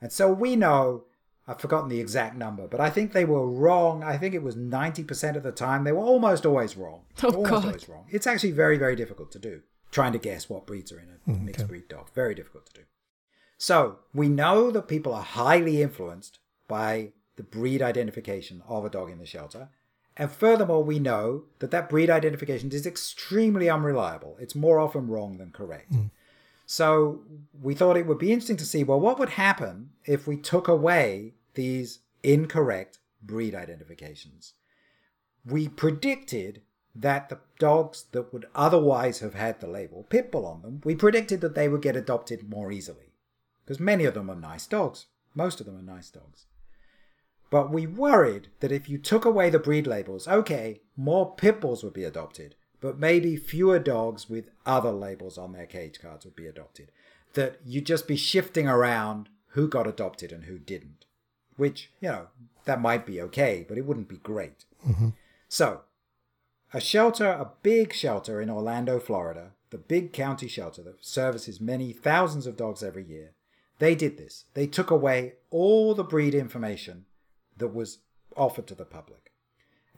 And 0.00 0.12
so 0.12 0.30
we 0.32 0.56
know 0.56 1.04
I've 1.46 1.60
forgotten 1.60 1.88
the 1.88 2.00
exact 2.00 2.36
number, 2.36 2.68
but 2.68 2.80
I 2.80 2.90
think 2.90 3.12
they 3.12 3.24
were 3.24 3.46
wrong. 3.46 4.04
I 4.04 4.16
think 4.16 4.34
it 4.34 4.42
was 4.42 4.54
90% 4.54 5.36
of 5.36 5.42
the 5.42 5.52
time. 5.52 5.84
They 5.84 5.92
were 5.92 5.98
almost 5.98 6.46
always 6.46 6.76
wrong. 6.76 7.02
Oh, 7.22 7.30
almost 7.30 7.50
God. 7.50 7.64
always 7.64 7.88
wrong. 7.88 8.06
It's 8.10 8.26
actually 8.26 8.52
very, 8.52 8.78
very 8.78 8.94
difficult 8.94 9.32
to 9.32 9.38
do. 9.38 9.62
Trying 9.92 10.12
to 10.12 10.18
guess 10.18 10.48
what 10.48 10.66
breeds 10.66 10.90
are 10.90 10.98
in 10.98 11.08
a 11.08 11.30
mm, 11.30 11.44
mixed 11.44 11.68
breed 11.68 11.86
dog. 11.88 12.10
Very 12.12 12.34
difficult 12.34 12.66
to 12.66 12.72
do. 12.72 12.80
So 13.58 13.98
we 14.12 14.28
know 14.28 14.72
that 14.72 14.88
people 14.88 15.14
are 15.14 15.22
highly 15.22 15.82
influenced 15.82 16.40
by 16.66 17.12
the 17.36 17.44
breed 17.44 17.80
identification 17.80 18.62
of 18.66 18.84
a 18.84 18.90
dog 18.90 19.10
in 19.10 19.18
the 19.18 19.26
shelter. 19.26 19.68
And 20.16 20.30
furthermore, 20.30 20.82
we 20.82 20.98
know 20.98 21.44
that 21.60 21.70
that 21.70 21.88
breed 21.88 22.10
identification 22.10 22.70
is 22.72 22.86
extremely 22.86 23.70
unreliable. 23.70 24.36
It's 24.40 24.54
more 24.54 24.80
often 24.80 25.06
wrong 25.06 25.38
than 25.38 25.50
correct. 25.52 25.92
Mm. 25.92 26.10
So 26.66 27.20
we 27.60 27.74
thought 27.74 27.96
it 27.96 28.06
would 28.06 28.18
be 28.18 28.32
interesting 28.32 28.56
to 28.58 28.64
see 28.64 28.82
well, 28.84 29.00
what 29.00 29.18
would 29.18 29.30
happen 29.30 29.90
if 30.04 30.26
we 30.26 30.36
took 30.36 30.68
away 30.68 31.34
these 31.54 32.00
incorrect 32.22 32.98
breed 33.22 33.54
identifications? 33.54 34.54
We 35.44 35.68
predicted 35.68 36.62
that 36.94 37.28
the 37.28 37.38
dogs 37.58 38.04
that 38.12 38.32
would 38.32 38.46
otherwise 38.54 39.20
have 39.20 39.34
had 39.34 39.60
the 39.60 39.66
label 39.66 40.06
pit 40.08 40.30
bull 40.30 40.46
on 40.46 40.62
them, 40.62 40.80
we 40.84 40.94
predicted 40.94 41.40
that 41.40 41.54
they 41.54 41.68
would 41.68 41.82
get 41.82 41.96
adopted 41.96 42.48
more 42.48 42.70
easily. 42.70 43.14
Because 43.64 43.80
many 43.80 44.04
of 44.04 44.14
them 44.14 44.30
are 44.30 44.36
nice 44.36 44.66
dogs. 44.66 45.06
Most 45.34 45.60
of 45.60 45.66
them 45.66 45.78
are 45.78 45.94
nice 45.94 46.10
dogs. 46.10 46.46
But 47.50 47.70
we 47.70 47.86
worried 47.86 48.48
that 48.60 48.72
if 48.72 48.88
you 48.88 48.98
took 48.98 49.24
away 49.24 49.50
the 49.50 49.58
breed 49.58 49.86
labels, 49.86 50.26
okay, 50.26 50.80
more 50.96 51.34
pit 51.34 51.60
bulls 51.60 51.84
would 51.84 51.92
be 51.92 52.04
adopted, 52.04 52.54
but 52.80 52.98
maybe 52.98 53.36
fewer 53.36 53.78
dogs 53.78 54.28
with 54.28 54.50
other 54.64 54.90
labels 54.90 55.38
on 55.38 55.52
their 55.52 55.66
cage 55.66 56.00
cards 56.00 56.24
would 56.24 56.36
be 56.36 56.46
adopted. 56.46 56.90
That 57.34 57.58
you'd 57.64 57.86
just 57.86 58.08
be 58.08 58.16
shifting 58.16 58.68
around 58.68 59.28
who 59.48 59.68
got 59.68 59.86
adopted 59.86 60.32
and 60.32 60.44
who 60.44 60.58
didn't. 60.58 61.04
Which, 61.56 61.90
you 62.00 62.08
know, 62.08 62.28
that 62.64 62.80
might 62.80 63.04
be 63.04 63.20
okay, 63.20 63.64
but 63.68 63.76
it 63.76 63.84
wouldn't 63.84 64.08
be 64.08 64.16
great. 64.16 64.64
Mm-hmm. 64.86 65.10
So, 65.48 65.82
a 66.72 66.80
shelter, 66.80 67.26
a 67.26 67.52
big 67.62 67.92
shelter 67.92 68.40
in 68.40 68.48
Orlando, 68.48 68.98
Florida, 68.98 69.52
the 69.70 69.78
big 69.78 70.12
county 70.12 70.48
shelter 70.48 70.82
that 70.82 71.04
services 71.04 71.60
many 71.60 71.92
thousands 71.92 72.46
of 72.46 72.56
dogs 72.56 72.82
every 72.82 73.04
year, 73.04 73.34
They 73.78 73.94
did 73.96 74.16
this. 74.16 74.44
They 74.54 74.68
took 74.68 74.90
away 74.90 75.34
all 75.50 75.94
the 75.94 76.04
breed 76.04 76.34
information 76.34 77.06
that 77.56 77.74
was 77.74 77.98
offered 78.36 78.68
to 78.68 78.76
the 78.76 78.84
public. 78.84 79.32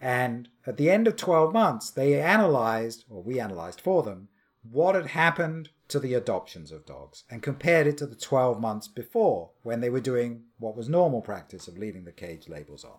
And 0.01 0.49
at 0.67 0.79
the 0.79 0.91
end 0.91 1.07
of 1.07 1.17
12 1.17 1.53
months, 1.53 1.91
they 1.91 2.21
analyzed, 2.21 3.05
or 3.11 3.23
we 3.23 3.39
analyzed 3.39 3.81
for 3.81 4.03
them, 4.03 4.29
what 4.63 4.95
had 4.95 5.09
happened 5.09 5.69
to 5.89 5.99
the 5.99 6.15
adoptions 6.15 6.73
of 6.73 6.87
dogs 6.87 7.25
and 7.31 7.43
compared 7.43 7.87
it 7.87 7.99
to 7.99 8.07
the 8.07 8.17
12 8.17 8.59
months 8.59 8.89
before 8.89 9.51
when 9.63 9.81
they 9.81 9.91
were 9.91 10.01
doing 10.01 10.45
what 10.59 10.77
was 10.77 10.89
normal 10.89 11.21
practice 11.21 11.69
of 11.69 11.77
leaving 11.77 12.05
the 12.05 12.13
cage 12.13 12.49
labels 12.49 12.85
on. 12.85 12.99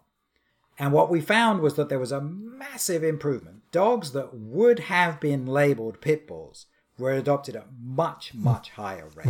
And 0.77 0.91
what 0.91 1.09
we 1.09 1.21
found 1.21 1.61
was 1.61 1.75
that 1.75 1.89
there 1.89 1.99
was 1.99 2.11
a 2.11 2.21
massive 2.21 3.03
improvement. 3.03 3.63
Dogs 3.71 4.11
that 4.11 4.33
would 4.33 4.79
have 4.79 5.19
been 5.19 5.45
labeled 5.45 6.01
pit 6.01 6.27
bulls 6.27 6.65
were 6.97 7.13
adopted 7.13 7.55
at 7.55 7.67
much, 7.81 8.31
hmm. 8.31 8.43
much 8.43 8.71
higher 8.71 9.09
rates. 9.15 9.27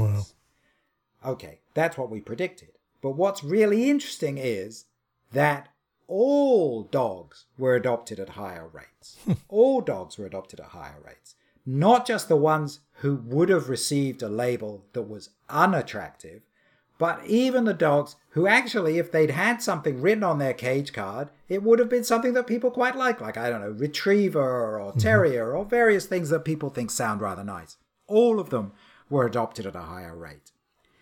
Wow. 1.23 1.31
Okay, 1.33 1.59
that's 1.73 1.97
what 1.97 2.09
we 2.09 2.21
predicted. 2.21 2.69
But 3.01 3.11
what's 3.11 3.43
really 3.43 3.89
interesting 3.89 4.37
is 4.37 4.85
that 5.31 5.69
all 6.07 6.83
dogs 6.83 7.45
were 7.57 7.75
adopted 7.75 8.19
at 8.19 8.29
higher 8.29 8.67
rates. 8.67 9.17
all 9.49 9.81
dogs 9.81 10.17
were 10.17 10.25
adopted 10.25 10.59
at 10.59 10.67
higher 10.67 11.01
rates. 11.03 11.35
Not 11.65 12.05
just 12.05 12.27
the 12.27 12.35
ones 12.35 12.81
who 12.99 13.15
would 13.15 13.49
have 13.49 13.69
received 13.69 14.21
a 14.21 14.29
label 14.29 14.85
that 14.93 15.09
was 15.09 15.29
unattractive, 15.49 16.43
but 16.97 17.25
even 17.25 17.65
the 17.65 17.73
dogs 17.73 18.15
who 18.29 18.47
actually, 18.47 18.97
if 18.97 19.11
they'd 19.11 19.31
had 19.31 19.61
something 19.61 20.01
written 20.01 20.23
on 20.23 20.39
their 20.39 20.53
cage 20.53 20.93
card, 20.93 21.29
it 21.49 21.61
would 21.63 21.79
have 21.79 21.89
been 21.89 22.03
something 22.03 22.33
that 22.33 22.47
people 22.47 22.71
quite 22.71 22.95
like, 22.95 23.19
like, 23.19 23.37
I 23.37 23.49
don't 23.49 23.61
know, 23.61 23.71
retriever 23.71 24.79
or 24.79 24.89
mm-hmm. 24.91 24.99
terrier 24.99 25.47
mm-hmm. 25.47 25.57
or 25.57 25.65
various 25.65 26.05
things 26.05 26.29
that 26.29 26.45
people 26.45 26.69
think 26.69 26.91
sound 26.91 27.21
rather 27.21 27.43
nice. 27.43 27.77
All 28.07 28.39
of 28.39 28.49
them 28.49 28.71
were 29.09 29.25
adopted 29.25 29.65
at 29.65 29.75
a 29.75 29.81
higher 29.81 30.15
rate. 30.15 30.51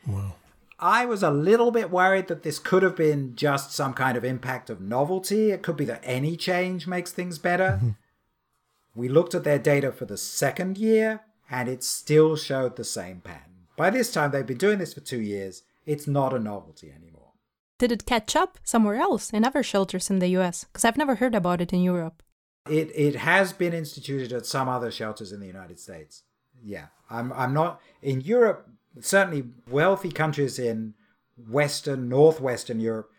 Wow. 0.07 0.35
I 0.79 1.05
was 1.05 1.23
a 1.23 1.31
little 1.31 1.71
bit 1.71 1.91
worried 1.91 2.27
that 2.27 2.43
this 2.43 2.59
could 2.59 2.83
have 2.83 2.95
been 2.95 3.35
just 3.35 3.71
some 3.71 3.93
kind 3.93 4.17
of 4.17 4.25
impact 4.25 4.69
of 4.69 4.81
novelty. 4.81 5.51
It 5.51 5.61
could 5.61 5.77
be 5.77 5.85
that 5.85 6.01
any 6.03 6.35
change 6.35 6.87
makes 6.87 7.11
things 7.11 7.37
better. 7.37 7.77
Mm-hmm. 7.77 7.89
We 8.95 9.09
looked 9.09 9.33
at 9.33 9.43
their 9.43 9.59
data 9.59 9.91
for 9.91 10.05
the 10.05 10.17
second 10.17 10.77
year, 10.77 11.21
and 11.49 11.69
it 11.69 11.83
still 11.83 12.35
showed 12.35 12.75
the 12.75 12.83
same 12.83 13.21
pattern. 13.21 13.67
By 13.77 13.91
this 13.91 14.11
time, 14.11 14.31
they've 14.31 14.45
been 14.45 14.57
doing 14.57 14.77
this 14.77 14.93
for 14.93 14.99
two 14.99 15.21
years 15.21 15.63
it's 15.85 16.07
not 16.07 16.33
a 16.33 16.39
novelty 16.39 16.91
anymore. 16.91 17.31
Did 17.79 17.91
it 17.91 18.05
catch 18.05 18.35
up 18.35 18.59
somewhere 18.63 18.95
else 18.95 19.31
in 19.31 19.43
other 19.43 19.63
shelters 19.63 20.09
in 20.09 20.19
the 20.19 20.29
US? 20.37 20.63
Because 20.63 20.85
I've 20.85 20.97
never 20.97 21.15
heard 21.15 21.35
about 21.35 21.61
it 21.61 21.73
in 21.73 21.81
Europe. 21.81 22.23
It 22.69 22.91
it 22.95 23.15
has 23.15 23.51
been 23.51 23.73
instituted 23.73 24.31
at 24.31 24.45
some 24.45 24.69
other 24.69 24.91
shelters 24.91 25.31
in 25.31 25.39
the 25.39 25.47
United 25.47 25.79
States. 25.79 26.23
Yeah, 26.63 26.87
I'm 27.09 27.33
I'm 27.33 27.53
not 27.53 27.81
in 28.01 28.21
Europe. 28.21 28.69
Certainly, 29.01 29.49
wealthy 29.69 30.11
countries 30.11 30.59
in 30.59 30.93
Western, 31.35 32.07
Northwestern 32.07 32.79
Europe 32.79 33.11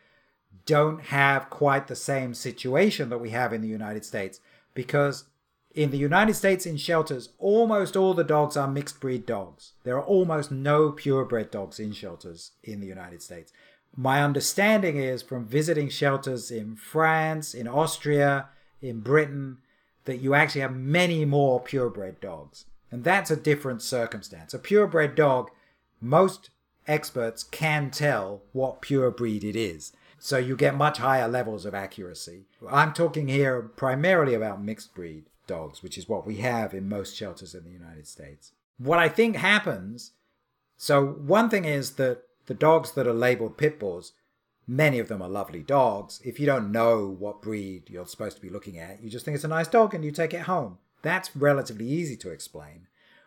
don't 0.67 1.01
have 1.03 1.51
quite 1.51 1.89
the 1.89 1.97
same 1.97 2.33
situation 2.33 3.11
that 3.11 3.19
we 3.19 3.31
have 3.31 3.53
in 3.53 3.61
the 3.61 3.69
United 3.69 4.05
States 4.05 4.41
because 4.73 5.25
in 5.75 5.91
the 5.91 5.99
United 5.99 6.35
States, 6.35 6.67
in 6.67 6.77
shelters, 6.77 7.31
almost 7.39 7.97
all 7.97 8.15
the 8.15 8.23
dogs 8.23 8.57
are 8.57 8.69
mixed 8.69 9.01
breed 9.01 9.27
dogs. 9.27 9.73
There 9.83 9.97
are 9.97 10.05
almost 10.05 10.53
no 10.53 10.93
purebred 10.93 11.51
dogs 11.51 11.81
in 11.81 11.93
shelters 11.93 12.53
in 12.63 12.81
the 12.81 12.87
United 12.87 13.23
States. 13.23 13.53
My 13.97 14.23
understanding 14.23 14.97
is 14.97 15.23
from 15.23 15.47
visiting 15.47 15.89
shelters 15.89 16.51
in 16.51 16.77
France, 16.77 17.55
in 17.55 17.67
Austria, 17.67 18.49
in 18.81 19.01
Britain, 19.01 19.59
that 20.05 20.21
you 20.21 20.35
actually 20.35 20.61
have 20.61 20.77
many 20.77 21.25
more 21.25 21.61
purebred 21.61 22.21
dogs. 22.21 22.67
And 22.93 23.03
that's 23.03 23.31
a 23.31 23.37
different 23.37 23.83
circumstance. 23.83 24.55
A 24.55 24.61
purebred 24.61 25.17
dog, 25.17 25.51
most 26.01 26.51
experts 26.87 27.43
can 27.43 27.91
tell 27.91 28.43
what 28.53 28.81
pure 28.81 29.11
breed 29.11 29.43
it 29.43 29.57
is. 29.57 29.93
So 30.21 30.39
you 30.39 30.57
get 30.57 30.77
much 30.77 30.99
higher 30.99 31.29
levels 31.29 31.67
of 31.67 31.75
accuracy. 31.75 32.45
I'm 32.69 32.93
talking 32.93 33.27
here 33.27 33.61
primarily 33.61 34.35
about 34.35 34.63
mixed 34.63 34.95
breed 34.95 35.25
dogs, 35.47 35.83
which 35.83 35.99
is 35.99 36.09
what 36.09 36.27
we 36.27 36.37
have 36.37 36.75
in 36.75 36.89
most 36.89 37.17
shelters 37.17 37.55
in 37.55 37.65
the 37.65 37.71
United 37.71 38.07
States. 38.07 38.53
What 38.79 38.99
I 38.99 39.09
think 39.09 39.37
happens 39.37 40.13
so, 40.77 41.05
one 41.07 41.49
thing 41.49 41.65
is 41.65 41.93
that 41.93 42.23
the 42.47 42.55
dogs 42.55 42.93
that 42.93 43.07
are 43.07 43.15
labeled 43.15 43.57
pit 43.57 43.79
bulls, 43.79 44.13
many 44.67 44.99
of 44.99 45.09
them 45.09 45.23
are 45.23 45.29
lovely 45.29 45.63
dogs. 45.63 46.21
If 46.25 46.41
you 46.41 46.47
don't 46.47 46.73
know 46.73 47.07
what 47.07 47.43
breed 47.43 47.89
you're 47.89 48.07
supposed 48.07 48.37
to 48.37 48.43
be 48.43 48.51
looking 48.51 48.79
at, 48.79 49.03
you 49.03 49.09
just 49.09 49.25
think 49.25 49.35
it's 49.35 49.45
a 49.45 49.49
nice 49.49 49.69
dog 49.69 49.95
and 49.95 50.05
you 50.05 50.11
take 50.11 50.35
it 50.35 50.43
home. 50.43 50.79
That's 51.03 51.37
relatively 51.37 51.87
easy 51.87 52.17
to 52.19 52.31
explain. 52.31 52.87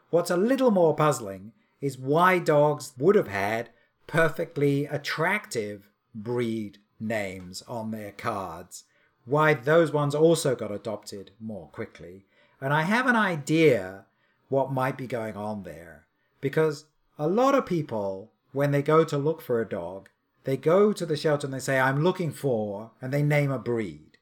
What's 0.09 0.31
a 0.31 0.37
little 0.37 0.71
more 0.71 0.95
puzzling 0.95 1.53
is 1.79 1.97
why 1.97 2.39
dogs 2.39 2.93
would 2.97 3.15
have 3.15 3.27
had 3.27 3.69
perfectly 4.07 4.85
attractive 4.85 5.89
breed 6.13 6.79
names 6.99 7.61
on 7.67 7.91
their 7.91 8.11
cards 8.11 8.83
why 9.27 9.53
those 9.53 9.91
ones 9.91 10.15
also 10.15 10.55
got 10.55 10.71
adopted 10.71 11.31
more 11.39 11.67
quickly. 11.67 12.25
And 12.59 12.73
I 12.73 12.83
have 12.83 13.05
an 13.05 13.15
idea 13.15 14.05
what 14.49 14.71
might 14.71 14.97
be 14.97 15.05
going 15.05 15.35
on 15.35 15.63
there. 15.63 16.05
Because 16.41 16.85
a 17.19 17.27
lot 17.27 17.53
of 17.53 17.65
people, 17.65 18.31
when 18.53 18.71
they 18.71 18.81
go 18.81 19.03
to 19.03 19.17
look 19.17 19.41
for 19.41 19.61
a 19.61 19.67
dog, 19.67 20.09
they 20.45 20.55
go 20.57 20.93
to 20.93 21.05
the 21.05 21.17
shelter 21.17 21.45
and 21.45 21.53
they 21.53 21.59
say, 21.59 21.77
I'm 21.77 22.03
looking 22.03 22.31
for, 22.31 22.91
and 23.01 23.13
they 23.13 23.21
name 23.21 23.51
a 23.51 23.59
breed. 23.59 24.17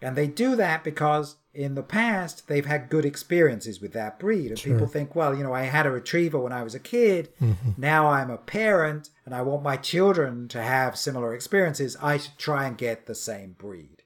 And 0.00 0.16
they 0.16 0.26
do 0.26 0.56
that 0.56 0.82
because 0.82 1.36
in 1.52 1.74
the 1.74 1.82
past 1.82 2.46
they've 2.46 2.64
had 2.64 2.88
good 2.88 3.04
experiences 3.04 3.80
with 3.80 3.92
that 3.92 4.18
breed. 4.18 4.50
And 4.50 4.58
sure. 4.58 4.72
people 4.72 4.86
think, 4.86 5.14
well, 5.14 5.36
you 5.36 5.42
know, 5.42 5.52
I 5.52 5.62
had 5.62 5.86
a 5.86 5.90
retriever 5.90 6.38
when 6.38 6.52
I 6.52 6.62
was 6.62 6.74
a 6.74 6.80
kid. 6.80 7.30
Mm-hmm. 7.42 7.72
Now 7.76 8.08
I'm 8.08 8.30
a 8.30 8.38
parent 8.38 9.10
and 9.26 9.34
I 9.34 9.42
want 9.42 9.62
my 9.62 9.76
children 9.76 10.48
to 10.48 10.62
have 10.62 10.96
similar 10.96 11.34
experiences. 11.34 11.96
I 12.00 12.18
should 12.18 12.38
try 12.38 12.66
and 12.66 12.78
get 12.78 13.06
the 13.06 13.14
same 13.14 13.56
breed. 13.58 13.97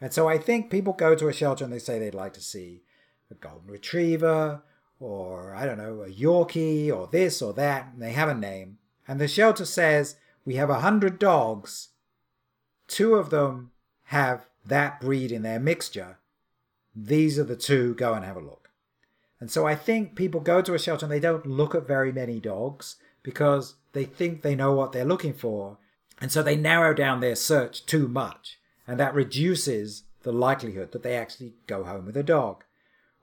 And 0.00 0.12
so 0.12 0.28
I 0.28 0.38
think 0.38 0.70
people 0.70 0.92
go 0.92 1.14
to 1.14 1.28
a 1.28 1.32
shelter 1.32 1.64
and 1.64 1.72
they 1.72 1.78
say 1.78 1.98
they'd 1.98 2.14
like 2.14 2.32
to 2.34 2.40
see 2.40 2.82
a 3.30 3.34
golden 3.34 3.70
retriever 3.70 4.62
or, 4.98 5.54
I 5.54 5.66
don't 5.66 5.78
know, 5.78 6.02
a 6.02 6.10
Yorkie 6.10 6.90
or 6.90 7.06
this 7.06 7.42
or 7.42 7.52
that. 7.54 7.90
And 7.92 8.02
they 8.02 8.12
have 8.12 8.28
a 8.28 8.34
name. 8.34 8.78
And 9.06 9.20
the 9.20 9.28
shelter 9.28 9.64
says, 9.64 10.16
We 10.44 10.56
have 10.56 10.70
a 10.70 10.80
hundred 10.80 11.18
dogs. 11.18 11.88
Two 12.86 13.14
of 13.14 13.30
them 13.30 13.72
have 14.04 14.46
that 14.64 15.00
breed 15.00 15.32
in 15.32 15.42
their 15.42 15.60
mixture. 15.60 16.18
These 16.94 17.38
are 17.38 17.44
the 17.44 17.56
two. 17.56 17.94
Go 17.94 18.14
and 18.14 18.24
have 18.24 18.36
a 18.36 18.40
look. 18.40 18.70
And 19.38 19.50
so 19.50 19.66
I 19.66 19.74
think 19.74 20.16
people 20.16 20.40
go 20.40 20.60
to 20.60 20.74
a 20.74 20.78
shelter 20.78 21.06
and 21.06 21.12
they 21.12 21.20
don't 21.20 21.46
look 21.46 21.74
at 21.74 21.86
very 21.86 22.12
many 22.12 22.40
dogs 22.40 22.96
because 23.22 23.76
they 23.92 24.04
think 24.04 24.42
they 24.42 24.54
know 24.54 24.72
what 24.72 24.92
they're 24.92 25.04
looking 25.04 25.32
for. 25.32 25.78
And 26.20 26.30
so 26.30 26.42
they 26.42 26.56
narrow 26.56 26.92
down 26.92 27.20
their 27.20 27.36
search 27.36 27.86
too 27.86 28.06
much 28.06 28.59
and 28.90 28.98
that 28.98 29.14
reduces 29.14 30.02
the 30.24 30.32
likelihood 30.32 30.90
that 30.90 31.04
they 31.04 31.14
actually 31.16 31.52
go 31.68 31.84
home 31.84 32.06
with 32.06 32.16
a 32.16 32.24
dog. 32.24 32.64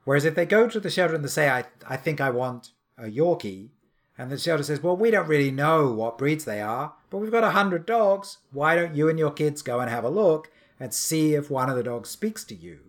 Whereas 0.06 0.24
if 0.24 0.34
they 0.34 0.46
go 0.46 0.70
to 0.70 0.80
the 0.80 0.90
shelter 0.90 1.14
and 1.14 1.26
they 1.26 1.28
say, 1.28 1.50
I, 1.50 1.66
I 1.86 1.98
think 1.98 2.22
I 2.22 2.30
want 2.30 2.70
a 2.98 3.12
Yorkie, 3.12 3.72
and 4.18 4.32
the 4.32 4.38
shelter 4.38 4.64
says, 4.64 4.82
Well, 4.82 4.96
we 4.96 5.12
don't 5.12 5.28
really 5.28 5.52
know 5.52 5.92
what 5.92 6.18
breeds 6.18 6.46
they 6.46 6.62
are, 6.62 6.94
but 7.10 7.18
we've 7.18 7.34
got 7.34 7.44
a 7.44 7.50
hundred 7.50 7.86
dogs. 7.86 8.38
Why 8.54 8.76
don't 8.76 8.96
you 8.96 9.10
and 9.10 9.20
your 9.20 9.32
kids 9.32 9.62
go 9.62 9.82
and 9.82 9.90
have 9.90 10.06
a 10.06 10.10
look 10.10 10.50
and 10.80 10.94
see 10.94 11.34
if 11.34 11.52
one 11.52 11.70
of 11.70 11.76
the 11.76 11.84
dogs 11.84 12.08
speaks 12.08 12.46
to 12.46 12.56
you? 12.56 12.80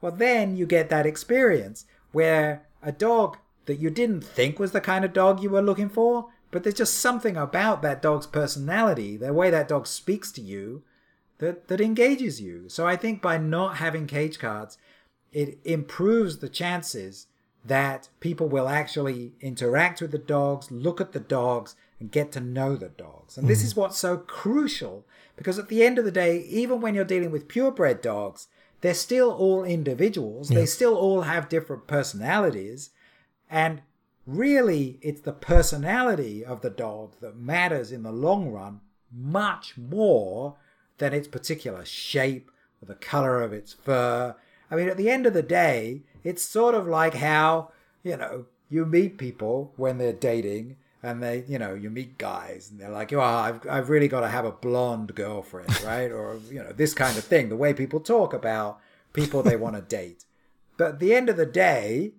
Well, 0.00 0.12
then 0.12 0.56
you 0.56 0.64
get 0.64 0.88
that 0.88 1.04
experience 1.04 1.84
where 2.12 2.66
a 2.82 2.90
dog 2.90 3.36
that 3.66 3.80
you 3.80 3.90
didn't 3.90 4.22
think 4.22 4.58
was 4.58 4.72
the 4.72 4.80
kind 4.80 5.04
of 5.04 5.12
dog 5.12 5.42
you 5.42 5.50
were 5.50 5.60
looking 5.60 5.90
for, 5.90 6.30
but 6.50 6.62
there's 6.62 6.74
just 6.74 6.94
something 6.94 7.36
about 7.36 7.82
that 7.82 8.00
dog's 8.00 8.26
personality, 8.26 9.18
the 9.18 9.34
way 9.34 9.50
that 9.50 9.68
dog 9.68 9.86
speaks 9.86 10.32
to 10.32 10.40
you, 10.40 10.84
that, 11.38 11.68
that 11.68 11.80
engages 11.80 12.40
you. 12.40 12.68
So 12.68 12.86
I 12.86 12.96
think 12.96 13.22
by 13.22 13.38
not 13.38 13.76
having 13.76 14.06
cage 14.06 14.38
cards, 14.38 14.78
it 15.32 15.58
improves 15.64 16.38
the 16.38 16.48
chances 16.48 17.26
that 17.64 18.08
people 18.20 18.48
will 18.48 18.68
actually 18.68 19.32
interact 19.40 20.00
with 20.00 20.10
the 20.10 20.18
dogs, 20.18 20.70
look 20.70 21.00
at 21.00 21.12
the 21.12 21.20
dogs, 21.20 21.76
and 22.00 22.10
get 22.10 22.32
to 22.32 22.40
know 22.40 22.76
the 22.76 22.88
dogs. 22.88 23.36
And 23.36 23.44
mm. 23.44 23.48
this 23.48 23.62
is 23.62 23.76
what's 23.76 23.98
so 23.98 24.16
crucial 24.16 25.04
because 25.36 25.58
at 25.58 25.68
the 25.68 25.84
end 25.84 25.98
of 25.98 26.04
the 26.04 26.10
day, 26.10 26.40
even 26.48 26.80
when 26.80 26.94
you're 26.94 27.04
dealing 27.04 27.30
with 27.30 27.46
purebred 27.46 28.02
dogs, 28.02 28.48
they're 28.80 28.94
still 28.94 29.30
all 29.30 29.64
individuals. 29.64 30.50
Yeah. 30.50 30.60
They 30.60 30.66
still 30.66 30.96
all 30.96 31.22
have 31.22 31.48
different 31.48 31.86
personalities. 31.86 32.90
And 33.48 33.82
really, 34.26 34.98
it's 35.00 35.20
the 35.20 35.32
personality 35.32 36.44
of 36.44 36.60
the 36.60 36.70
dog 36.70 37.14
that 37.20 37.36
matters 37.36 37.92
in 37.92 38.02
the 38.02 38.12
long 38.12 38.50
run 38.50 38.80
much 39.12 39.76
more 39.76 40.56
than 40.98 41.12
its 41.12 41.28
particular 41.28 41.84
shape 41.84 42.50
or 42.82 42.86
the 42.86 42.94
color 42.94 43.42
of 43.42 43.52
its 43.52 43.72
fur. 43.72 44.34
I 44.70 44.76
mean, 44.76 44.88
at 44.88 44.96
the 44.96 45.10
end 45.10 45.26
of 45.26 45.32
the 45.32 45.42
day, 45.42 46.02
it's 46.22 46.42
sort 46.42 46.74
of 46.74 46.86
like 46.86 47.14
how, 47.14 47.70
you 48.02 48.16
know, 48.16 48.46
you 48.68 48.84
meet 48.84 49.16
people 49.16 49.72
when 49.76 49.98
they're 49.98 50.12
dating 50.12 50.76
and 51.02 51.22
they, 51.22 51.44
you 51.48 51.58
know, 51.58 51.74
you 51.74 51.90
meet 51.90 52.18
guys 52.18 52.70
and 52.70 52.80
they're 52.80 52.90
like, 52.90 53.12
oh, 53.12 53.20
I've, 53.20 53.66
I've 53.68 53.88
really 53.88 54.08
got 54.08 54.20
to 54.20 54.28
have 54.28 54.44
a 54.44 54.52
blonde 54.52 55.14
girlfriend, 55.14 55.82
right? 55.84 56.10
or, 56.10 56.38
you 56.50 56.62
know, 56.62 56.72
this 56.72 56.94
kind 56.94 57.16
of 57.16 57.24
thing, 57.24 57.48
the 57.48 57.56
way 57.56 57.72
people 57.72 58.00
talk 58.00 58.34
about 58.34 58.78
people 59.12 59.42
they 59.42 59.56
want 59.56 59.76
to 59.76 59.82
date. 59.96 60.24
But 60.76 60.88
at 60.94 60.98
the 61.00 61.14
end 61.14 61.28
of 61.28 61.36
the 61.36 61.46
day, 61.46 62.12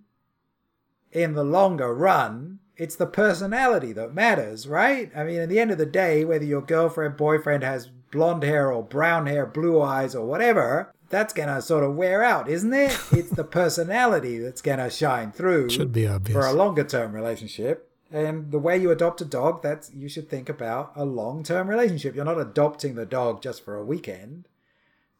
in 1.11 1.34
the 1.34 1.43
longer 1.43 1.93
run, 1.93 2.60
it's 2.77 2.95
the 2.95 3.06
personality 3.06 3.91
that 3.93 4.14
matters, 4.14 4.68
right? 4.68 5.11
I 5.15 5.23
mean, 5.23 5.39
at 5.39 5.49
the 5.49 5.60
end 5.60 5.72
of 5.72 5.77
the 5.77 5.85
day, 5.85 6.23
whether 6.23 6.45
your 6.45 6.61
girlfriend, 6.61 7.18
boyfriend 7.18 7.64
has 7.64 7.89
blonde 8.11 8.44
hair 8.44 8.72
or 8.72 8.84
brown 8.84 9.27
hair, 9.27 9.45
blue 9.45 9.81
eyes 9.81 10.15
or 10.15 10.26
whatever, 10.26 10.94
that's 11.10 11.34
going 11.34 11.49
to 11.49 11.61
sort 11.61 11.84
of 11.84 11.95
wear 11.95 12.23
out, 12.23 12.49
isn't 12.49 12.73
it? 12.73 12.98
It's 13.11 13.30
the 13.31 13.44
personality 13.44 14.38
that's 14.40 14.61
going 14.61 14.80
to 14.80 14.90
shine 14.90 15.31
through 15.31 15.69
Should 15.69 15.91
be 15.91 16.07
obvious. 16.07 16.34
for 16.38 16.45
a 16.48 16.53
longer 16.53 16.84
term 16.84 17.14
relationship. 17.14 17.86
And 18.11 18.52
the 18.52 18.60
way 18.60 18.77
you 18.77 18.90
adopt 18.90 19.22
a 19.22 19.26
dog, 19.26 19.61
that's 19.61 19.91
you 19.94 20.10
should 20.10 20.30
think 20.30 20.49
about 20.49 20.91
a 20.95 21.06
long 21.06 21.44
term 21.44 21.69
relationship. 21.69 22.15
You're 22.15 22.26
not 22.26 22.40
adopting 22.40 22.95
the 22.95 23.06
dog 23.06 23.41
just 23.41 23.64
for 23.64 23.76
a 23.76 23.86
weekend. 23.86 24.48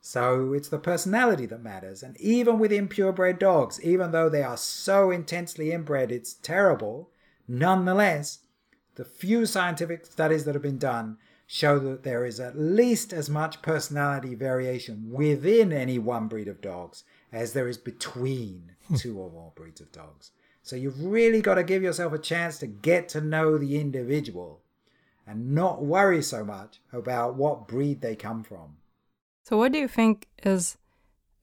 So 0.02 0.54
it's 0.54 0.70
the 0.70 0.80
personality 0.80 1.46
that 1.48 1.62
matters. 1.62 2.02
And 2.02 2.20
even 2.22 2.58
within 2.58 2.88
purebred 2.88 3.38
dogs, 3.38 3.80
even 3.84 4.12
though 4.12 4.30
they 4.30 4.42
are 4.44 4.58
so 4.58 5.12
intensely 5.12 5.72
inbred, 5.72 6.12
it's 6.12 6.34
terrible. 6.34 7.10
Nonetheless, 7.48 8.40
the 8.96 9.06
few 9.06 9.46
scientific 9.46 10.06
studies 10.06 10.46
that 10.46 10.56
have 10.56 10.62
been 10.62 10.78
done 10.78 11.18
show 11.52 11.80
that 11.80 12.04
there 12.04 12.26
is 12.26 12.40
at 12.40 12.60
least 12.60 13.12
as 13.12 13.28
much 13.28 13.64
personality 13.64 14.36
variation 14.36 15.10
within 15.12 15.74
any 15.74 15.98
one 15.98 16.28
breed 16.28 16.48
of 16.48 16.62
dogs 16.62 17.04
as 17.32 17.54
there 17.54 17.68
is 17.68 17.76
between 17.80 18.72
hmm. 18.88 18.94
two 18.94 19.18
or 19.18 19.32
more 19.32 19.52
breeds 19.56 19.82
of 19.82 19.92
dogs. 19.92 20.30
So 20.62 20.76
you've 20.76 21.04
really 21.04 21.42
got 21.42 21.56
to 21.56 21.64
give 21.64 21.82
yourself 21.82 22.14
a 22.14 22.20
chance 22.20 22.60
to 22.60 22.68
get 22.68 23.10
to 23.10 23.22
know 23.22 23.58
the 23.58 23.80
individual 23.80 24.62
and 25.26 25.56
not 25.56 25.84
worry 25.84 26.22
so 26.22 26.46
much 26.46 26.82
about 26.94 27.34
what 27.34 27.68
breed 27.68 28.02
they 28.02 28.16
come 28.16 28.44
from. 28.44 28.78
So, 29.44 29.58
what 29.58 29.72
do 29.72 29.80
you 29.80 29.88
think 29.88 30.28
is 30.44 30.78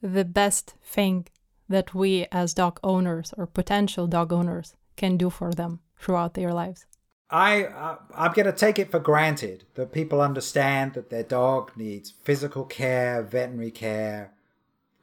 the 0.00 0.24
best 0.24 0.74
thing 0.84 1.26
that 1.68 1.94
we 1.94 2.26
as 2.30 2.54
dog 2.54 2.78
owners 2.84 3.34
or 3.36 3.48
potential 3.48 4.06
dog 4.06 4.32
owners 4.32 4.76
can 4.96 5.16
do 5.16 5.30
for 5.30 5.52
them 5.52 5.80
throughout 5.98 6.34
their 6.34 6.54
lives? 6.54 6.86
I, 7.30 7.66
I 7.66 7.96
I'm 8.14 8.32
going 8.32 8.46
to 8.46 8.52
take 8.52 8.78
it 8.78 8.90
for 8.90 9.00
granted 9.00 9.64
that 9.74 9.92
people 9.92 10.20
understand 10.20 10.94
that 10.94 11.10
their 11.10 11.22
dog 11.22 11.72
needs 11.76 12.14
physical 12.22 12.64
care, 12.64 13.22
veterinary 13.22 13.70
care, 13.70 14.32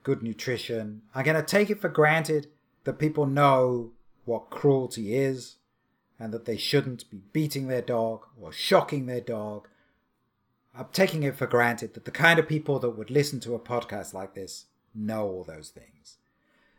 good 0.04 0.24
nutrition. 0.24 1.02
I'm 1.14 1.26
going 1.26 1.36
to 1.36 1.44
take 1.44 1.70
it 1.70 1.82
for 1.82 1.90
granted 1.90 2.48
that 2.86 3.00
people 3.00 3.26
know 3.26 3.92
what 4.26 4.50
cruelty 4.50 5.16
is 5.16 5.58
and 6.20 6.34
that 6.34 6.46
they 6.46 6.58
shouldn't 6.58 7.10
be 7.10 7.22
beating 7.34 7.68
their 7.68 7.82
dog 7.82 8.26
or 8.40 8.52
shocking 8.52 9.06
their 9.06 9.22
dog. 9.22 9.68
I'm 10.76 10.88
taking 10.92 11.24
it 11.24 11.36
for 11.36 11.48
granted 11.48 11.94
that 11.94 12.06
the 12.06 12.12
kind 12.12 12.40
of 12.40 12.48
people 12.48 12.80
that 12.80 12.92
would 12.92 13.12
listen 13.12 13.40
to 13.42 13.56
a 13.56 13.60
podcast 13.60 14.14
like 14.14 14.34
this 14.34 14.66
know 14.96 15.28
all 15.28 15.44
those 15.44 15.70
things. 15.70 16.18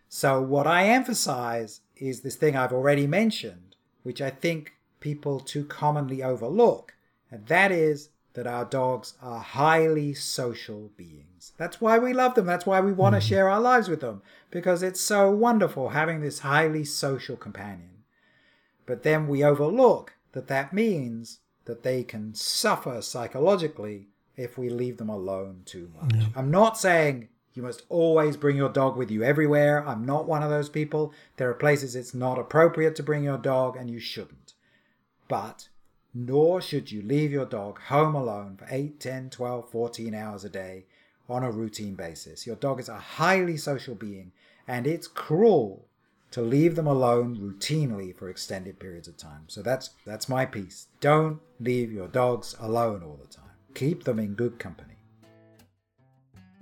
So, 0.09 0.41
what 0.41 0.67
I 0.67 0.87
emphasize 0.89 1.81
is 1.97 2.21
this 2.21 2.37
thing 2.37 2.57
I've 2.57 2.73
already 2.73 3.07
mentioned, 3.07 3.77
which 4.03 4.23
I 4.23 4.31
think 4.31 4.74
people 5.05 5.39
too 5.39 5.65
commonly 5.67 6.23
overlook, 6.23 6.95
and 7.31 7.47
that 7.47 7.71
is 7.71 8.09
that 8.33 8.47
our 8.47 8.65
dogs 8.65 9.13
are 9.23 9.39
highly 9.39 10.15
social 10.15 10.91
beings. 10.97 11.53
That's 11.59 11.79
why 11.79 11.99
we 11.99 12.15
love 12.15 12.35
them. 12.35 12.47
That's 12.47 12.65
why 12.65 12.81
we 12.81 12.93
want 12.93 13.13
to 13.13 13.21
mm-hmm. 13.21 13.29
share 13.29 13.51
our 13.51 13.61
lives 13.61 13.89
with 13.89 14.01
them, 14.01 14.23
because 14.51 14.83
it's 14.83 15.01
so 15.01 15.31
wonderful 15.31 15.91
having 15.91 16.21
this 16.21 16.39
highly 16.39 16.85
social 16.85 17.37
companion. 17.37 18.03
But 18.87 19.03
then 19.03 19.29
we 19.29 19.45
overlook 19.45 20.15
that 20.33 20.49
that 20.49 20.73
means 20.73 21.41
that 21.67 21.83
they 21.83 22.03
can 22.03 22.35
suffer 22.35 23.03
psychologically 23.03 24.09
if 24.37 24.59
we 24.59 24.69
leave 24.69 24.97
them 24.97 25.11
alone 25.11 25.63
too 25.65 25.91
much. 26.01 26.15
I'm 26.35 26.51
not 26.51 26.79
saying 26.79 27.29
you 27.53 27.63
must 27.63 27.83
always 27.89 28.37
bring 28.37 28.57
your 28.57 28.69
dog 28.69 28.97
with 28.97 29.11
you 29.11 29.23
everywhere. 29.23 29.87
I'm 29.87 30.05
not 30.05 30.27
one 30.27 30.43
of 30.43 30.51
those 30.51 30.69
people. 30.69 31.13
There 31.37 31.49
are 31.51 31.55
places 31.55 31.95
it's 31.95 32.15
not 32.15 32.39
appropriate 32.39 32.97
to 32.97 33.03
bring 33.03 33.23
your 33.23 33.39
dog, 33.39 33.77
and 33.77 33.89
you 33.89 34.01
shouldn't. 34.01 34.44
But 35.29 35.69
nor 36.13 36.61
should 36.61 36.93
you 36.93 37.03
leave 37.03 37.33
your 37.33 37.47
dog 37.47 37.81
home 37.81 38.15
alone 38.15 38.57
for 38.57 38.67
8, 38.71 39.01
10, 39.01 39.31
12, 39.31 39.71
14 39.71 40.15
hours 40.15 40.45
a 40.45 40.49
day 40.49 40.85
on 41.29 41.43
a 41.43 41.51
routine 41.51 41.95
basis. 41.95 42.47
Your 42.47 42.57
dog 42.57 42.79
is 42.79 42.89
a 42.89 42.99
highly 42.99 43.57
social 43.57 43.95
being, 43.95 44.33
and 44.69 44.87
it's 44.87 45.09
cruel 45.09 45.87
to 46.31 46.43
leave 46.43 46.77
them 46.77 46.87
alone 46.87 47.37
routinely 47.37 48.17
for 48.17 48.29
extended 48.29 48.79
periods 48.79 49.09
of 49.09 49.17
time. 49.17 49.45
So 49.47 49.63
that's 49.63 49.91
that's 50.07 50.29
my 50.29 50.45
piece. 50.47 50.89
Don't 51.01 51.41
leave 51.61 51.93
your 51.93 52.09
dogs 52.09 52.57
alone 52.59 53.03
all 53.03 53.19
the 53.21 53.29
time. 53.29 53.45
Keep 53.75 54.05
them 54.05 54.19
in 54.19 54.35
good 54.35 54.59
company. 54.59 54.94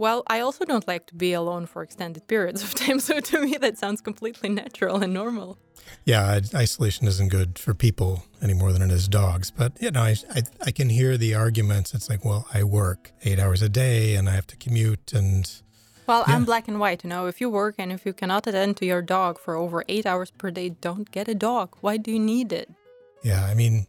Well, 0.03 0.25
I 0.27 0.41
also 0.41 0.65
don't 0.65 0.89
like 0.89 1.07
to 1.07 1.15
be 1.15 1.33
alone 1.33 1.67
for 1.67 1.81
extended 1.81 2.27
periods 2.27 2.61
of 2.65 2.75
time, 2.75 2.99
so 2.99 3.21
to 3.21 3.39
me 3.39 3.57
that 3.59 3.79
sounds 3.79 4.01
completely 4.01 4.49
natural 4.49 4.97
and 5.01 5.15
normal. 5.15 5.59
Yeah, 6.05 6.41
isolation 6.67 7.07
isn't 7.07 7.29
good 7.29 7.57
for 7.57 7.73
people 7.73 8.25
any 8.43 8.53
more 8.53 8.73
than 8.73 8.83
it 8.83 8.91
is 8.91 9.07
dogs. 9.07 9.53
But 9.53 9.81
you 9.81 9.93
know, 9.93 10.03
I, 10.03 10.17
I 10.35 10.41
I 10.69 10.71
can 10.73 10.89
hear 10.89 11.17
the 11.17 11.37
arguments. 11.37 11.95
It's 11.95 12.09
like, 12.11 12.25
well, 12.25 12.49
I 12.53 12.65
work 12.65 13.13
eight 13.23 13.39
hours 13.39 13.63
a 13.63 13.69
day 13.69 14.17
and 14.17 14.29
I 14.29 14.33
have 14.33 14.49
to 14.49 14.57
commute, 14.57 15.13
and 15.13 15.45
Well, 16.09 16.25
Yeah. 16.27 16.35
I'm 16.35 16.45
black 16.45 16.67
and 16.67 16.81
white, 16.81 17.05
you 17.05 17.11
know. 17.11 17.27
If 17.33 17.41
you 17.41 17.49
work 17.49 17.77
and 17.79 17.93
if 17.93 18.05
you 18.05 18.13
cannot 18.13 18.49
attend 18.49 18.79
to 18.79 18.85
your 18.93 19.03
dog 19.03 19.39
for 19.39 19.55
over 19.55 19.85
eight 19.89 20.07
hours 20.11 20.33
per 20.33 20.51
day, 20.51 20.69
don't 20.87 21.09
get 21.13 21.29
a 21.29 21.37
dog. 21.51 21.77
Why 21.81 21.97
do 21.97 22.11
you 22.11 22.19
need 22.35 22.53
it? 22.53 22.69
yeah, 23.23 23.45
I 23.53 23.55
mean, 23.55 23.87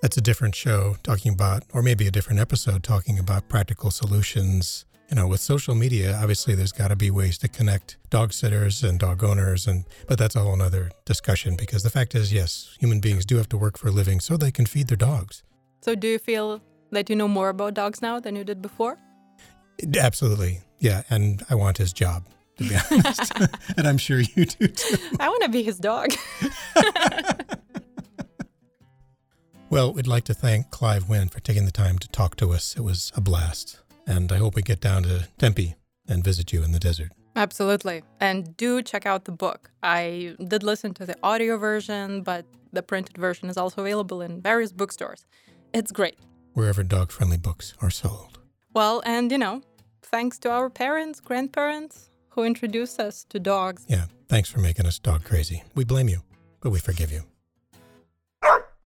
that's 0.00 0.16
a 0.16 0.24
different 0.28 0.54
show 0.56 0.96
talking 1.04 1.32
about, 1.32 1.60
or 1.72 1.82
maybe 1.82 2.04
a 2.08 2.10
different 2.10 2.40
episode 2.40 2.82
talking 2.82 3.16
about 3.24 3.48
practical 3.48 3.92
solutions. 3.92 4.86
You 5.12 5.16
know, 5.16 5.26
with 5.26 5.40
social 5.40 5.74
media, 5.74 6.18
obviously 6.18 6.54
there's 6.54 6.72
got 6.72 6.88
to 6.88 6.96
be 6.96 7.10
ways 7.10 7.36
to 7.40 7.48
connect 7.48 7.98
dog 8.08 8.32
sitters 8.32 8.82
and 8.82 8.98
dog 8.98 9.22
owners, 9.22 9.66
and 9.66 9.84
but 10.08 10.18
that's 10.18 10.34
a 10.34 10.40
whole 10.40 10.62
other 10.62 10.90
discussion 11.04 11.54
because 11.54 11.82
the 11.82 11.90
fact 11.90 12.14
is, 12.14 12.32
yes, 12.32 12.74
human 12.80 12.98
beings 12.98 13.26
do 13.26 13.36
have 13.36 13.46
to 13.50 13.58
work 13.58 13.76
for 13.76 13.88
a 13.88 13.90
living 13.90 14.20
so 14.20 14.38
they 14.38 14.50
can 14.50 14.64
feed 14.64 14.88
their 14.88 14.96
dogs. 14.96 15.42
So, 15.82 15.94
do 15.94 16.08
you 16.08 16.18
feel 16.18 16.62
that 16.92 17.10
you 17.10 17.16
know 17.16 17.28
more 17.28 17.50
about 17.50 17.74
dogs 17.74 18.00
now 18.00 18.20
than 18.20 18.36
you 18.36 18.42
did 18.42 18.62
before? 18.62 18.96
Absolutely, 19.98 20.60
yeah, 20.78 21.02
and 21.10 21.44
I 21.50 21.56
want 21.56 21.76
his 21.76 21.92
job 21.92 22.24
to 22.56 22.64
be 22.64 22.74
honest, 22.90 23.32
and 23.76 23.86
I'm 23.86 23.98
sure 23.98 24.18
you 24.18 24.46
do 24.46 24.66
too. 24.66 24.96
I 25.20 25.28
want 25.28 25.42
to 25.42 25.50
be 25.50 25.62
his 25.62 25.76
dog. 25.76 26.14
Well, 29.72 29.94
we'd 29.94 30.06
like 30.06 30.24
to 30.24 30.34
thank 30.34 30.68
Clive 30.70 31.08
Wynne 31.08 31.28
for 31.28 31.40
taking 31.40 31.64
the 31.64 31.70
time 31.70 31.98
to 32.00 32.08
talk 32.08 32.36
to 32.36 32.52
us. 32.52 32.76
It 32.76 32.82
was 32.82 33.10
a 33.16 33.22
blast. 33.22 33.78
And 34.06 34.32
I 34.32 34.36
hope 34.36 34.54
we 34.54 34.62
get 34.62 34.80
down 34.80 35.04
to 35.04 35.28
Tempe 35.38 35.74
and 36.08 36.24
visit 36.24 36.52
you 36.52 36.62
in 36.62 36.72
the 36.72 36.78
desert. 36.78 37.12
Absolutely. 37.36 38.02
And 38.20 38.56
do 38.56 38.82
check 38.82 39.06
out 39.06 39.24
the 39.24 39.32
book. 39.32 39.70
I 39.82 40.36
did 40.46 40.62
listen 40.62 40.92
to 40.94 41.06
the 41.06 41.16
audio 41.22 41.56
version, 41.56 42.22
but 42.22 42.44
the 42.72 42.82
printed 42.82 43.16
version 43.16 43.48
is 43.48 43.56
also 43.56 43.80
available 43.80 44.20
in 44.20 44.40
various 44.42 44.72
bookstores. 44.72 45.24
It's 45.72 45.92
great. 45.92 46.18
Wherever 46.52 46.82
dog 46.82 47.10
friendly 47.10 47.38
books 47.38 47.74
are 47.80 47.90
sold. 47.90 48.38
Well, 48.74 49.02
and 49.06 49.30
you 49.32 49.38
know, 49.38 49.62
thanks 50.02 50.38
to 50.40 50.50
our 50.50 50.68
parents, 50.68 51.20
grandparents 51.20 52.10
who 52.30 52.44
introduced 52.44 53.00
us 53.00 53.24
to 53.30 53.38
dogs. 53.38 53.84
Yeah, 53.88 54.06
thanks 54.28 54.50
for 54.50 54.60
making 54.60 54.86
us 54.86 54.98
dog 54.98 55.24
crazy. 55.24 55.62
We 55.74 55.84
blame 55.84 56.08
you, 56.08 56.20
but 56.60 56.70
we 56.70 56.78
forgive 56.78 57.12
you. 57.12 57.22